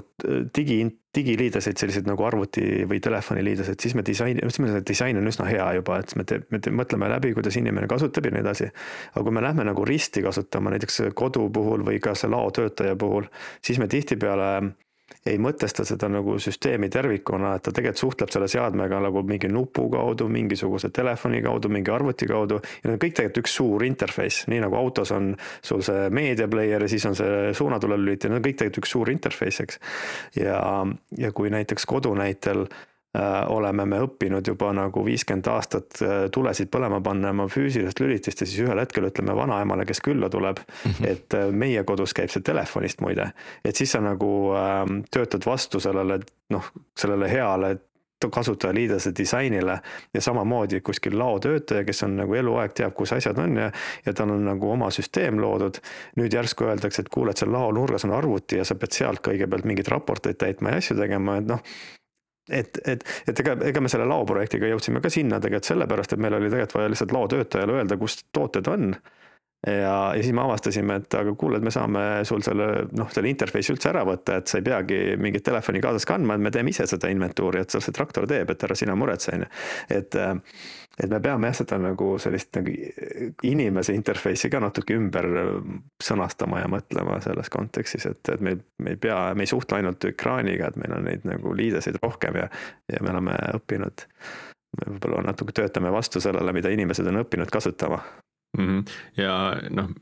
digi, 0.57 0.79
digiliideseid, 1.17 1.79
selliseid 1.81 2.09
nagu 2.09 2.25
arvuti 2.29 2.87
või 2.89 3.01
telefoniliideseid, 3.05 3.81
siis 3.83 3.97
me 3.99 4.05
disaini, 4.07 4.45
siis 4.47 4.63
meil 4.63 4.77
see 4.77 4.87
disain 4.93 5.21
on 5.21 5.33
üsna 5.33 5.49
hea 5.51 5.69
juba, 5.79 6.01
et 6.03 6.17
me, 6.19 6.27
te, 6.29 6.41
me 6.53 6.63
te, 6.63 6.73
mõtleme 6.73 7.11
läbi, 7.13 7.35
kuidas 7.37 7.59
inimene 7.61 7.91
kasutab 7.91 8.29
ja 8.29 8.37
nii 8.37 8.45
edasi. 8.45 8.71
aga 9.15 9.27
kui 9.29 9.37
me 9.37 9.45
lähme 9.45 9.69
nagu 9.69 9.87
risti 9.89 10.25
kasutama 10.25 10.75
näiteks 10.75 11.03
kodu 11.19 11.49
puhul 11.53 11.87
või 11.87 12.01
ka 12.03 12.17
see 12.17 12.33
laotöötaja 12.33 12.97
puhul, 13.01 13.29
siis 13.65 13.81
me 13.83 13.91
tihtipeale 13.93 14.51
ei 15.27 15.39
mõtesta 15.43 15.85
seda 15.87 16.09
nagu 16.11 16.37
süsteemi 16.43 16.89
tervikuna, 16.93 17.55
et 17.57 17.65
ta 17.67 17.73
tegelikult 17.75 18.03
suhtleb 18.03 18.33
selle 18.33 18.49
seadmega 18.51 18.99
nagu 19.03 19.23
mingi 19.27 19.51
nupu 19.51 19.87
kaudu, 19.93 20.29
mingisuguse 20.33 20.91
telefoni 20.95 21.43
kaudu, 21.45 21.71
mingi 21.73 21.93
arvuti 21.95 22.29
kaudu. 22.31 22.61
ja 22.63 22.89
need 22.89 22.97
on 22.97 23.03
kõik 23.05 23.17
tegelikult 23.19 23.43
üks 23.45 23.57
suur 23.59 23.85
interface, 23.87 24.51
nii 24.51 24.63
nagu 24.65 24.79
autos 24.79 25.13
on 25.15 25.33
sul 25.63 25.83
see 25.87 26.11
meedia 26.11 26.49
player 26.49 26.83
ja 26.83 26.91
siis 26.91 27.07
on 27.07 27.17
see 27.19 27.55
suunatulelülitis, 27.59 28.31
need 28.31 28.41
on 28.41 28.45
kõik 28.49 28.59
tegelikult 28.59 28.83
üks 28.83 28.95
suur 28.97 29.13
interface, 29.15 29.67
eks. 29.67 29.81
ja, 30.43 30.61
ja 31.19 31.33
kui 31.33 31.51
näiteks 31.55 31.87
kodu 31.87 32.15
näitel 32.19 32.67
oleme 33.49 33.87
me 33.87 34.01
õppinud 34.05 34.47
juba 34.49 34.73
nagu 34.77 35.05
viiskümmend 35.07 35.49
aastat 35.53 36.01
äh, 36.03 36.15
tulesid 36.33 36.71
põlema 36.73 37.01
panna 37.05 37.33
oma 37.35 37.49
füüsilisest 37.53 38.01
lülitist 38.03 38.43
ja 38.43 38.49
siis 38.49 38.65
ühel 38.67 38.81
hetkel 38.83 39.09
ütleme 39.09 39.37
vanaemale, 39.37 39.87
kes 39.89 40.03
külla 40.05 40.31
tuleb 40.33 40.61
mm, 40.61 40.91
-hmm. 40.91 41.11
et 41.11 41.35
äh, 41.35 41.51
meie 41.51 41.85
kodus 41.85 42.15
käib 42.15 42.33
see 42.33 42.43
telefonist 42.43 43.01
muide. 43.01 43.31
et 43.65 43.77
siis 43.77 43.93
sa 43.93 44.01
nagu 44.01 44.31
ähm, 44.59 45.03
töötad 45.11 45.47
vastu 45.47 45.81
sellele 45.81 46.21
noh, 46.51 46.73
sellele 46.99 47.31
heale 47.31 47.77
kasutajaliidese 48.33 49.13
disainile 49.19 49.79
ja 50.15 50.21
samamoodi 50.21 50.81
kuskil 50.81 51.19
laotöötaja, 51.19 51.85
kes 51.85 52.03
on 52.03 52.17
nagu 52.17 52.35
eluaeg 52.35 52.73
teab, 52.73 52.95
kus 52.95 53.13
asjad 53.13 53.39
on 53.39 53.57
ja, 53.57 53.71
ja 54.07 54.15
tal 54.17 54.31
on 54.31 54.45
nagu 54.45 54.71
oma 54.71 54.89
süsteem 54.91 55.41
loodud. 55.41 55.79
nüüd 56.17 56.33
järsku 56.33 56.65
öeldakse, 56.65 57.03
et 57.03 57.09
kuule, 57.13 57.31
et 57.31 57.37
seal 57.37 57.53
lao 57.53 57.73
nurgas 57.73 58.05
on 58.05 58.17
arvuti 58.17 58.57
ja 58.57 58.65
sa 58.65 58.75
pead 58.75 58.97
sealt 58.97 59.21
kõigepealt 59.29 59.69
mingeid 59.69 59.89
raporteid 59.93 60.41
täitma 60.41 60.73
ja 60.73 60.83
asju 60.83 60.97
tegema, 60.97 61.37
et 61.37 61.47
noh 61.47 61.61
et, 62.51 62.79
et, 62.87 63.05
et 63.27 63.41
ega, 63.43 63.57
ega 63.71 63.83
me 63.83 63.91
selle 63.93 64.07
laoprojektiga 64.09 64.71
jõudsime 64.71 65.03
ka 65.03 65.11
sinna 65.13 65.41
tegelikult 65.43 65.73
sellepärast, 65.73 66.15
et 66.15 66.23
meil 66.23 66.39
oli 66.39 66.51
tegelikult 66.51 66.81
vaja 66.81 66.93
lihtsalt 66.93 67.15
laotöötajale 67.17 67.79
öelda, 67.81 67.99
kus 68.01 68.21
tooted 68.35 68.71
on 68.71 68.93
ja, 69.67 70.15
ja 70.17 70.23
siis 70.23 70.33
me 70.35 70.45
avastasime, 70.45 71.01
et 71.01 71.15
aga 71.19 71.35
kuule, 71.39 71.59
et 71.59 71.65
me 71.67 71.73
saame 71.75 72.03
sul 72.29 72.45
selle 72.47 72.69
noh, 72.97 73.11
selle 73.13 73.31
interface'i 73.33 73.75
üldse 73.75 73.91
ära 73.91 74.05
võtta, 74.07 74.41
et 74.41 74.51
sa 74.51 74.61
ei 74.61 74.67
peagi 74.67 75.01
mingit 75.21 75.47
telefoni 75.47 75.83
kaasas 75.85 76.07
kandma, 76.09 76.37
et 76.37 76.47
me 76.47 76.53
teeme 76.55 76.73
ise 76.73 76.87
seda 76.91 77.11
inventuuri, 77.13 77.65
et 77.65 77.75
seal 77.75 77.85
see 77.85 77.97
traktor 77.97 78.29
teeb, 78.31 78.53
et 78.53 78.67
ära 78.69 78.77
sina 78.79 78.97
muretse, 78.99 79.35
on 79.35 79.47
ju. 79.47 79.51
et, 79.99 80.21
et 81.03 81.11
me 81.11 81.21
peame 81.21 81.51
jah, 81.51 81.59
seda 81.61 81.79
nagu 81.81 82.15
sellist 82.23 82.57
nagu 82.57 82.73
inimese 83.45 83.95
interface'i 83.97 84.51
ka 84.53 84.61
natuke 84.65 84.97
ümber 84.97 85.29
sõnastama 86.03 86.63
ja 86.63 86.71
mõtlema 86.73 87.19
selles 87.25 87.53
kontekstis, 87.53 88.07
et, 88.09 88.23
et 88.33 88.41
me, 88.41 88.57
me 88.83 88.95
ei 88.95 89.01
pea, 89.01 89.19
me 89.37 89.45
ei 89.45 89.51
suhtle 89.51 89.81
ainult 89.81 90.09
ekraaniga, 90.09 90.71
et 90.71 90.81
meil 90.81 90.97
on 90.97 91.05
neid 91.09 91.27
nagu 91.29 91.53
liideseid 91.57 92.01
rohkem 92.03 92.41
ja, 92.41 92.49
ja 92.93 93.03
me 93.05 93.13
oleme 93.13 93.37
õppinud 93.59 94.07
võib-olla 94.77 95.23
natuke 95.25 95.55
töötame 95.57 95.93
vastu 95.93 96.21
sellele, 96.21 96.53
mida 96.57 96.73
inimesed 96.73 97.07
on 97.09 97.23
õppinud 97.23 97.53
kasutama 97.53 98.01
mm. 98.57 98.67
-hmm. 98.67 98.83
ja 99.21 99.37
noh, 99.71 99.93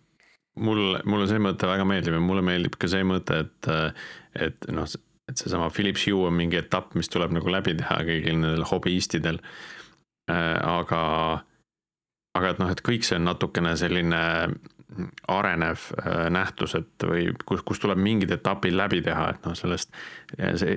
mul, 0.57 0.99
mulle 1.05 1.26
see 1.30 1.42
mõte 1.42 1.68
väga 1.68 1.86
meeldib 1.88 2.16
ja 2.16 2.22
mulle 2.22 2.45
meeldib 2.47 2.78
ka 2.78 2.90
see 2.90 3.07
mõte, 3.07 3.45
et, 3.45 3.70
et 4.47 4.70
noh, 4.72 4.88
et 5.30 5.40
seesama 5.40 5.70
Philips 5.70 6.07
Hue 6.07 6.26
on 6.28 6.36
mingi 6.36 6.59
etapp, 6.61 6.95
mis 6.99 7.09
tuleb 7.12 7.32
nagu 7.34 7.51
läbi 7.51 7.76
teha 7.78 8.01
kõigil 8.05 8.36
nendel 8.38 8.66
hobiistidel. 8.68 9.40
Aga, 10.33 11.01
aga 12.39 12.53
et 12.53 12.62
noh, 12.62 12.70
et 12.72 12.81
kõik 12.87 13.05
see 13.05 13.18
on 13.20 13.29
natukene 13.29 13.75
selline 13.77 14.22
arenev 15.29 15.89
äh, 15.99 16.29
nähtus, 16.31 16.77
et 16.79 17.05
või 17.05 17.27
kus, 17.45 17.64
kus 17.66 17.83
tuleb 17.83 17.99
mingid 17.99 18.31
etapid 18.37 18.77
läbi 18.77 19.03
teha, 19.05 19.27
et 19.35 19.49
noh, 19.49 19.57
sellest 19.59 19.91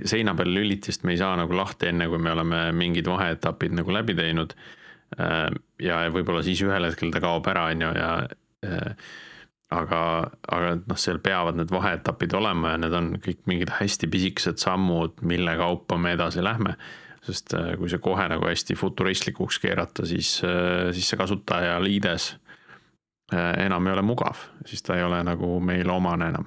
seina 0.09 0.33
peal 0.35 0.51
lülitist 0.55 1.05
me 1.05 1.13
ei 1.13 1.21
saa 1.21 1.35
nagu 1.37 1.53
lahti, 1.55 1.91
enne 1.91 2.09
kui 2.09 2.19
me 2.19 2.33
oleme 2.33 2.65
mingid 2.75 3.07
vaheetapid 3.07 3.77
nagu 3.77 3.93
läbi 3.93 4.17
teinud 4.17 4.57
Äh, 5.15 5.47
ja 5.79 6.01
võib-olla 6.11 6.43
siis 6.43 6.59
ühel 6.65 6.89
hetkel 6.89 7.13
ta 7.13 7.21
kaob 7.23 7.47
ära, 7.47 7.69
on 7.71 7.83
ju, 7.85 7.91
ja 7.95 8.09
äh, 8.67 9.11
aga, 9.71 10.01
aga 10.51 10.73
noh, 10.81 10.99
seal 10.99 11.21
peavad 11.23 11.59
need 11.59 11.71
vaheetapid 11.71 12.35
olema 12.35 12.73
ja 12.73 12.81
need 12.83 12.95
on 12.97 13.13
kõik 13.23 13.45
mingid 13.47 13.71
hästi 13.77 14.09
pisikesed 14.11 14.59
sammud, 14.59 15.21
mille 15.23 15.55
kaupa 15.59 15.99
me 16.01 16.15
edasi 16.17 16.43
lähme. 16.43 16.75
Sest 17.27 17.55
äh, 17.57 17.73
kui 17.79 17.91
see 17.91 18.01
kohe 18.03 18.27
nagu 18.31 18.47
hästi 18.47 18.77
futuristlikuks 18.79 19.59
keerata, 19.63 20.05
siis, 20.07 20.37
siis 20.95 21.11
see 21.11 21.19
kasutaja 21.19 21.77
liides 21.83 22.35
enam 23.35 23.87
ei 23.89 23.91
ole 23.97 24.03
mugav, 24.07 24.39
siis 24.65 24.85
ta 24.87 24.95
ei 24.95 25.03
ole 25.03 25.19
nagu 25.27 25.57
meile 25.59 25.91
omane 25.91 26.29
enam. 26.31 26.45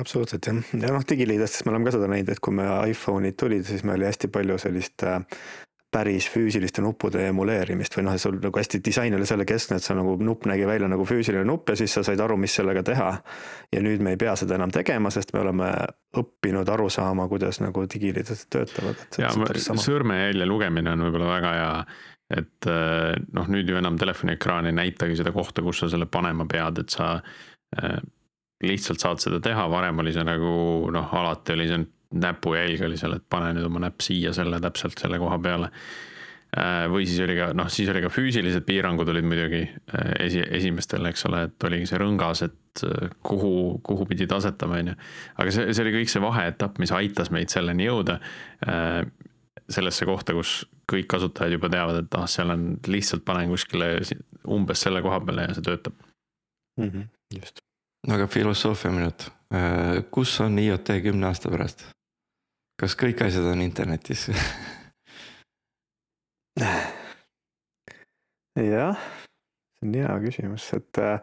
Absoluutselt 0.00 0.48
jah, 0.48 0.56
ja 0.72 0.92
noh, 0.94 1.04
digiliidestes 1.06 1.66
me 1.66 1.74
oleme 1.74 1.86
ka 1.86 1.92
seda 1.98 2.08
näinud, 2.10 2.32
et 2.32 2.40
kui 2.42 2.56
me 2.56 2.64
iPhone'id 2.90 3.36
tulid, 3.38 3.66
siis 3.68 3.84
meil 3.84 4.00
oli 4.00 4.08
hästi 4.08 4.30
palju 4.32 4.56
sellist 4.58 5.04
päris 5.90 6.26
füüsiliste 6.28 6.82
nuppude 6.84 7.22
emuleerimist 7.30 7.94
või 7.96 8.04
noh, 8.04 8.16
sul 8.20 8.36
nagu 8.42 8.60
hästi 8.60 8.80
disain 8.84 9.14
oli 9.16 9.26
selle 9.28 9.46
keskne, 9.48 9.78
et 9.78 9.86
see 9.86 9.96
nagu 9.96 10.16
nupp 10.20 10.44
nägi 10.50 10.66
välja 10.68 10.88
nagu 10.90 11.06
füüsiline 11.08 11.46
nupp 11.48 11.72
ja 11.72 11.78
siis 11.80 11.94
sa 11.96 12.02
said 12.04 12.20
aru, 12.20 12.36
mis 12.40 12.56
sellega 12.58 12.82
teha. 12.84 13.08
ja 13.72 13.82
nüüd 13.84 14.04
me 14.04 14.12
ei 14.12 14.20
pea 14.20 14.36
seda 14.36 14.58
enam 14.58 14.72
tegema, 14.74 15.10
sest 15.14 15.32
me 15.32 15.40
oleme 15.40 15.70
õppinud 16.20 16.68
aru 16.74 16.90
saama, 16.92 17.28
kuidas 17.28 17.62
nagu 17.64 17.86
digiliidid 17.88 18.44
töötavad. 18.52 19.06
ja 19.18 19.32
sõrmejälje 19.32 20.48
lugemine 20.48 20.92
on 20.92 21.08
võib-olla 21.08 21.32
väga 21.32 21.56
hea, 21.56 21.72
et 22.36 22.68
eh, 22.68 23.16
noh, 23.32 23.48
nüüd 23.48 23.72
ju 23.72 23.80
enam 23.80 23.96
telefoniekraan 24.00 24.68
ei 24.68 24.76
näitagi 24.76 25.16
seda 25.16 25.32
kohta, 25.32 25.64
kus 25.64 25.80
sa 25.84 25.88
selle 25.88 26.10
panema 26.12 26.44
pead, 26.50 26.84
et 26.84 26.92
sa 26.92 27.14
eh, 27.80 28.00
lihtsalt 28.64 29.00
saad 29.00 29.24
seda 29.24 29.40
teha, 29.40 29.64
varem 29.72 30.04
oli 30.04 30.12
see 30.12 30.26
nagu 30.26 30.50
noh, 30.92 31.14
alati 31.16 31.56
oli 31.56 31.68
see 31.70 31.86
näpujälg 32.14 32.82
oli 32.86 32.96
seal, 32.96 33.16
et 33.18 33.24
pane 33.30 33.52
nüüd 33.56 33.66
oma 33.68 33.82
näpp 33.84 34.04
siia 34.04 34.32
selle 34.36 34.60
täpselt 34.64 35.00
selle 35.00 35.18
koha 35.20 35.38
peale. 35.44 35.70
Äh, 36.56 36.86
või 36.88 37.04
siis 37.04 37.20
oli 37.20 37.34
ka 37.36 37.50
noh, 37.52 37.66
siis 37.68 37.90
oli 37.92 38.00
ka 38.00 38.08
füüsilised 38.08 38.64
piirangud 38.64 39.10
olid 39.12 39.26
muidugi 39.28 39.66
äh, 39.66 40.12
esi, 40.24 40.40
esimestel, 40.40 41.04
eks 41.10 41.26
ole, 41.28 41.42
et 41.44 41.64
oligi 41.68 41.90
see 41.90 41.98
rõngas, 42.00 42.40
et 42.46 42.84
äh, 42.88 43.10
kuhu, 43.28 43.50
kuhu 43.84 44.06
pidid 44.08 44.32
asetama, 44.32 44.78
on 44.80 44.88
ju. 44.88 44.94
aga 45.44 45.52
see, 45.52 45.74
see 45.76 45.84
oli 45.84 45.92
kõik 45.98 46.12
see 46.12 46.22
vaheetapp, 46.24 46.80
mis 46.80 46.94
aitas 46.96 47.28
meid 47.34 47.52
selleni 47.52 47.84
jõuda. 47.90 48.16
sellesse 49.68 50.06
kohta, 50.08 50.32
kus 50.32 50.62
kõik 50.88 51.10
kasutajad 51.12 51.52
juba 51.52 51.68
teavad, 51.68 52.00
et 52.00 52.16
ah, 52.16 52.24
seal 52.24 52.54
on 52.54 52.64
lihtsalt 52.88 53.26
panen 53.28 53.52
kuskile 53.52 53.90
umbes 54.48 54.86
selle 54.86 55.04
koha 55.04 55.20
peale 55.20 55.44
ja 55.50 55.58
see 55.58 55.66
töötab 55.68 56.00
mm. 56.80 56.88
-hmm, 56.88 57.04
just. 57.36 57.60
aga 58.08 58.26
filosoofia 58.26 58.90
minut, 58.94 59.28
kus 60.10 60.40
on 60.40 60.58
IoT 60.58 60.96
kümne 61.04 61.28
aasta 61.28 61.52
pärast? 61.52 61.90
Kas 62.78 62.94
kõik 62.98 63.24
asjad 63.26 63.46
on 63.50 63.62
internetis 63.64 64.28
jah, 68.58 68.98
see 69.78 69.86
on 69.86 69.94
hea 69.94 70.18
küsimus, 70.24 70.66
et 70.76 71.00
äh, 71.02 71.20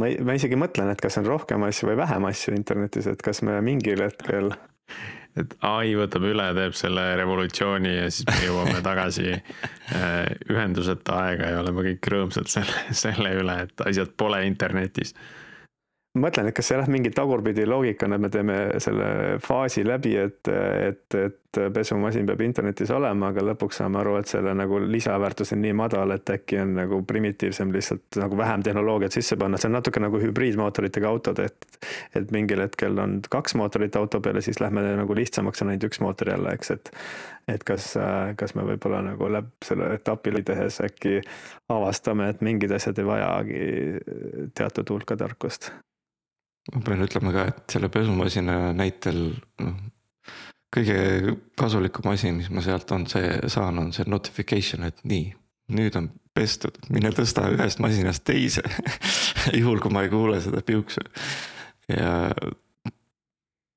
ma, 0.00 0.10
ma 0.24 0.36
isegi 0.38 0.56
mõtlen, 0.58 0.90
et 0.92 1.02
kas 1.02 1.18
on 1.20 1.28
rohkem 1.28 1.66
asju 1.68 1.90
või 1.90 1.98
vähem 2.00 2.22
asju 2.30 2.56
internetis, 2.56 3.06
et 3.10 3.20
kas 3.24 3.42
me 3.46 3.52
mingil 3.64 4.00
hetkel. 4.06 4.46
et 5.40 5.50
ai 5.66 5.88
võtab 5.98 6.24
üle, 6.28 6.46
teeb 6.56 6.74
selle 6.78 7.04
revolutsiooni 7.20 7.92
ja 7.94 8.06
siis 8.10 8.26
me 8.28 8.38
jõuame 8.46 8.78
tagasi 8.88 9.28
äh, 9.34 9.42
ühenduseta 10.50 11.10
aega 11.26 11.44
ja 11.52 11.60
oleme 11.64 11.80
kõik 11.90 12.02
rõõmsad 12.14 12.46
selle, 12.52 12.78
selle 12.96 13.30
üle, 13.42 13.56
et 13.68 13.76
asjad 13.86 14.10
pole 14.18 14.40
internetis 14.48 15.14
mõtlen, 16.16 16.48
et 16.48 16.56
kas 16.56 16.70
see 16.70 16.78
jah, 16.78 16.88
mingi 16.90 17.12
tagurpidi 17.14 17.66
loogikana 17.68 18.18
me 18.20 18.30
teeme 18.32 18.58
selle 18.82 19.38
faasi 19.44 19.84
läbi, 19.86 20.14
et, 20.16 20.48
et, 20.48 21.18
et 21.18 21.47
et 21.48 21.72
pesumasin 21.72 22.26
peab 22.28 22.42
internetis 22.44 22.90
olema, 22.92 23.30
aga 23.32 23.42
lõpuks 23.50 23.78
saame 23.80 24.00
aru, 24.02 24.16
et 24.20 24.28
selle 24.28 24.52
nagu 24.56 24.80
lisaväärtus 24.84 25.54
on 25.56 25.62
nii 25.64 25.72
madal, 25.76 26.12
et 26.12 26.30
äkki 26.34 26.60
on 26.60 26.74
nagu 26.76 27.00
primitiivsem 27.08 27.72
lihtsalt 27.72 28.18
nagu 28.20 28.36
vähem 28.36 28.62
tehnoloogiat 28.66 29.16
sisse 29.16 29.38
panna, 29.40 29.60
see 29.60 29.70
on 29.70 29.78
natuke 29.78 30.02
nagu 30.02 30.20
hübriidmootoritega 30.22 31.08
autod, 31.08 31.40
et. 31.44 31.80
et 32.16 32.30
mingil 32.34 32.60
hetkel 32.60 32.98
on 33.00 33.18
kaks 33.30 33.56
mootorit 33.56 33.96
auto 33.96 34.20
peal 34.20 34.36
ja 34.36 34.44
siis 34.44 34.60
lähme 34.60 34.84
nagu 35.00 35.16
lihtsamaks, 35.16 35.62
on 35.64 35.72
ainult 35.72 35.88
üks 35.88 36.02
mootor 36.04 36.34
jälle, 36.34 36.52
eks, 36.58 36.74
et. 36.76 36.92
et 37.48 37.64
kas, 37.64 37.90
kas 38.36 38.54
me 38.54 38.68
võib-olla 38.68 39.02
nagu 39.08 39.32
läbi 39.32 39.64
selle 39.64 39.92
etapi 39.96 40.36
tehes 40.44 40.82
äkki 40.84 41.20
avastame, 41.72 42.28
et 42.28 42.44
mingid 42.44 42.72
asjad 42.76 42.98
ei 43.00 43.08
vajagi 43.08 43.62
teatud 44.58 44.96
hulka 44.96 45.16
tarkust 45.16 45.72
ma 46.74 46.82
pean 46.84 47.00
ütlema 47.00 47.32
ka, 47.32 47.46
et 47.48 47.72
selle 47.72 47.88
pesumasina 47.92 48.74
näitel 48.76 49.30
noh, 49.64 49.78
kõige 50.74 51.34
kasulikum 51.58 52.10
asi, 52.12 52.32
mis 52.36 52.50
ma 52.52 52.62
sealt 52.64 52.90
on 52.94 53.06
see, 53.10 53.36
saan, 53.50 53.80
on 53.80 53.92
see 53.96 54.08
notification, 54.08 54.86
et 54.88 55.00
nii, 55.08 55.30
nüüd 55.76 55.96
on 56.00 56.10
pestud, 56.36 56.76
mine 56.92 57.10
tõsta 57.16 57.48
ühest 57.54 57.80
masinast 57.82 58.24
teise 58.28 58.64
juhul, 59.60 59.80
kui 59.82 59.94
ma 59.94 60.04
ei 60.06 60.12
kuule 60.12 60.40
seda 60.44 60.62
piuksu. 60.64 61.02
Ja. 61.88 62.28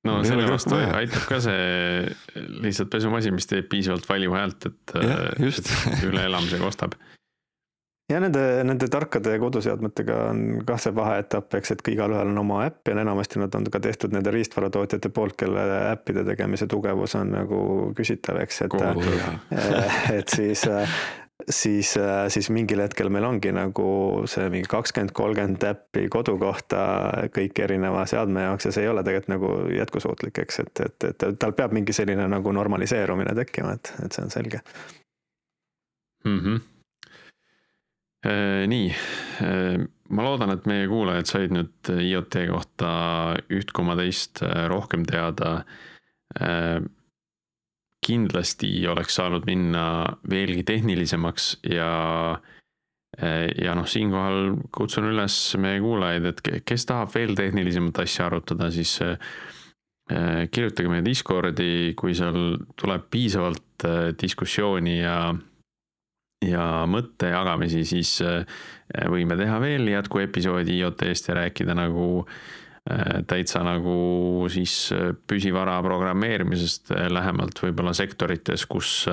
no 0.04 0.18
selle 0.26 0.44
vastu 0.50 0.76
aitab 0.76 1.24
ka 1.30 1.40
see 1.40 2.12
lihtsalt 2.60 2.92
pesumasin, 2.92 3.34
mis 3.36 3.48
teeb 3.48 3.70
piisavalt 3.72 4.08
valju 4.08 4.36
häält, 4.36 4.68
et 4.68 4.96
üle 6.08 6.26
elamisega 6.28 6.68
ostab 6.68 6.98
ja 8.12 8.20
nende, 8.22 8.42
nende 8.66 8.88
tarkade 8.92 9.38
koduseadmetega 9.42 10.18
on 10.30 10.42
kah 10.66 10.80
see 10.80 10.94
vaheetapp, 10.96 11.56
eks, 11.58 11.74
et 11.74 11.88
igalühel 11.94 12.32
on 12.32 12.42
oma 12.44 12.62
äpp 12.66 12.90
ja 12.90 12.98
enamasti 13.00 13.40
nad 13.42 13.54
on 13.58 13.66
ka 13.72 13.80
tehtud 13.82 14.14
nende 14.14 14.34
riistvaratootjate 14.34 15.12
poolt, 15.14 15.36
kelle 15.40 15.64
äppide 15.92 16.26
tegemise 16.28 16.68
tugevus 16.70 17.16
on 17.18 17.34
nagu 17.36 17.64
küsitav, 17.98 18.42
eks, 18.44 18.62
et. 18.66 18.78
et 20.18 20.36
siis 20.36 20.66
siis, 21.50 21.94
siis 22.28 22.50
mingil 22.54 22.82
hetkel 22.84 23.08
meil 23.10 23.24
ongi 23.26 23.50
nagu 23.54 23.86
see 24.30 24.46
mingi 24.52 24.68
kakskümmend, 24.70 25.14
kolmkümmend 25.16 25.64
äppi 25.66 26.06
kodu 26.12 26.36
kohta 26.38 26.82
kõik 27.34 27.58
erineva 27.64 28.04
seadme 28.06 28.46
jaoks 28.46 28.68
ja 28.68 28.74
see 28.76 28.86
ei 28.86 28.92
ole 28.92 29.02
tegelikult 29.06 29.32
nagu 29.32 29.52
jätkusuutlik, 29.74 30.42
eks, 30.44 30.60
et, 30.62 30.84
et, 30.86 31.08
et 31.10 31.38
tal 31.42 31.56
peab 31.58 31.74
mingi 31.74 31.96
selline 31.96 32.28
nagu 32.30 32.54
normaliseerumine 32.54 33.34
tekkima, 33.42 33.78
et, 33.78 33.94
et 34.04 34.14
see 34.14 34.26
on 34.26 34.36
selge 34.36 34.62
mm. 36.24 36.38
-hmm 36.38 36.60
Äh, 36.62 36.71
nii, 38.22 38.90
äh, 39.42 39.82
ma 40.14 40.24
loodan, 40.26 40.52
et 40.54 40.66
meie 40.70 40.86
kuulajad 40.90 41.26
said 41.26 41.54
nüüd 41.54 41.90
IoT 41.90 42.38
kohta 42.52 42.92
üht 43.50 43.72
koma 43.74 43.96
teist 43.98 44.44
äh, 44.46 44.66
rohkem 44.70 45.06
teada. 45.08 45.62
kindlasti 48.02 48.70
oleks 48.88 49.18
saanud 49.18 49.44
minna 49.44 49.82
veelgi 50.24 50.62
tehnilisemaks 50.64 51.58
ja, 51.68 51.90
ja 53.20 53.74
noh, 53.76 53.84
siinkohal 53.84 54.54
kutsun 54.72 55.10
üles 55.10 55.36
meie 55.60 55.82
kuulajaid, 55.84 56.30
et 56.30 56.40
kes 56.64 56.88
tahab 56.88 57.12
veel 57.12 57.36
tehnilisemat 57.36 58.00
asja 58.06 58.30
arutada, 58.30 58.70
siis 58.72 58.94
kirjutage 60.08 60.88
meie 60.88 61.04
Discordi, 61.04 61.92
kui 61.92 62.16
seal 62.16 62.56
tuleb 62.80 63.04
piisavalt 63.12 63.86
diskussiooni 64.24 64.96
ja 65.02 65.18
ja 66.46 66.64
mõttejagamisi, 66.90 67.84
siis 67.86 68.16
äh, 68.24 68.42
võime 69.10 69.36
teha 69.38 69.58
veel 69.62 69.88
jätkuepisoodi 69.92 70.78
IoT-st 70.80 71.30
ja 71.30 71.38
rääkida 71.38 71.76
nagu 71.78 72.06
äh, 72.22 73.22
täitsa 73.28 73.62
nagu 73.66 74.48
siis 74.52 74.74
äh, 74.96 75.12
püsivara 75.28 75.78
programmeerimisest 75.84 76.94
lähemalt 77.12 77.62
võib-olla 77.62 77.94
sektorites, 77.96 78.66
kus, 78.66 79.06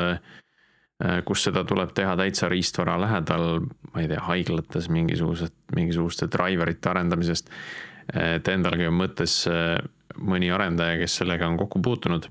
kus 1.26 1.46
seda 1.48 1.64
tuleb 1.64 1.94
teha 1.96 2.16
täitsa 2.20 2.50
riistvara 2.52 2.98
lähedal, 3.00 3.62
ma 3.94 4.02
ei 4.04 4.10
tea, 4.12 4.20
haiglates 4.26 4.90
mingisugused, 4.92 5.54
mingisuguste 5.76 6.28
driverite 6.32 6.92
arendamisest. 6.92 7.54
et 8.10 8.48
endalgi 8.52 8.88
on 8.90 8.98
mõttes 8.98 9.46
mõni 10.20 10.50
arendaja, 10.52 10.98
kes 11.00 11.22
sellega 11.22 11.48
on 11.48 11.58
kokku 11.58 11.80
puutunud. 11.86 12.28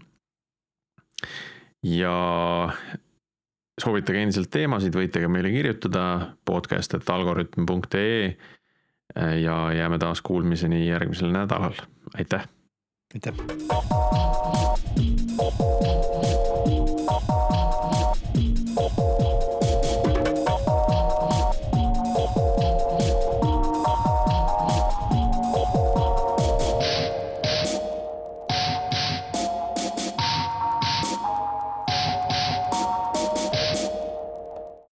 ja 1.86 2.16
soovitage 3.82 4.22
endiselt 4.22 4.50
teemasid, 4.54 4.94
võite 4.94 5.20
ka 5.22 5.28
meile 5.32 5.50
kirjutada 5.54 6.04
podcast.algorütm.ee 6.48 8.36
ja 9.42 9.56
jääme 9.72 9.98
taas 9.98 10.22
kuulmiseni 10.22 10.88
järgmisel 10.88 11.30
nädalal, 11.32 11.74
aitäh. 12.14 12.48
aitäh. 13.14 13.34